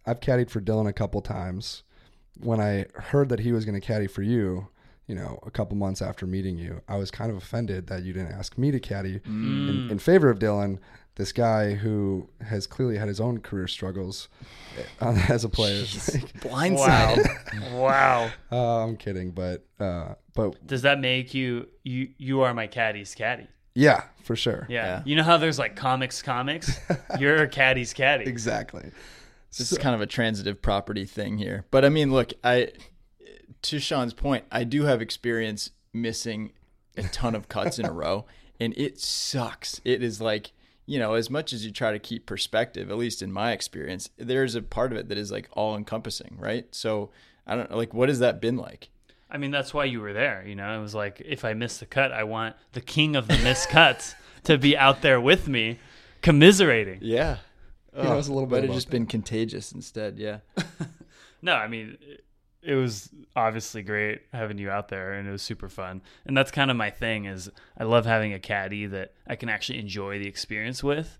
I've 0.07 0.19
caddied 0.19 0.49
for 0.49 0.59
Dylan 0.59 0.87
a 0.87 0.93
couple 0.93 1.21
times. 1.21 1.83
When 2.39 2.59
I 2.59 2.85
heard 2.95 3.29
that 3.29 3.39
he 3.41 3.51
was 3.51 3.63
going 3.65 3.79
to 3.79 3.85
caddy 3.85 4.07
for 4.07 4.23
you, 4.23 4.67
you 5.07 5.13
know, 5.15 5.39
a 5.45 5.51
couple 5.51 5.77
months 5.77 6.01
after 6.01 6.25
meeting 6.25 6.57
you, 6.57 6.81
I 6.87 6.97
was 6.97 7.11
kind 7.11 7.29
of 7.31 7.37
offended 7.37 7.87
that 7.87 8.03
you 8.03 8.13
didn't 8.13 8.31
ask 8.33 8.57
me 8.57 8.71
to 8.71 8.79
caddy 8.79 9.19
Mm. 9.19 9.69
in, 9.85 9.91
in 9.91 9.99
favor 9.99 10.29
of 10.29 10.39
Dylan, 10.39 10.79
this 11.15 11.31
guy 11.31 11.73
who 11.73 12.29
has 12.45 12.67
clearly 12.67 12.97
had 12.97 13.07
his 13.07 13.19
own 13.19 13.39
career 13.39 13.67
struggles 13.67 14.27
uh, 15.01 15.17
as 15.29 15.43
a 15.43 15.49
player. 15.49 15.83
Blindsided. 16.41 17.71
wow. 17.73 18.29
uh, 18.51 18.83
I'm 18.83 18.97
kidding, 18.97 19.31
but 19.31 19.65
uh, 19.79 20.13
but 20.35 20.65
Does 20.67 20.83
that 20.83 20.99
make 20.99 21.33
you 21.33 21.67
you 21.83 22.09
you 22.17 22.41
are 22.41 22.53
my 22.53 22.67
caddy's 22.67 23.15
caddy? 23.15 23.47
Yeah, 23.77 24.05
for 24.23 24.35
sure. 24.35 24.65
Yeah. 24.69 24.85
Yeah. 24.85 25.01
You 25.05 25.15
know 25.15 25.23
how 25.23 25.37
there's 25.37 25.59
like 25.59 25.75
comics 25.75 26.23
comics? 26.23 26.79
You're 27.19 27.43
a 27.43 27.47
caddy's 27.47 27.93
caddy. 27.93 28.25
Exactly. 28.25 28.91
This 29.55 29.71
is 29.71 29.77
kind 29.77 29.93
of 29.93 30.01
a 30.01 30.07
transitive 30.07 30.61
property 30.63 31.05
thing 31.05 31.37
here. 31.37 31.65
But 31.69 31.85
I 31.85 31.89
mean, 31.89 32.11
look, 32.11 32.33
I 32.43 32.71
to 33.61 33.79
Sean's 33.79 34.15
point, 34.15 34.45
I 34.51 34.63
do 34.63 34.83
have 34.83 34.99
experience 34.99 35.69
missing 35.93 36.53
a 36.97 37.03
ton 37.03 37.35
of 37.35 37.49
cuts 37.49 37.77
in 37.77 37.85
a 37.85 37.91
row, 38.03 38.25
and 38.59 38.73
it 38.75 38.99
sucks. 38.99 39.79
It 39.85 40.01
is 40.01 40.19
like, 40.19 40.53
you 40.87 40.97
know, 40.97 41.13
as 41.13 41.29
much 41.29 41.53
as 41.53 41.63
you 41.63 41.71
try 41.71 41.91
to 41.91 41.99
keep 41.99 42.25
perspective, 42.25 42.89
at 42.89 42.97
least 42.97 43.21
in 43.21 43.31
my 43.31 43.51
experience, 43.51 44.09
there's 44.17 44.55
a 44.55 44.63
part 44.63 44.91
of 44.91 44.97
it 44.97 45.07
that 45.09 45.19
is 45.19 45.31
like 45.31 45.49
all 45.53 45.75
encompassing, 45.75 46.35
right? 46.39 46.65
So 46.73 47.11
I 47.45 47.55
don't 47.55 47.71
like 47.71 47.93
what 47.93 48.09
has 48.09 48.17
that 48.19 48.41
been 48.41 48.57
like? 48.57 48.89
I 49.29 49.37
mean, 49.37 49.51
that's 49.51 49.73
why 49.73 49.85
you 49.85 49.99
were 50.01 50.13
there. 50.13 50.43
You 50.45 50.55
know, 50.55 50.77
it 50.77 50.81
was 50.81 50.95
like 50.95 51.21
if 51.25 51.43
I 51.43 51.53
miss 51.53 51.77
the 51.77 51.85
cut, 51.85 52.11
I 52.11 52.23
want 52.23 52.55
the 52.73 52.81
king 52.81 53.15
of 53.15 53.27
the 53.27 53.37
missed 53.39 53.69
cuts 53.69 54.15
to 54.43 54.57
be 54.57 54.77
out 54.77 55.01
there 55.01 55.19
with 55.19 55.47
me, 55.47 55.79
commiserating. 56.21 56.99
Yeah. 57.01 57.37
He 57.95 58.03
knows 58.03 58.29
oh, 58.29 58.31
a 58.31 58.35
little 58.35 58.47
bit 58.47 58.55
Might 58.55 58.61
have 58.63 58.69
about 58.69 58.75
just 58.75 58.89
been 58.89 59.05
contagious 59.05 59.71
instead, 59.71 60.19
yeah. 60.19 60.39
No, 61.41 61.53
I 61.53 61.67
mean, 61.67 61.97
it- 62.01 62.23
it 62.67 62.75
was 62.75 63.09
obviously 63.33 63.81
great 63.81 64.23
having 64.33 64.57
you 64.57 64.69
out 64.69 64.89
there, 64.89 65.13
and 65.13 65.27
it 65.27 65.31
was 65.31 65.41
super 65.41 65.69
fun. 65.69 66.01
And 66.25 66.35
that's 66.35 66.51
kind 66.51 66.69
of 66.69 66.75
my 66.75 66.89
thing 66.89 67.23
is 67.23 67.49
I 67.77 67.85
love 67.85 68.05
having 68.05 68.33
a 68.33 68.39
caddy 68.39 68.87
that 68.87 69.13
I 69.25 69.37
can 69.37 69.47
actually 69.47 69.79
enjoy 69.79 70.19
the 70.19 70.27
experience 70.27 70.83
with. 70.83 71.17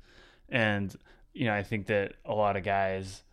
And 0.49 0.93
you 1.33 1.45
know, 1.45 1.53
I 1.53 1.63
think 1.63 1.87
that 1.87 2.15
a 2.25 2.33
lot 2.33 2.57
of 2.57 2.63
guys 2.63 3.23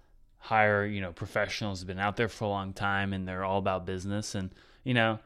hire 0.45 0.85
you 0.85 1.01
know 1.01 1.11
professionals 1.13 1.81
who've 1.81 1.87
been 1.89 1.99
out 1.99 2.17
there 2.17 2.29
for 2.29 2.45
a 2.45 2.49
long 2.49 2.73
time, 2.75 3.13
and 3.13 3.27
they're 3.27 3.45
all 3.45 3.59
about 3.59 3.87
business. 3.87 4.35
And 4.35 4.51
you 4.85 4.93
know, 4.95 5.19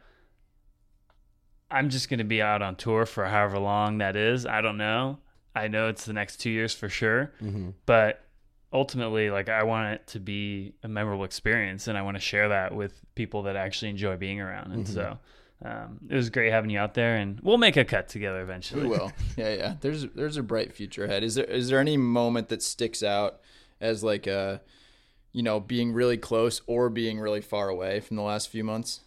I'm 1.71 1.91
just 1.91 2.09
going 2.09 2.19
to 2.19 2.25
be 2.25 2.41
out 2.41 2.62
on 2.62 2.77
tour 2.77 3.05
for 3.07 3.27
however 3.27 3.59
long 3.59 3.99
that 3.99 4.16
is. 4.16 4.47
I 4.47 4.61
don't 4.61 4.79
know. 4.79 5.19
I 5.55 5.69
know 5.69 5.89
it's 5.89 6.05
the 6.05 6.12
next 6.12 6.37
two 6.39 6.51
years 6.51 6.73
for 6.75 6.89
sure, 6.89 7.33
hmm 7.41 7.71
but 7.87 8.25
ultimately 8.71 9.31
like 9.31 9.49
i 9.49 9.62
want 9.62 9.95
it 9.95 10.07
to 10.07 10.21
be 10.21 10.75
a 10.83 10.89
memorable 10.89 11.25
experience 11.25 11.89
and 11.89 11.97
i 11.97 12.03
want 12.03 12.14
to 12.14 12.21
share 12.21 12.51
that 12.51 12.75
with 12.75 13.01
people 13.14 13.45
that 13.45 13.57
actually 13.57 13.89
enjoy 13.89 14.14
being 14.14 14.43
around 14.43 14.73
and 14.73 14.87
so 14.87 15.19
um, 15.64 15.99
it 16.11 16.14
was 16.14 16.29
great 16.29 16.53
having 16.53 16.69
you 16.69 16.79
out 16.79 16.93
there 16.93 17.16
and 17.16 17.41
we'll 17.41 17.57
make 17.57 17.79
a 17.79 17.85
cut 17.87 18.11
together 18.11 18.43
eventually 18.43 18.83
We 18.83 18.89
will. 18.91 19.11
Yeah, 19.39 19.55
yeah. 19.55 19.75
There's 19.81 20.05
there's 20.14 20.37
a 20.37 20.43
bright 20.43 20.75
future 20.75 21.07
ahead. 21.07 21.25
Is 21.25 21.35
there 21.37 21.47
is 21.47 21.71
there 21.71 21.81
any 21.81 21.97
moment 21.97 22.51
that 22.51 22.62
sticks 22.62 23.03
out 23.03 23.41
as 23.81 24.05
like 24.05 24.27
a 24.27 24.61
you 25.39 25.45
know, 25.45 25.61
being 25.61 25.93
really 25.93 26.16
close 26.16 26.61
or 26.66 26.91
being 26.91 27.20
really 27.20 27.41
far 27.41 27.68
away 27.68 28.01
from 28.01 28.16
the 28.16 28.22
last 28.22 28.49
few 28.49 28.64
months? 28.64 29.01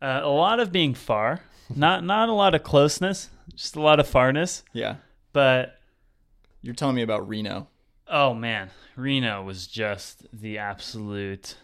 uh, 0.00 0.20
a 0.22 0.28
lot 0.28 0.58
of 0.60 0.72
being 0.72 0.94
far 0.94 1.40
not 1.74 2.02
not 2.04 2.28
a 2.28 2.32
lot 2.32 2.54
of 2.54 2.62
closeness 2.62 3.30
just 3.54 3.74
a 3.76 3.80
lot 3.80 3.98
of 4.00 4.06
farness 4.06 4.62
Yeah. 4.72 4.96
but 5.32 5.78
You're 6.62 6.74
telling 6.74 6.96
me 6.96 7.02
about 7.02 7.26
Reno. 7.28 7.68
oh 8.08 8.34
man 8.34 8.70
reno 8.96 9.42
was 9.42 9.66
just 9.66 10.26
the 10.32 10.58
absolute 10.58 11.56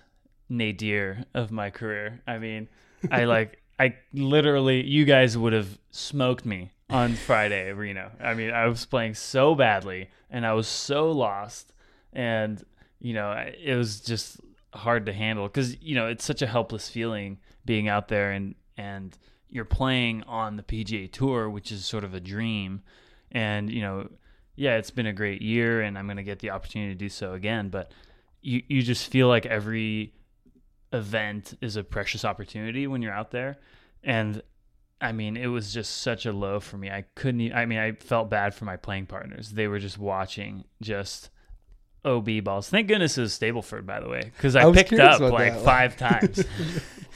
nadir 0.48 1.24
of 1.34 1.50
my 1.50 1.70
career 1.70 2.22
i 2.26 2.38
mean 2.38 2.68
i 3.10 3.24
like 3.36 3.60
i 3.78 3.94
literally 4.14 4.84
you 4.86 5.04
guys 5.04 5.36
would 5.36 5.52
have 5.52 5.78
smoked 5.90 6.44
me 6.46 6.70
on 6.88 7.14
friday 7.14 7.72
reno 7.72 8.10
i 8.20 8.32
mean 8.34 8.50
i 8.50 8.66
was 8.66 8.84
playing 8.86 9.14
so 9.14 9.54
badly 9.54 10.08
and 10.30 10.46
i 10.46 10.52
was 10.54 10.66
so 10.68 11.10
lost 11.10 11.72
and 12.12 12.64
you 13.00 13.14
know 13.14 13.32
it 13.32 13.74
was 13.74 14.00
just 14.00 14.40
hard 14.72 15.06
to 15.06 15.12
handle 15.12 15.46
because 15.46 15.80
you 15.82 15.94
know 15.94 16.06
it's 16.06 16.24
such 16.24 16.42
a 16.42 16.46
helpless 16.46 16.88
feeling 16.88 17.38
being 17.64 17.88
out 17.88 18.08
there 18.08 18.30
and 18.30 18.54
and 18.76 19.18
you're 19.48 19.64
playing 19.64 20.22
on 20.24 20.56
the 20.56 20.62
pga 20.62 21.10
tour 21.10 21.50
which 21.50 21.72
is 21.72 21.84
sort 21.84 22.04
of 22.04 22.14
a 22.14 22.20
dream 22.20 22.82
and 23.32 23.70
you 23.70 23.80
know 23.80 24.08
yeah, 24.60 24.76
it's 24.76 24.90
been 24.90 25.06
a 25.06 25.12
great 25.14 25.40
year 25.40 25.80
and 25.80 25.96
I'm 25.96 26.06
going 26.06 26.18
to 26.18 26.22
get 26.22 26.40
the 26.40 26.50
opportunity 26.50 26.92
to 26.92 26.98
do 26.98 27.08
so 27.08 27.32
again, 27.32 27.70
but 27.70 27.92
you 28.42 28.62
you 28.68 28.82
just 28.82 29.10
feel 29.10 29.26
like 29.26 29.46
every 29.46 30.12
event 30.92 31.56
is 31.62 31.76
a 31.76 31.82
precious 31.82 32.26
opportunity 32.26 32.86
when 32.86 33.00
you're 33.00 33.12
out 33.12 33.30
there 33.30 33.56
and 34.04 34.42
I 35.00 35.12
mean, 35.12 35.38
it 35.38 35.46
was 35.46 35.72
just 35.72 36.02
such 36.02 36.26
a 36.26 36.32
low 36.32 36.60
for 36.60 36.76
me. 36.76 36.90
I 36.90 37.06
couldn't 37.14 37.54
I 37.54 37.64
mean, 37.64 37.78
I 37.78 37.92
felt 37.92 38.28
bad 38.28 38.54
for 38.54 38.66
my 38.66 38.76
playing 38.76 39.06
partners. 39.06 39.50
They 39.50 39.66
were 39.66 39.78
just 39.78 39.96
watching 39.96 40.64
just 40.82 41.30
OB 42.04 42.44
balls. 42.44 42.68
Thank 42.68 42.88
goodness 42.88 43.18
it 43.18 43.22
was 43.22 43.38
Stableford, 43.38 43.86
by 43.86 44.00
the 44.00 44.08
way, 44.08 44.32
because 44.36 44.56
I 44.56 44.68
I, 44.68 44.72
picked 44.72 44.92
up 44.94 45.18
about 45.18 45.32
like 45.32 45.54
that. 45.54 45.64
five 45.64 45.96
times. 45.96 46.44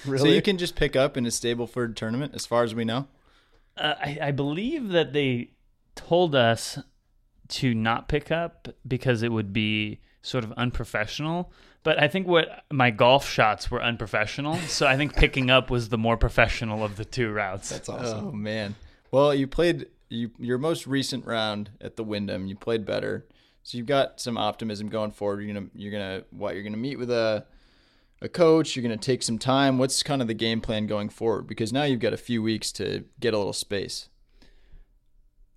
Really? 0.07 0.19
So 0.19 0.35
you 0.35 0.43
can 0.43 0.59
just 0.59 0.77
pick 0.77 0.97
up 0.97 1.17
in 1.17 1.25
a 1.25 1.31
Stableford 1.31 1.97
tournament, 1.97 2.35
as 2.35 2.45
far 2.45 2.63
as 2.63 2.75
we 2.75 2.85
know. 2.85 3.07
Uh, 3.75 3.95
I, 3.99 4.19
I 4.21 4.31
believe 4.33 4.91
that 4.91 5.15
they 5.15 5.53
told 5.95 6.35
us 6.35 6.79
to 7.49 7.75
not 7.75 8.09
pick 8.09 8.31
up 8.31 8.69
because 8.87 9.23
it 9.23 9.33
would 9.33 9.53
be 9.53 10.01
sort 10.23 10.45
of 10.45 10.53
unprofessional. 10.53 11.53
But 11.83 12.03
I 12.03 12.09
think 12.09 12.27
what 12.27 12.65
my 12.73 12.91
golf 12.91 13.29
shots 13.29 13.71
were 13.71 13.83
unprofessional, 13.83 14.57
so 14.69 14.87
I 14.87 14.97
think 14.97 15.15
picking 15.15 15.51
up 15.51 15.71
was 15.71 15.91
the 15.91 15.99
more 15.99 16.17
professional 16.17 16.83
of 16.83 16.97
the 16.97 17.05
two 17.05 17.31
routes. 17.31 17.69
That's 17.69 17.89
awesome. 17.89 18.29
Oh 18.29 18.33
man. 18.33 18.75
Well, 19.11 19.35
you 19.35 19.47
played 19.47 19.87
you 20.09 20.31
your 20.39 20.57
most 20.57 20.87
recent 20.87 21.27
round 21.27 21.71
at 21.81 21.97
the 21.97 22.05
Wyndham. 22.05 22.47
You 22.47 22.57
played 22.57 22.87
better, 22.87 23.27
so 23.65 23.77
you've 23.79 23.87
got 23.87 24.21
some 24.21 24.39
optimism 24.39 24.89
going 24.89 25.11
forward. 25.11 25.41
You're 25.43 25.55
gonna 25.55 25.67
you're 25.75 25.91
gonna 25.93 26.23
what? 26.31 26.55
You're 26.55 26.63
gonna 26.63 26.77
meet 26.77 26.99
with 26.99 27.11
a 27.11 27.47
a 28.23 28.29
coach. 28.29 28.77
You're 28.77 28.83
gonna 28.85 28.97
take 28.97 29.23
some 29.23 29.39
time. 29.39 29.79
What's 29.79 30.03
kind 30.03 30.23
of 30.23 30.29
the 30.29 30.35
game 30.35 30.61
plan 30.61 30.87
going 30.87 31.09
forward? 31.09 31.47
Because 31.47 31.73
now 31.73 31.85
you've 31.85 32.01
got 32.01 32.13
a 32.13 32.19
few 32.19 32.43
weeks 32.43 32.71
to 32.73 33.05
get 33.21 33.35
a 33.35 33.39
little 33.39 33.53
space. 33.53 34.09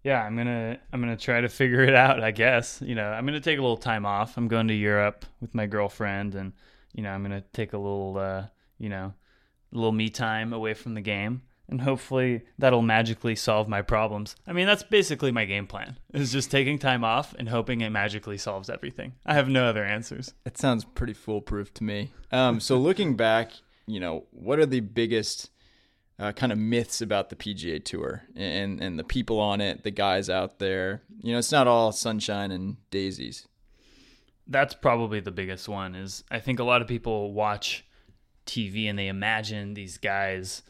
yeah, 0.04 0.24
I'm 0.24 0.36
gonna 0.38 0.80
I'm 0.94 1.02
gonna 1.02 1.18
try 1.18 1.42
to 1.42 1.50
figure 1.50 1.82
it 1.84 1.94
out. 1.94 2.24
I 2.24 2.32
guess 2.32 2.82
you 2.84 2.96
know 2.96 3.10
I'm 3.10 3.26
gonna 3.26 3.42
take 3.42 3.60
a 3.60 3.62
little 3.62 3.78
time 3.78 4.06
off. 4.06 4.38
I'm 4.38 4.48
going 4.48 4.68
to 4.70 4.74
Europe 4.74 5.26
with 5.42 5.54
my 5.54 5.66
girlfriend, 5.66 6.36
and 6.36 6.54
you 6.94 7.04
know 7.04 7.10
I'm 7.12 7.22
gonna 7.24 7.44
take 7.54 7.74
a 7.74 7.78
little 7.78 8.18
uh, 8.18 8.46
you 8.78 8.90
know 8.90 9.14
a 9.74 9.76
little 9.76 9.92
me 9.92 10.10
time 10.10 10.54
away 10.54 10.74
from 10.74 10.94
the 10.94 11.02
game, 11.02 11.42
and 11.70 11.82
hopefully 11.82 12.44
that'll 12.58 12.82
magically 12.82 13.36
solve 13.36 13.68
my 13.68 13.82
problems. 13.82 14.36
I 14.48 14.54
mean 14.54 14.68
that's 14.68 14.84
basically 14.84 15.32
my 15.32 15.46
game 15.46 15.68
plan 15.68 15.98
is 16.14 16.32
just 16.32 16.50
taking 16.52 16.80
time 16.80 17.04
off 17.04 17.34
and 17.38 17.50
hoping 17.50 17.82
it 17.82 17.90
magically 17.90 18.38
solves 18.38 18.70
everything. 18.70 19.14
I 19.26 19.34
have 19.34 19.50
no 19.50 19.66
other 19.66 19.84
answers. 19.84 20.34
It 20.46 20.58
sounds 20.58 20.86
pretty 20.86 21.14
foolproof 21.14 21.74
to 21.76 21.84
me. 21.84 22.12
Um, 22.32 22.60
so 22.60 22.78
looking 22.88 23.16
back, 23.16 23.52
you 23.86 24.00
know, 24.00 24.26
what 24.32 24.60
are 24.60 24.66
the 24.66 24.80
biggest 24.82 25.50
uh, 26.20 26.32
kind 26.32 26.52
of 26.52 26.58
myths 26.58 27.00
about 27.02 27.30
the 27.30 27.36
PGA 27.36 27.84
Tour 27.84 28.24
and 28.36 28.82
and 28.82 28.98
the 28.98 29.04
people 29.04 29.40
on 29.40 29.62
it, 29.62 29.84
the 29.84 29.92
guys 29.92 30.30
out 30.30 30.60
there? 30.60 31.04
You 31.22 31.34
know, 31.34 31.40
it's 31.40 31.52
not 31.52 31.68
all 31.68 31.92
sunshine 31.92 32.52
and 32.52 32.78
daisies. 32.92 33.48
that's 34.48 34.74
probably 34.74 35.20
the 35.20 35.32
biggest 35.32 35.68
one 35.68 35.94
is 35.94 36.24
I 36.32 36.40
think 36.40 36.60
a 36.60 36.64
lot 36.64 36.82
of 36.82 36.88
people 36.88 37.34
watch 37.34 37.86
TV 38.46 38.90
and 38.90 38.98
they 38.98 39.08
imagine 39.10 39.74
these 39.74 39.98
guys 39.98 40.64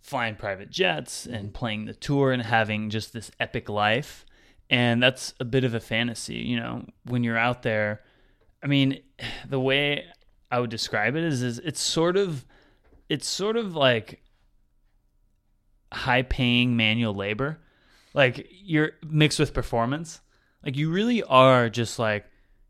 flying 0.00 0.36
private 0.36 0.70
jets 0.70 1.26
and 1.26 1.52
playing 1.52 1.84
the 1.84 1.94
tour 1.94 2.32
and 2.32 2.42
having 2.42 2.90
just 2.90 3.12
this 3.12 3.30
epic 3.38 3.68
life. 3.68 4.24
And 4.70 5.02
that's 5.02 5.34
a 5.40 5.44
bit 5.44 5.64
of 5.64 5.74
a 5.74 5.80
fantasy 5.80 6.36
you 6.36 6.56
know 6.56 6.84
when 7.04 7.24
you're 7.24 7.38
out 7.38 7.62
there. 7.62 8.02
I 8.62 8.66
mean 8.66 9.00
the 9.48 9.60
way 9.60 10.04
I 10.50 10.60
would 10.60 10.70
describe 10.70 11.16
it 11.16 11.24
is 11.24 11.42
is 11.42 11.58
it's 11.58 11.80
sort 11.80 12.16
of 12.16 12.44
it's 13.08 13.28
sort 13.28 13.56
of 13.56 13.74
like 13.74 14.22
high 15.92 16.22
paying 16.22 16.76
manual 16.76 17.14
labor. 17.14 17.58
Like 18.14 18.46
you're 18.50 18.92
mixed 19.06 19.38
with 19.38 19.54
performance. 19.54 20.20
Like 20.64 20.76
you 20.76 20.90
really 20.90 21.22
are 21.22 21.68
just 21.68 21.98
like 21.98 22.26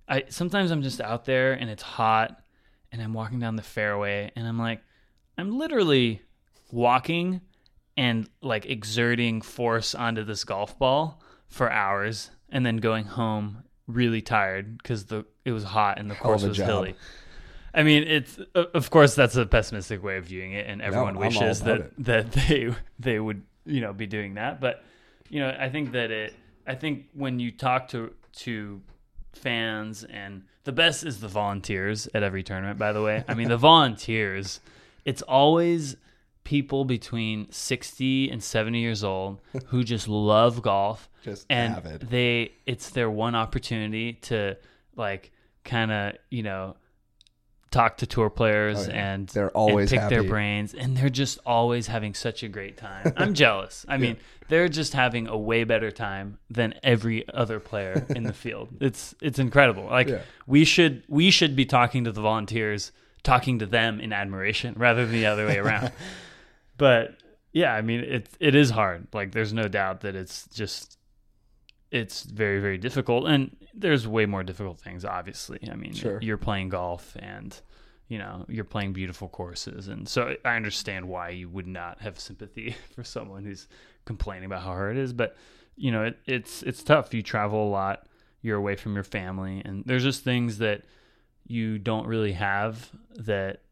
I 0.08 0.24
sometimes 0.28 0.70
I'm 0.70 0.82
just 0.82 1.00
out 1.00 1.24
there 1.24 1.52
and 1.52 1.70
it's 1.70 1.82
hot 1.82 2.42
and 2.92 3.02
I'm 3.02 3.12
walking 3.12 3.38
down 3.38 3.56
the 3.56 3.62
fairway 3.62 4.30
and 4.34 4.46
I'm 4.46 4.58
like 4.58 4.80
I'm 5.36 5.56
literally 5.56 6.22
walking 6.70 7.40
and 7.96 8.28
like 8.42 8.66
exerting 8.66 9.40
force 9.42 9.94
onto 9.94 10.24
this 10.24 10.44
golf 10.44 10.78
ball 10.78 11.20
for 11.48 11.70
hours 11.70 12.30
and 12.50 12.64
then 12.64 12.76
going 12.76 13.04
home 13.04 13.64
really 13.86 14.20
tired 14.20 14.82
cuz 14.84 15.04
the 15.06 15.24
it 15.44 15.52
was 15.52 15.64
hot 15.64 15.98
and 15.98 16.10
the 16.10 16.14
Hell 16.14 16.22
course 16.24 16.42
was 16.42 16.56
job. 16.56 16.66
hilly. 16.66 16.94
I 17.74 17.82
mean, 17.82 18.04
it's 18.04 18.38
of 18.54 18.90
course 18.90 19.14
that's 19.14 19.36
a 19.36 19.46
pessimistic 19.46 20.02
way 20.02 20.16
of 20.16 20.24
viewing 20.24 20.52
it, 20.52 20.66
and 20.66 20.80
everyone 20.82 21.16
I'm 21.16 21.20
wishes 21.20 21.60
that 21.62 21.80
it. 21.80 22.04
that 22.04 22.32
they 22.48 22.74
they 22.98 23.18
would 23.20 23.42
you 23.66 23.80
know 23.80 23.92
be 23.92 24.06
doing 24.06 24.34
that. 24.34 24.60
But 24.60 24.82
you 25.28 25.40
know, 25.40 25.54
I 25.58 25.68
think 25.68 25.92
that 25.92 26.10
it. 26.10 26.34
I 26.66 26.74
think 26.74 27.06
when 27.14 27.38
you 27.38 27.50
talk 27.50 27.88
to 27.88 28.12
to 28.36 28.80
fans, 29.32 30.04
and 30.04 30.42
the 30.64 30.72
best 30.72 31.04
is 31.04 31.20
the 31.20 31.28
volunteers 31.28 32.08
at 32.14 32.22
every 32.22 32.42
tournament. 32.42 32.78
By 32.78 32.92
the 32.92 33.02
way, 33.02 33.24
I 33.28 33.34
mean 33.34 33.48
the 33.48 33.56
volunteers. 33.70 34.60
It's 35.04 35.22
always 35.22 35.96
people 36.48 36.86
between 36.86 37.46
sixty 37.52 38.30
and 38.30 38.42
seventy 38.42 38.78
years 38.80 39.04
old 39.04 39.38
who 39.66 39.84
just 39.84 40.08
love 40.08 40.62
golf 40.62 41.10
Just 41.22 41.44
and 41.50 41.74
avid. 41.74 42.08
they 42.08 42.52
it's 42.64 42.88
their 42.88 43.10
one 43.10 43.34
opportunity 43.34 44.14
to 44.30 44.56
like 44.96 45.30
kind 45.66 45.92
of 45.92 46.14
you 46.30 46.42
know 46.42 46.74
talk 47.70 47.98
to 47.98 48.06
tour 48.06 48.30
players 48.30 48.88
Oh, 48.88 48.90
yeah. 48.90 49.12
and 49.12 49.28
They're 49.28 49.48
and 49.48 49.52
always 49.54 49.90
pick 49.90 50.08
their 50.08 50.22
brains 50.22 50.72
and 50.72 50.96
they're 50.96 51.10
just 51.10 51.38
always 51.44 51.86
having 51.86 52.14
such 52.14 52.42
a 52.42 52.48
great 52.48 52.78
time. 52.78 53.12
I'm 53.18 53.34
jealous. 53.34 53.84
I 53.86 53.98
mean 53.98 54.16
they're 54.48 54.70
just 54.70 54.94
having 54.94 55.26
a 55.28 55.36
way 55.36 55.64
better 55.64 55.90
time 55.90 56.38
than 56.48 56.72
every 56.82 57.28
other 57.28 57.60
player 57.60 58.06
in 58.08 58.22
the 58.22 58.32
field. 58.44 58.68
It's 58.80 59.14
it's 59.20 59.38
incredible. 59.38 59.84
Like 59.84 60.08
Yeah. 60.08 60.22
we 60.46 60.64
should 60.64 61.02
we 61.08 61.30
should 61.30 61.54
be 61.54 61.66
talking 61.66 62.04
to 62.04 62.12
the 62.12 62.22
volunteers 62.22 62.90
talking 63.22 63.58
to 63.58 63.66
them 63.66 64.00
in 64.00 64.14
admiration 64.14 64.72
rather 64.78 65.04
than 65.04 65.12
the 65.14 65.26
other 65.26 65.46
way 65.46 65.58
around 65.58 65.92
but 66.78 67.16
yeah 67.52 67.74
i 67.74 67.82
mean 67.82 68.00
it 68.00 68.28
it 68.40 68.54
is 68.54 68.70
hard. 68.70 69.06
Like 69.12 69.32
there's 69.32 69.52
no 69.52 69.68
doubt 69.68 70.00
that 70.02 70.14
it's 70.14 70.46
just 70.48 70.96
it's 71.90 72.22
very 72.22 72.60
very 72.60 72.78
difficult. 72.78 73.26
And 73.28 73.56
there's 73.74 74.06
way 74.06 74.26
more 74.26 74.42
difficult 74.42 74.78
things 74.78 75.04
obviously. 75.04 75.58
I 75.70 75.74
mean 75.74 75.92
Sure. 75.94 76.18
you're 76.22 76.36
playing 76.38 76.68
golf 76.70 77.16
and 77.18 77.58
you 78.08 78.18
know 78.18 78.44
you're 78.48 78.64
playing 78.64 78.92
beautiful 78.92 79.28
courses. 79.28 79.88
And 79.88 80.08
so 80.08 80.34
i 80.44 80.56
understand 80.56 81.08
why 81.08 81.30
you 81.30 81.48
would 81.48 81.66
not 81.66 82.00
have 82.00 82.18
sympathy 82.20 82.76
for 82.94 83.04
someone 83.04 83.44
who's 83.44 83.68
complaining 84.04 84.44
about 84.46 84.60
how 84.62 84.68
hard 84.72 84.96
it 84.96 85.00
is. 85.00 85.12
But 85.12 85.36
you 85.76 85.90
know 85.92 86.04
it, 86.04 86.18
it's 86.26 86.62
it's 86.62 86.82
tough. 86.82 87.14
You 87.14 87.22
travel 87.22 87.66
a 87.66 87.70
lot. 87.70 88.06
You're 88.42 88.56
away 88.58 88.76
from 88.76 88.94
your 88.94 89.04
family. 89.04 89.62
And 89.64 89.84
there's 89.86 90.04
just 90.04 90.22
things 90.22 90.58
that 90.58 90.82
you 91.46 91.78
don't 91.78 92.06
really 92.06 92.32
have 92.32 92.90
that 93.16 93.62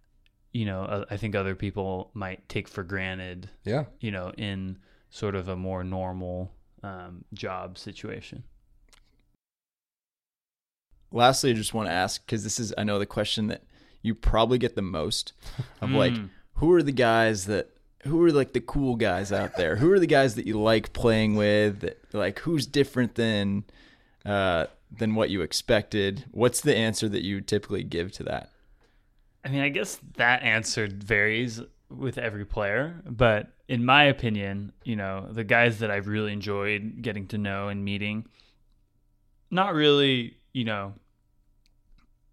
you 0.59 0.64
know 0.70 0.82
uh, 0.94 1.04
i 1.11 1.16
think 1.20 1.34
other 1.34 1.54
people 1.54 2.11
might 2.14 2.40
take 2.48 2.66
for 2.74 2.82
granted 2.82 3.50
Yeah. 3.64 3.84
you 4.00 4.11
know, 4.11 4.28
in 4.48 4.78
sort 5.11 5.34
of 5.40 5.48
a 5.48 5.57
more 5.57 5.82
normal 5.84 6.36
um, 6.82 7.24
job 7.34 7.78
situation. 7.78 8.42
Lastly, 11.12 11.50
I 11.50 11.54
just 11.54 11.74
want 11.74 11.88
to 11.88 11.92
ask 11.92 12.24
because 12.24 12.42
this 12.44 12.59
is 12.59 12.74
I 12.76 12.84
know 12.84 12.98
the 12.98 13.07
question 13.07 13.46
that 13.48 13.62
you 14.02 14.14
probably 14.14 14.59
get 14.59 14.74
the 14.74 14.82
most 14.82 15.32
of 15.80 15.90
like 15.90 16.12
Mm. 16.12 16.28
who 16.54 16.72
are 16.74 16.82
the 16.82 16.92
guys 16.92 17.46
that 17.46 17.70
who 18.04 18.22
are 18.24 18.30
like 18.32 18.52
the 18.52 18.61
cool 18.61 18.96
guys 18.96 19.32
out 19.32 19.57
there? 19.57 19.76
Who 19.76 19.90
are 19.92 19.98
the 19.98 20.07
guys 20.07 20.34
that 20.36 20.46
you 20.46 20.61
like 20.61 20.92
playing 20.92 21.34
with? 21.36 21.80
That, 21.80 21.98
like 22.12 22.38
who's 22.40 22.66
different 22.66 23.14
than 23.14 23.64
uh, 24.24 24.66
than 24.96 25.14
what 25.14 25.30
you 25.30 25.40
expected? 25.42 26.24
What's 26.32 26.61
the 26.61 26.76
answer 26.76 27.09
that 27.09 27.22
you 27.22 27.40
typically 27.40 27.82
give 27.84 28.12
to 28.12 28.22
that? 28.24 28.50
I 29.47 29.49
mean, 29.49 29.61
I 29.61 29.68
guess 29.68 30.01
that 30.16 30.42
answer 30.42 30.88
varies 30.90 31.61
with 31.88 32.18
every 32.18 32.44
player, 32.44 33.01
but 33.09 33.53
in 33.68 33.84
my 33.84 34.05
opinion, 34.05 34.72
you 34.84 34.97
know, 34.97 35.28
the 35.30 35.44
guys 35.44 35.78
that 35.78 35.90
I've 35.90 36.09
really 36.09 36.32
enjoyed 36.32 36.99
getting 37.01 37.28
to 37.28 37.38
know 37.38 37.68
and 37.68 37.84
meeting, 37.84 38.26
not 39.51 39.72
really, 39.74 40.36
you 40.53 40.64
know, 40.64 40.94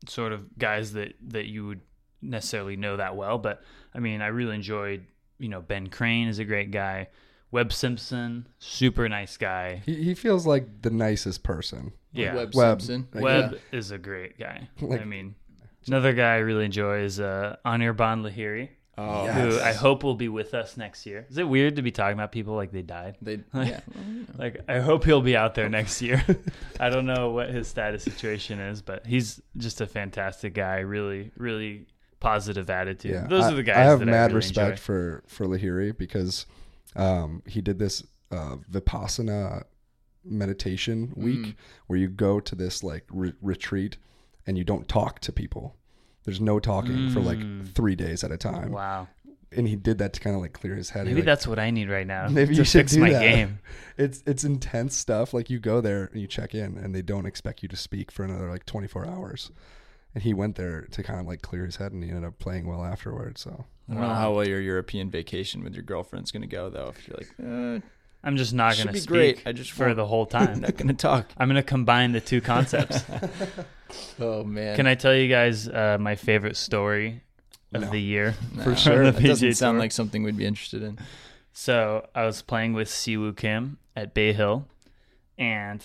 sort 0.07 0.33
of 0.33 0.57
guys 0.57 0.93
that 0.93 1.13
that 1.29 1.45
you 1.45 1.67
would 1.67 1.81
necessarily 2.21 2.75
know 2.75 2.97
that 2.97 3.15
well, 3.15 3.37
but 3.37 3.61
I 3.93 3.99
mean, 3.99 4.21
I 4.21 4.27
really 4.27 4.55
enjoyed, 4.55 5.05
you 5.37 5.49
know, 5.49 5.61
Ben 5.61 5.87
Crane 5.87 6.27
is 6.27 6.39
a 6.39 6.45
great 6.45 6.71
guy. 6.71 7.09
Webb 7.51 7.71
Simpson, 7.71 8.47
super 8.57 9.07
nice 9.07 9.37
guy. 9.37 9.83
He, 9.85 10.01
he 10.03 10.15
feels 10.15 10.47
like 10.47 10.81
the 10.81 10.89
nicest 10.89 11.43
person. 11.43 11.93
Yeah. 12.11 12.33
Webb, 12.35 12.55
Webb. 12.55 12.81
Simpson. 12.81 13.07
Like, 13.13 13.23
Webb 13.23 13.59
is 13.71 13.91
a 13.91 13.99
great 13.99 14.39
guy. 14.39 14.69
Like- 14.81 15.01
I 15.01 15.05
mean, 15.05 15.35
another 15.87 16.13
guy 16.13 16.35
I 16.35 16.37
really 16.39 16.65
enjoy 16.65 16.99
is 17.01 17.19
uh, 17.19 17.57
Anirban 17.65 18.23
Lahiri, 18.23 18.69
Oh, 18.95 19.25
Yeah. 19.25 19.33
who 19.33 19.59
I 19.59 19.73
hope 19.73 20.03
will 20.03 20.13
be 20.15 20.29
with 20.29 20.53
us 20.53 20.77
next 20.77 21.05
year. 21.07 21.25
Is 21.29 21.37
it 21.39 21.47
weird 21.47 21.77
to 21.77 21.81
be 21.81 21.89
talking 21.91 22.13
about 22.13 22.31
people 22.31 22.53
like 22.55 22.71
they 22.71 22.83
died? 22.83 23.15
they 23.21 23.39
yeah. 23.55 23.79
Like, 24.37 24.61
I 24.67 24.79
hope 24.81 25.03
he'll 25.03 25.21
be 25.21 25.35
out 25.35 25.55
there 25.55 25.67
next 25.67 25.99
year. 26.01 26.23
I 26.79 26.89
don't 26.89 27.07
know 27.07 27.31
what 27.31 27.49
his 27.49 27.67
status 27.67 28.03
situation 28.03 28.59
is, 28.59 28.81
but 28.83 29.05
he's 29.07 29.41
just 29.57 29.81
a 29.81 29.87
fantastic 29.87 30.53
guy. 30.53 30.79
Really, 30.81 31.31
really 31.37 31.87
positive 32.19 32.69
attitude. 32.69 33.13
Yeah, 33.13 33.25
Those 33.27 33.45
I, 33.45 33.51
are 33.51 33.55
the 33.55 33.63
guys 33.63 33.77
I 33.77 33.83
have 33.83 33.99
that 33.99 34.05
mad 34.05 34.15
I 34.15 34.25
really 34.25 34.35
respect 34.35 34.71
enjoy. 34.73 34.81
for 34.81 35.23
for 35.27 35.45
Lahiri 35.47 35.97
because 35.97 36.45
um, 36.95 37.41
he 37.47 37.61
did 37.61 37.79
this 37.79 38.03
uh, 38.31 38.57
vipassana 38.71 39.63
meditation 40.23 41.11
week 41.15 41.39
Mm. 41.39 41.55
where 41.87 41.99
you 41.99 42.07
go 42.07 42.39
to 42.39 42.55
this 42.55 42.83
like 42.83 43.05
re- 43.11 43.33
retreat 43.41 43.97
and 44.47 44.57
you 44.57 44.63
don't 44.63 44.87
talk 44.87 45.19
to 45.21 45.31
people. 45.31 45.75
There's 46.25 46.39
no 46.41 46.59
talking 46.59 47.09
for 47.09 47.19
like 47.19 47.37
Mm. 47.39 47.67
three 47.73 47.95
days 47.95 48.23
at 48.23 48.31
a 48.31 48.37
time, 48.37 48.71
Wow. 48.71 49.07
and 49.51 49.67
he 49.67 49.75
did 49.75 49.97
that 49.97 50.13
to 50.13 50.19
kind 50.21 50.35
of 50.35 50.41
like 50.41 50.53
clear 50.53 50.75
his 50.75 50.91
head. 50.91 51.05
He, 51.07 51.13
Maybe 51.13 51.21
like, 51.21 51.25
that's 51.25 51.45
what 51.47 51.59
I 51.59 51.69
need 51.69 51.89
right 51.89 52.07
now. 52.07 52.27
Maybe 52.29 52.53
to 52.53 52.59
you 52.59 52.63
should 52.63 52.81
fix 52.81 52.93
do 52.93 53.01
my 53.01 53.11
that. 53.11 53.19
game. 53.21 53.59
it's 53.97 54.23
it's 54.25 54.43
intense 54.43 54.95
stuff. 54.95 55.33
Like 55.33 55.49
you 55.49 55.59
go 55.59 55.81
there 55.81 56.05
and 56.05 56.21
you 56.21 56.27
check 56.27 56.55
in, 56.55 56.77
and 56.77 56.95
they 56.95 57.01
don't 57.01 57.25
expect 57.25 57.61
you 57.61 57.67
to 57.69 57.75
speak 57.75 58.11
for 58.11 58.23
another 58.23 58.49
like 58.49 58.65
24 58.65 59.05
hours. 59.05 59.51
And 60.15 60.23
he 60.23 60.33
went 60.33 60.55
there 60.57 60.83
to 60.91 61.01
kind 61.03 61.19
of 61.19 61.25
like 61.25 61.41
clear 61.41 61.65
his 61.65 61.75
head, 61.77 61.91
and 61.91 62.03
he 62.03 62.09
ended 62.09 62.23
up 62.25 62.37
playing 62.39 62.67
well 62.67 62.83
afterwards. 62.85 63.41
So 63.41 63.65
I 63.89 63.93
don't 63.93 64.01
know 64.03 64.13
how 64.13 64.33
well 64.33 64.47
your 64.47 64.61
European 64.61 65.09
vacation 65.09 65.63
with 65.63 65.73
your 65.73 65.83
girlfriend's 65.83 66.31
gonna 66.31 66.47
go 66.47 66.69
though. 66.69 66.93
If 66.95 67.07
you're 67.07 67.17
like, 67.17 67.31
uh, 67.83 67.85
I'm 68.23 68.37
just 68.37 68.53
not 68.53 68.75
going 68.77 68.87
to 68.87 68.93
speak 68.97 69.07
great. 69.09 69.41
I 69.45 69.51
just 69.51 69.71
for 69.71 69.93
the 69.93 70.05
whole 70.05 70.25
time. 70.25 70.47
I'm 70.53 70.61
not 70.61 70.77
gonna 70.77 70.93
talk. 70.93 71.27
I'm 71.37 71.47
going 71.49 71.55
to 71.55 71.63
combine 71.63 72.11
the 72.13 72.21
two 72.21 72.41
concepts. 72.41 73.03
Oh 74.19 74.43
man, 74.43 74.75
Can 74.75 74.87
I 74.87 74.95
tell 74.95 75.13
you 75.13 75.27
guys 75.29 75.67
uh, 75.67 75.97
my 75.99 76.15
favorite 76.15 76.57
story 76.57 77.21
of 77.75 77.81
No. 77.81 77.89
the 77.91 77.99
year? 77.99 78.33
Nah, 78.55 78.63
For 78.63 78.75
sure. 78.77 79.11
That 79.11 79.21
doesn't 79.21 79.49
PGA 79.49 79.55
sound 79.55 79.77
like 79.77 79.91
something 79.91 80.23
we'd 80.23 80.35
be 80.35 80.45
interested 80.47 80.81
in. 80.81 80.97
So 81.51 82.07
I 82.15 82.25
was 82.25 82.41
playing 82.41 82.73
with 82.73 82.87
Siwoo 82.87 83.37
Kim 83.37 83.77
at 83.95 84.15
Bay 84.15 84.33
Hill, 84.33 84.67
and 85.37 85.83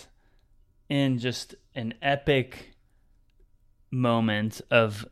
in 0.88 1.18
just 1.18 1.54
an 1.74 1.92
epic 2.00 2.70
moment 3.90 4.62
of 4.70 5.04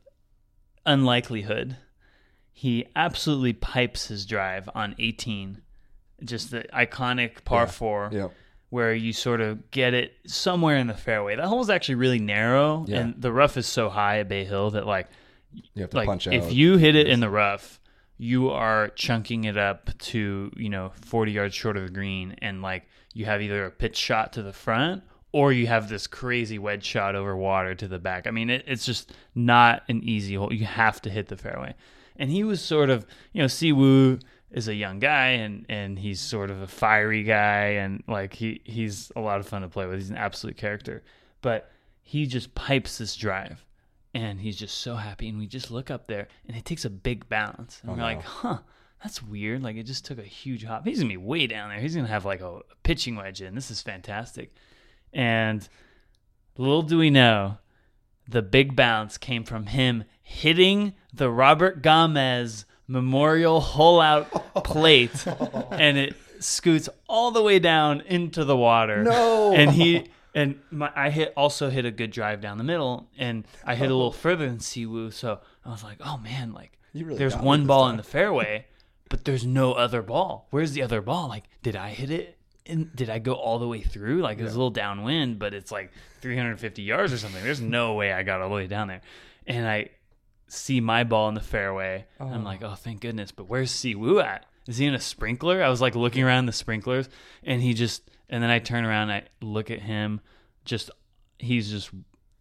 unlikelihood, 0.86 1.76
he 2.52 2.86
absolutely 2.96 3.52
pipes 3.52 4.08
his 4.08 4.24
drive 4.24 4.68
on 4.74 4.94
18. 4.98 5.60
Just 6.24 6.50
the 6.50 6.64
iconic 6.74 7.44
par 7.44 7.62
Yeah. 7.64 7.70
four 7.70 8.10
yeah, 8.12 8.28
where 8.70 8.94
you 8.94 9.12
sort 9.12 9.40
of 9.40 9.70
get 9.70 9.94
it 9.94 10.14
somewhere 10.26 10.76
in 10.76 10.86
the 10.86 10.94
fairway. 10.94 11.36
That 11.36 11.46
hole's 11.46 11.70
actually 11.70 11.96
really 11.96 12.18
narrow, 12.18 12.84
Yeah. 12.88 12.98
and 13.00 13.20
the 13.20 13.32
rough 13.32 13.56
is 13.56 13.66
so 13.66 13.88
high 13.90 14.18
at 14.20 14.28
Bay 14.28 14.44
Hill 14.44 14.70
that 14.70 14.86
like 14.86 15.08
you 15.74 15.82
have 15.82 15.90
to 15.90 15.96
like 15.96 16.06
punch 16.06 16.26
out. 16.26 16.34
if 16.34 16.52
you 16.52 16.76
hit 16.78 16.96
it 16.96 17.06
in 17.06 17.20
the 17.20 17.30
rough, 17.30 17.80
you 18.18 18.50
are 18.50 18.88
chunking 18.90 19.44
it 19.44 19.56
up 19.58 19.90
to 19.98 20.50
you 20.56 20.68
know 20.70 20.92
40 21.02 21.32
yards 21.32 21.54
short 21.54 21.76
of 21.76 21.84
the 21.84 21.90
green, 21.92 22.34
and 22.40 22.62
like 22.62 22.84
you 23.12 23.24
have 23.26 23.40
either 23.42 23.64
a 23.66 23.70
pitch 23.70 23.96
shot 23.96 24.32
to 24.34 24.42
the 24.42 24.52
front 24.52 25.02
or 25.32 25.52
you 25.52 25.66
have 25.66 25.88
this 25.88 26.06
crazy 26.06 26.58
wedge 26.58 26.84
shot 26.84 27.14
over 27.14 27.36
water 27.36 27.74
to 27.74 27.86
the 27.88 27.98
back. 27.98 28.26
I 28.26 28.30
mean, 28.30 28.48
it, 28.48 28.64
it's 28.66 28.86
just 28.86 29.12
not 29.34 29.82
an 29.88 30.02
easy 30.02 30.34
hole. 30.34 30.50
You 30.52 30.64
have 30.64 31.00
to 31.02 31.10
hit 31.10 31.28
the 31.28 31.36
fairway, 31.36 31.74
and 32.16 32.30
he 32.30 32.42
was 32.42 32.62
sort 32.62 32.88
of 32.90 33.04
you 33.32 33.40
know 33.42 33.46
Siwoo 33.48 34.20
is 34.56 34.66
a 34.66 34.74
young 34.74 34.98
guy 34.98 35.28
and 35.28 35.64
and 35.68 35.96
he's 35.98 36.18
sort 36.20 36.50
of 36.50 36.60
a 36.62 36.66
fiery 36.66 37.22
guy 37.22 37.74
and 37.82 38.02
like 38.08 38.32
he 38.34 38.60
he's 38.64 39.12
a 39.14 39.20
lot 39.20 39.38
of 39.38 39.46
fun 39.46 39.62
to 39.62 39.68
play 39.68 39.86
with. 39.86 39.96
He's 39.98 40.10
an 40.10 40.16
absolute 40.16 40.56
character, 40.56 41.04
but 41.42 41.70
he 42.02 42.26
just 42.26 42.54
pipes 42.56 42.98
this 42.98 43.14
drive 43.16 43.64
and 44.14 44.40
he's 44.40 44.56
just 44.56 44.78
so 44.78 44.96
happy. 44.96 45.28
And 45.28 45.38
we 45.38 45.46
just 45.46 45.70
look 45.70 45.90
up 45.90 46.06
there 46.08 46.26
and 46.48 46.56
it 46.56 46.64
takes 46.64 46.84
a 46.84 46.90
big 46.90 47.28
bounce 47.28 47.80
and 47.82 47.90
Oh, 47.90 47.94
we're 47.94 47.98
no. 48.00 48.04
like 48.04 48.22
huh 48.22 48.58
that's 49.02 49.22
weird. 49.22 49.62
Like 49.62 49.76
it 49.76 49.82
just 49.84 50.06
took 50.06 50.18
a 50.18 50.22
huge 50.22 50.64
hop. 50.64 50.86
He's 50.86 50.98
gonna 50.98 51.10
be 51.10 51.16
way 51.18 51.46
down 51.46 51.68
there. 51.68 51.78
He's 51.78 51.94
gonna 51.94 52.08
have 52.08 52.24
like 52.24 52.40
a, 52.40 52.56
a 52.56 52.62
pitching 52.82 53.14
wedge 53.14 53.42
in 53.42 53.54
this 53.54 53.70
is 53.70 53.82
fantastic. 53.82 54.52
And 55.12 55.68
little 56.56 56.82
do 56.82 56.98
we 56.98 57.10
know 57.10 57.58
the 58.28 58.42
big 58.42 58.74
bounce 58.74 59.18
came 59.18 59.44
from 59.44 59.66
him 59.66 60.04
hitting 60.22 60.94
the 61.12 61.30
robert 61.30 61.80
gamez 61.82 62.64
memorial 62.88 63.60
hole 63.60 64.00
out 64.00 64.30
plate 64.64 65.26
and 65.70 65.98
it 65.98 66.14
scoots 66.40 66.88
all 67.08 67.30
the 67.30 67.42
way 67.42 67.58
down 67.58 68.00
into 68.02 68.44
the 68.44 68.56
water 68.56 69.02
No. 69.02 69.52
and 69.52 69.70
he 69.70 70.08
and 70.34 70.60
my, 70.70 70.92
I 70.94 71.08
hit 71.10 71.32
also 71.36 71.70
hit 71.70 71.86
a 71.86 71.90
good 71.90 72.10
drive 72.10 72.42
down 72.42 72.58
the 72.58 72.64
middle, 72.64 73.08
and 73.16 73.46
I 73.64 73.74
hit 73.74 73.90
a 73.90 73.94
little 73.94 74.12
further 74.24 74.46
than 74.46 74.58
Siwoo. 74.58 75.10
So 75.10 75.40
I 75.64 75.70
was 75.70 75.82
like, 75.82 75.96
oh 76.04 76.18
man, 76.18 76.52
like 76.52 76.78
really 76.94 77.16
there's 77.16 77.34
one 77.34 77.66
ball 77.66 77.84
time. 77.84 77.92
in 77.92 77.96
the 77.96 78.02
fairway, 78.02 78.66
but 79.08 79.24
there's 79.24 79.46
no 79.46 79.72
other 79.72 80.02
ball. 80.02 80.46
Where's 80.50 80.72
the 80.72 80.82
other 80.82 81.00
ball? 81.00 81.28
Like, 81.28 81.44
did 81.62 81.74
I 81.74 81.88
hit 81.88 82.10
it? 82.10 82.36
And 82.66 82.94
did 82.94 83.08
I 83.08 83.18
go 83.18 83.32
all 83.32 83.58
the 83.58 83.66
way 83.66 83.80
through? 83.80 84.20
Like 84.20 84.38
it 84.38 84.42
was 84.42 84.52
a 84.52 84.58
little 84.58 84.68
downwind, 84.70 85.38
but 85.38 85.54
it's 85.54 85.72
like 85.72 85.90
350 86.20 86.82
yards 86.82 87.14
or 87.14 87.16
something. 87.18 87.42
There's 87.42 87.62
no 87.62 87.94
way 87.94 88.12
I 88.12 88.22
got 88.22 88.42
all 88.42 88.50
the 88.50 88.54
way 88.56 88.66
down 88.66 88.88
there, 88.88 89.00
and 89.46 89.66
I 89.66 89.88
see 90.48 90.80
my 90.80 91.04
ball 91.04 91.28
in 91.28 91.34
the 91.34 91.40
fairway. 91.40 92.06
I'm 92.20 92.44
like, 92.44 92.62
oh. 92.62 92.70
oh, 92.72 92.74
thank 92.74 93.00
goodness. 93.00 93.32
But 93.32 93.48
where's 93.48 93.70
Siwoo 93.70 94.22
at? 94.22 94.46
Is 94.66 94.78
he 94.78 94.86
in 94.86 94.94
a 94.94 95.00
sprinkler? 95.00 95.62
I 95.62 95.68
was 95.68 95.80
like 95.80 95.94
looking 95.94 96.24
around 96.24 96.46
the 96.46 96.52
sprinklers, 96.52 97.08
and 97.44 97.62
he 97.62 97.74
just, 97.74 98.10
and 98.28 98.42
then 98.42 98.50
I 98.50 98.58
turn 98.58 98.84
around, 98.84 99.10
and 99.10 99.24
I 99.24 99.44
look 99.44 99.70
at 99.70 99.80
him, 99.80 100.20
just, 100.64 100.90
he's 101.38 101.70
just 101.70 101.90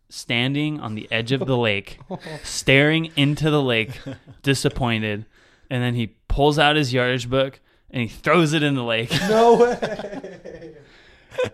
standing 0.10 0.80
on 0.80 0.96
the 0.96 1.08
edge 1.12 1.32
of 1.32 1.46
the 1.46 1.58
lake, 1.58 2.00
staring 2.44 3.12
into 3.16 3.50
the 3.50 3.62
lake, 3.62 4.00
disappointed. 4.42 5.26
And 5.70 5.84
then 5.84 5.96
he 5.96 6.16
pulls 6.28 6.60
out 6.60 6.76
his 6.76 6.94
yardage 6.94 7.30
book 7.30 7.60
and 7.90 8.04
he 8.04 8.08
throws 8.08 8.54
it 8.54 8.62
in 8.62 8.76
the 8.76 8.84
lake. 8.84 9.12
no 9.28 9.56
way. 9.60 10.76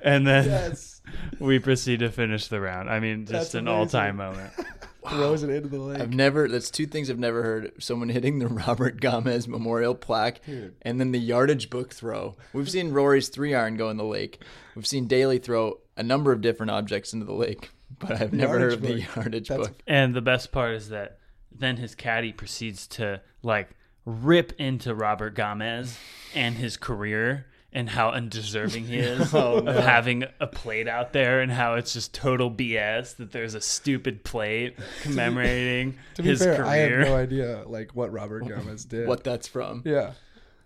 And 0.04 0.28
then 0.28 0.45
yes. 0.45 0.91
We 1.39 1.59
proceed 1.59 1.99
to 1.99 2.09
finish 2.09 2.47
the 2.47 2.59
round. 2.62 2.89
I 2.89 2.99
mean, 2.99 3.22
just 3.26 3.32
That's 3.32 3.53
an 3.55 3.68
amazing. 3.68 3.80
all 3.80 3.86
time 3.88 4.18
moment. 4.18 4.51
Throws 5.09 5.41
it 5.41 5.49
into 5.49 5.68
the 5.68 5.80
lake. 5.80 5.99
I've 5.99 6.14
never. 6.14 6.47
That's 6.47 6.70
two 6.70 6.86
things 6.86 7.09
I've 7.09 7.18
never 7.18 7.41
heard. 7.41 7.72
Someone 7.82 8.09
hitting 8.09 8.38
the 8.39 8.47
Robert 8.47 9.01
Gamez 9.01 9.47
Memorial 9.47 9.95
plaque, 9.95 10.45
Dude. 10.45 10.76
and 10.84 10.99
then 10.99 11.12
the 11.12 11.20
yardage 11.20 11.70
book 11.72 11.91
throw. 11.93 12.36
We've 12.53 12.70
seen 12.70 12.91
Rory's 12.91 13.30
three 13.30 13.55
iron 13.55 13.78
go 13.78 13.89
in 13.89 13.97
the 13.97 14.03
lake. 14.03 14.41
We've 14.76 14.86
seen 14.86 15.07
Daly 15.07 15.39
throw 15.39 15.80
a 15.97 16.03
number 16.03 16.32
of 16.32 16.41
different 16.41 16.70
objects 16.72 17.14
into 17.14 17.26
the 17.26 17.34
lake, 17.34 17.72
but 17.99 18.22
I've 18.22 18.32
never 18.32 18.59
heard 18.59 18.74
of 18.74 18.82
the 18.82 18.99
Yardage 18.99 19.07
book. 19.07 19.16
yardage 19.16 19.47
That's- 19.47 19.68
book. 19.70 19.82
And 19.88 20.14
the 20.14 20.22
best 20.22 20.51
part 20.51 20.76
is 20.76 20.89
that 20.89 21.18
then 21.51 21.78
his 21.78 21.95
caddy 21.95 22.32
proceeds 22.32 22.86
to 22.88 23.22
like 23.41 23.70
rip 24.05 24.53
into 24.59 24.93
Robert 24.93 25.36
Gamez 25.36 25.97
and 26.36 26.55
his 26.55 26.78
career 26.78 27.47
and 27.74 27.89
how 27.89 28.09
undeserving 28.09 28.86
he 28.86 28.97
is 28.97 29.34
of 29.34 29.65
having 29.65 30.26
a 30.39 30.47
plate 30.47 30.88
out 30.88 31.13
there 31.13 31.39
and 31.41 31.51
how 31.51 31.76
it's 31.76 31.93
just 31.93 32.13
total 32.13 32.51
BS 32.51 33.15
that 33.17 33.32
there's 33.32 33.53
a 33.53 33.61
stupid 33.61 34.24
plate 34.24 34.78
commemorating 35.01 35.97
to 36.15 36.24
be 36.24 36.30
his 36.30 36.39
fair, 36.43 36.57
career. 36.57 36.65
I 36.67 36.76
have 36.78 37.07
no 37.07 37.15
idea 37.15 37.63
like 37.67 37.91
what 37.95 38.11
Robert 38.11 38.43
Gamez 38.43 38.88
did. 38.88 39.07
What 39.07 39.24
that's 39.24 39.47
from? 39.47 39.84
Yeah. 39.86 40.13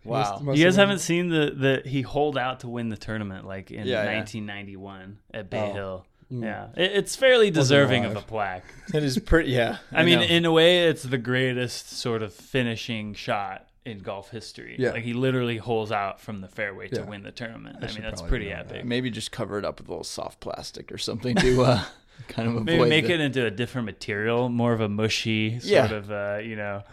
Wow. 0.03 0.19
must- 0.33 0.43
must 0.43 0.57
you 0.59 0.65
guys 0.65 0.75
have 0.75 0.87
haven't 0.87 0.99
seen 0.99 1.29
the 1.29 1.81
the 1.83 1.89
he 1.89 2.01
holed 2.01 2.37
out 2.37 2.61
to 2.61 2.67
win 2.69 2.89
the 2.89 2.97
tournament 2.97 3.45
like 3.45 3.71
in 3.71 3.85
Yeah, 3.87 4.03
yeah. 4.03 4.15
1991 4.17 5.17
at 5.33 5.49
Bay 5.49 5.59
Oh. 5.69 5.73
Hill. 5.73 6.05
Mm. 6.31 6.43
Yeah, 6.43 6.67
it, 6.75 6.91
it's 6.93 7.15
fairly 7.15 7.51
deserving 7.51 8.03
of 8.05 8.15
a 8.15 8.21
plaque. 8.21 8.65
It 8.93 9.03
is 9.03 9.19
pretty. 9.19 9.51
Yeah. 9.51 9.77
I, 9.91 10.03
mean, 10.03 10.19
know. 10.19 10.25
in 10.25 10.45
a 10.45 10.51
way, 10.51 10.87
it's 10.87 11.03
the 11.03 11.19
greatest 11.19 11.91
sort 11.91 12.23
of 12.23 12.33
finishing 12.33 13.13
shot 13.13 13.67
in 13.85 13.99
golf 13.99 14.29
history. 14.31 14.75
Yeah. 14.79 14.91
Like 14.91 15.03
he 15.03 15.13
literally 15.13 15.57
holes 15.57 15.91
out 15.91 16.19
from 16.19 16.41
the 16.41 16.47
fairway 16.47 16.87
to 16.89 16.95
Yeah. 17.01 17.05
win 17.05 17.21
the 17.23 17.31
tournament. 17.31 17.77
I 17.81 17.87
I, 17.87 17.91
mean, 17.93 18.01
that's 18.01 18.21
pretty 18.21 18.51
epic. 18.51 18.69
that. 18.69 18.85
maybe 18.85 19.11
just 19.11 19.31
cover 19.31 19.59
it 19.59 19.65
up 19.65 19.79
with 19.79 19.87
a 19.87 19.91
little 19.91 20.03
soft 20.03 20.39
plastic 20.39 20.91
or 20.91 20.97
something 20.97 21.35
to 21.35 21.61
uh, 21.63 21.83
kind 22.27 22.47
of 22.47 22.55
avoid. 22.55 22.65
Maybe 22.65 22.89
make 22.89 23.05
the- 23.07 23.13
it 23.13 23.19
into 23.21 23.45
a 23.45 23.51
different 23.51 23.85
material, 23.85 24.49
more 24.49 24.73
of 24.73 24.81
a 24.81 24.89
mushy 24.89 25.59
sort 25.59 25.65
Yeah. 25.71 25.91
of, 25.93 26.11
uh, 26.11 26.39
you 26.43 26.55
know, 26.55 26.83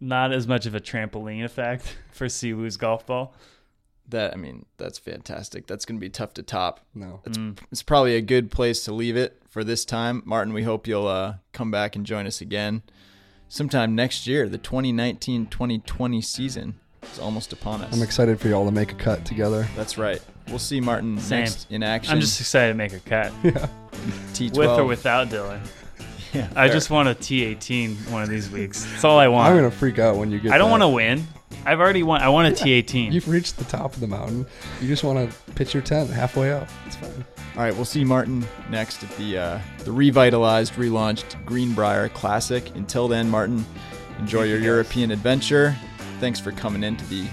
not 0.00 0.32
as 0.32 0.46
much 0.46 0.66
of 0.66 0.74
a 0.74 0.80
trampoline 0.80 1.44
effect 1.44 1.96
for 2.12 2.26
Siwoo's 2.26 2.76
golf 2.76 3.04
ball. 3.06 3.34
that. 4.08 4.32
I 4.32 4.36
mean, 4.36 4.66
that's 4.78 4.98
fantastic. 4.98 5.66
That's 5.66 5.84
going 5.84 5.96
to 5.98 6.00
be 6.00 6.10
tough 6.10 6.32
to 6.34 6.42
top. 6.44 6.78
No. 6.94 7.22
It's, 7.26 7.36
Mm. 7.38 7.58
it's 7.72 7.82
probably 7.82 8.14
a 8.14 8.20
good 8.22 8.52
place 8.52 8.84
to 8.84 8.92
leave 8.92 9.16
it 9.16 9.42
for 9.50 9.64
this 9.64 9.84
time. 9.84 10.22
Martin, 10.24 10.52
we 10.54 10.62
hope 10.62 10.86
you'll 10.86 11.08
uh, 11.08 11.34
come 11.52 11.72
back 11.72 11.96
and 11.96 12.06
join 12.06 12.24
us 12.24 12.40
again 12.40 12.82
sometime 13.48 13.94
next 13.94 14.26
year. 14.26 14.48
The 14.48 14.58
2019 14.58 15.46
2020 15.46 16.20
season 16.20 16.74
is 17.02 17.18
almost 17.18 17.52
upon 17.52 17.82
us. 17.82 17.94
I'm 17.94 18.02
excited 18.02 18.40
for 18.40 18.48
y'all 18.48 18.64
to 18.66 18.72
make 18.72 18.92
a 18.92 18.96
cut 18.96 19.24
together. 19.24 19.66
That's 19.76 19.96
right. 19.98 20.20
We'll 20.48 20.58
see 20.58 20.80
Martin 20.80 21.18
Same. 21.18 21.40
next 21.40 21.70
in 21.70 21.82
action. 21.82 22.12
I'm 22.12 22.20
just 22.20 22.40
excited 22.40 22.72
to 22.72 22.76
make 22.76 22.92
a 22.92 23.00
cut 23.00 23.32
Yeah. 23.42 23.68
T12. 24.32 24.56
with 24.56 24.68
or 24.70 24.84
without 24.84 25.28
Dylan. 25.28 25.60
Yeah, 26.32 26.48
I 26.50 26.66
fair. 26.66 26.74
just 26.74 26.90
want 26.90 27.08
a 27.08 27.14
T18 27.14 28.10
one 28.10 28.20
of 28.22 28.28
these 28.28 28.50
weeks. 28.50 28.84
That's 28.84 29.04
all 29.04 29.18
I 29.18 29.28
want. 29.28 29.48
I'm 29.48 29.56
gonna 29.56 29.70
freak 29.70 29.98
out 29.98 30.16
when 30.16 30.30
you 30.30 30.38
get. 30.38 30.52
I 30.52 30.58
don't 30.58 30.70
want 30.70 30.82
to 30.82 30.88
win. 30.88 31.26
I've 31.64 31.80
already 31.80 32.02
won. 32.02 32.20
I 32.20 32.28
want 32.28 32.48
a 32.48 32.64
T18. 32.64 33.10
You've 33.10 33.28
reached 33.28 33.56
the 33.56 33.64
top 33.64 33.94
of 33.94 34.00
the 34.00 34.06
mountain. 34.06 34.44
You 34.82 34.88
just 34.88 35.02
want 35.02 35.30
to 35.30 35.52
pitch 35.52 35.72
your 35.72 35.82
tent 35.82 36.10
halfway 36.10 36.52
up. 36.52 36.68
It's 36.84 36.96
fine. 36.96 37.24
All 37.56 37.62
right, 37.62 37.74
we'll 37.74 37.86
see 37.86 38.04
Martin 38.04 38.44
next 38.68 39.02
at 39.02 39.10
the 39.16 39.38
uh, 39.38 39.58
the 39.78 39.92
revitalized, 39.92 40.74
relaunched 40.74 41.42
Greenbrier 41.46 42.10
Classic. 42.10 42.74
Until 42.76 43.08
then, 43.08 43.30
Martin, 43.30 43.64
enjoy 44.18 44.42
your 44.42 44.58
European 44.58 45.10
adventure. 45.10 45.74
Thanks 46.20 46.38
for 46.38 46.52
coming 46.52 46.82
into 46.82 47.06
the 47.06 47.26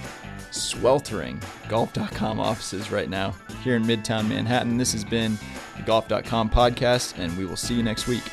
sweltering 0.51 1.41
golf.com 1.67 2.39
offices 2.39 2.89
right 2.89 3.09
now 3.09 3.36
here 3.63 3.76
in 3.76 3.84
Midtown 3.84 4.30
Manhattan. 4.30 4.78
This 4.78 4.93
has 4.93 5.03
been 5.03 5.38
the 5.76 5.84
golf.com 5.84 6.49
podcast, 6.49 7.17
and 7.17 7.36
we 7.38 7.45
will 7.45 7.57
see 7.57 7.74
you 7.74 7.84
next 7.84 8.07
week. 8.07 8.24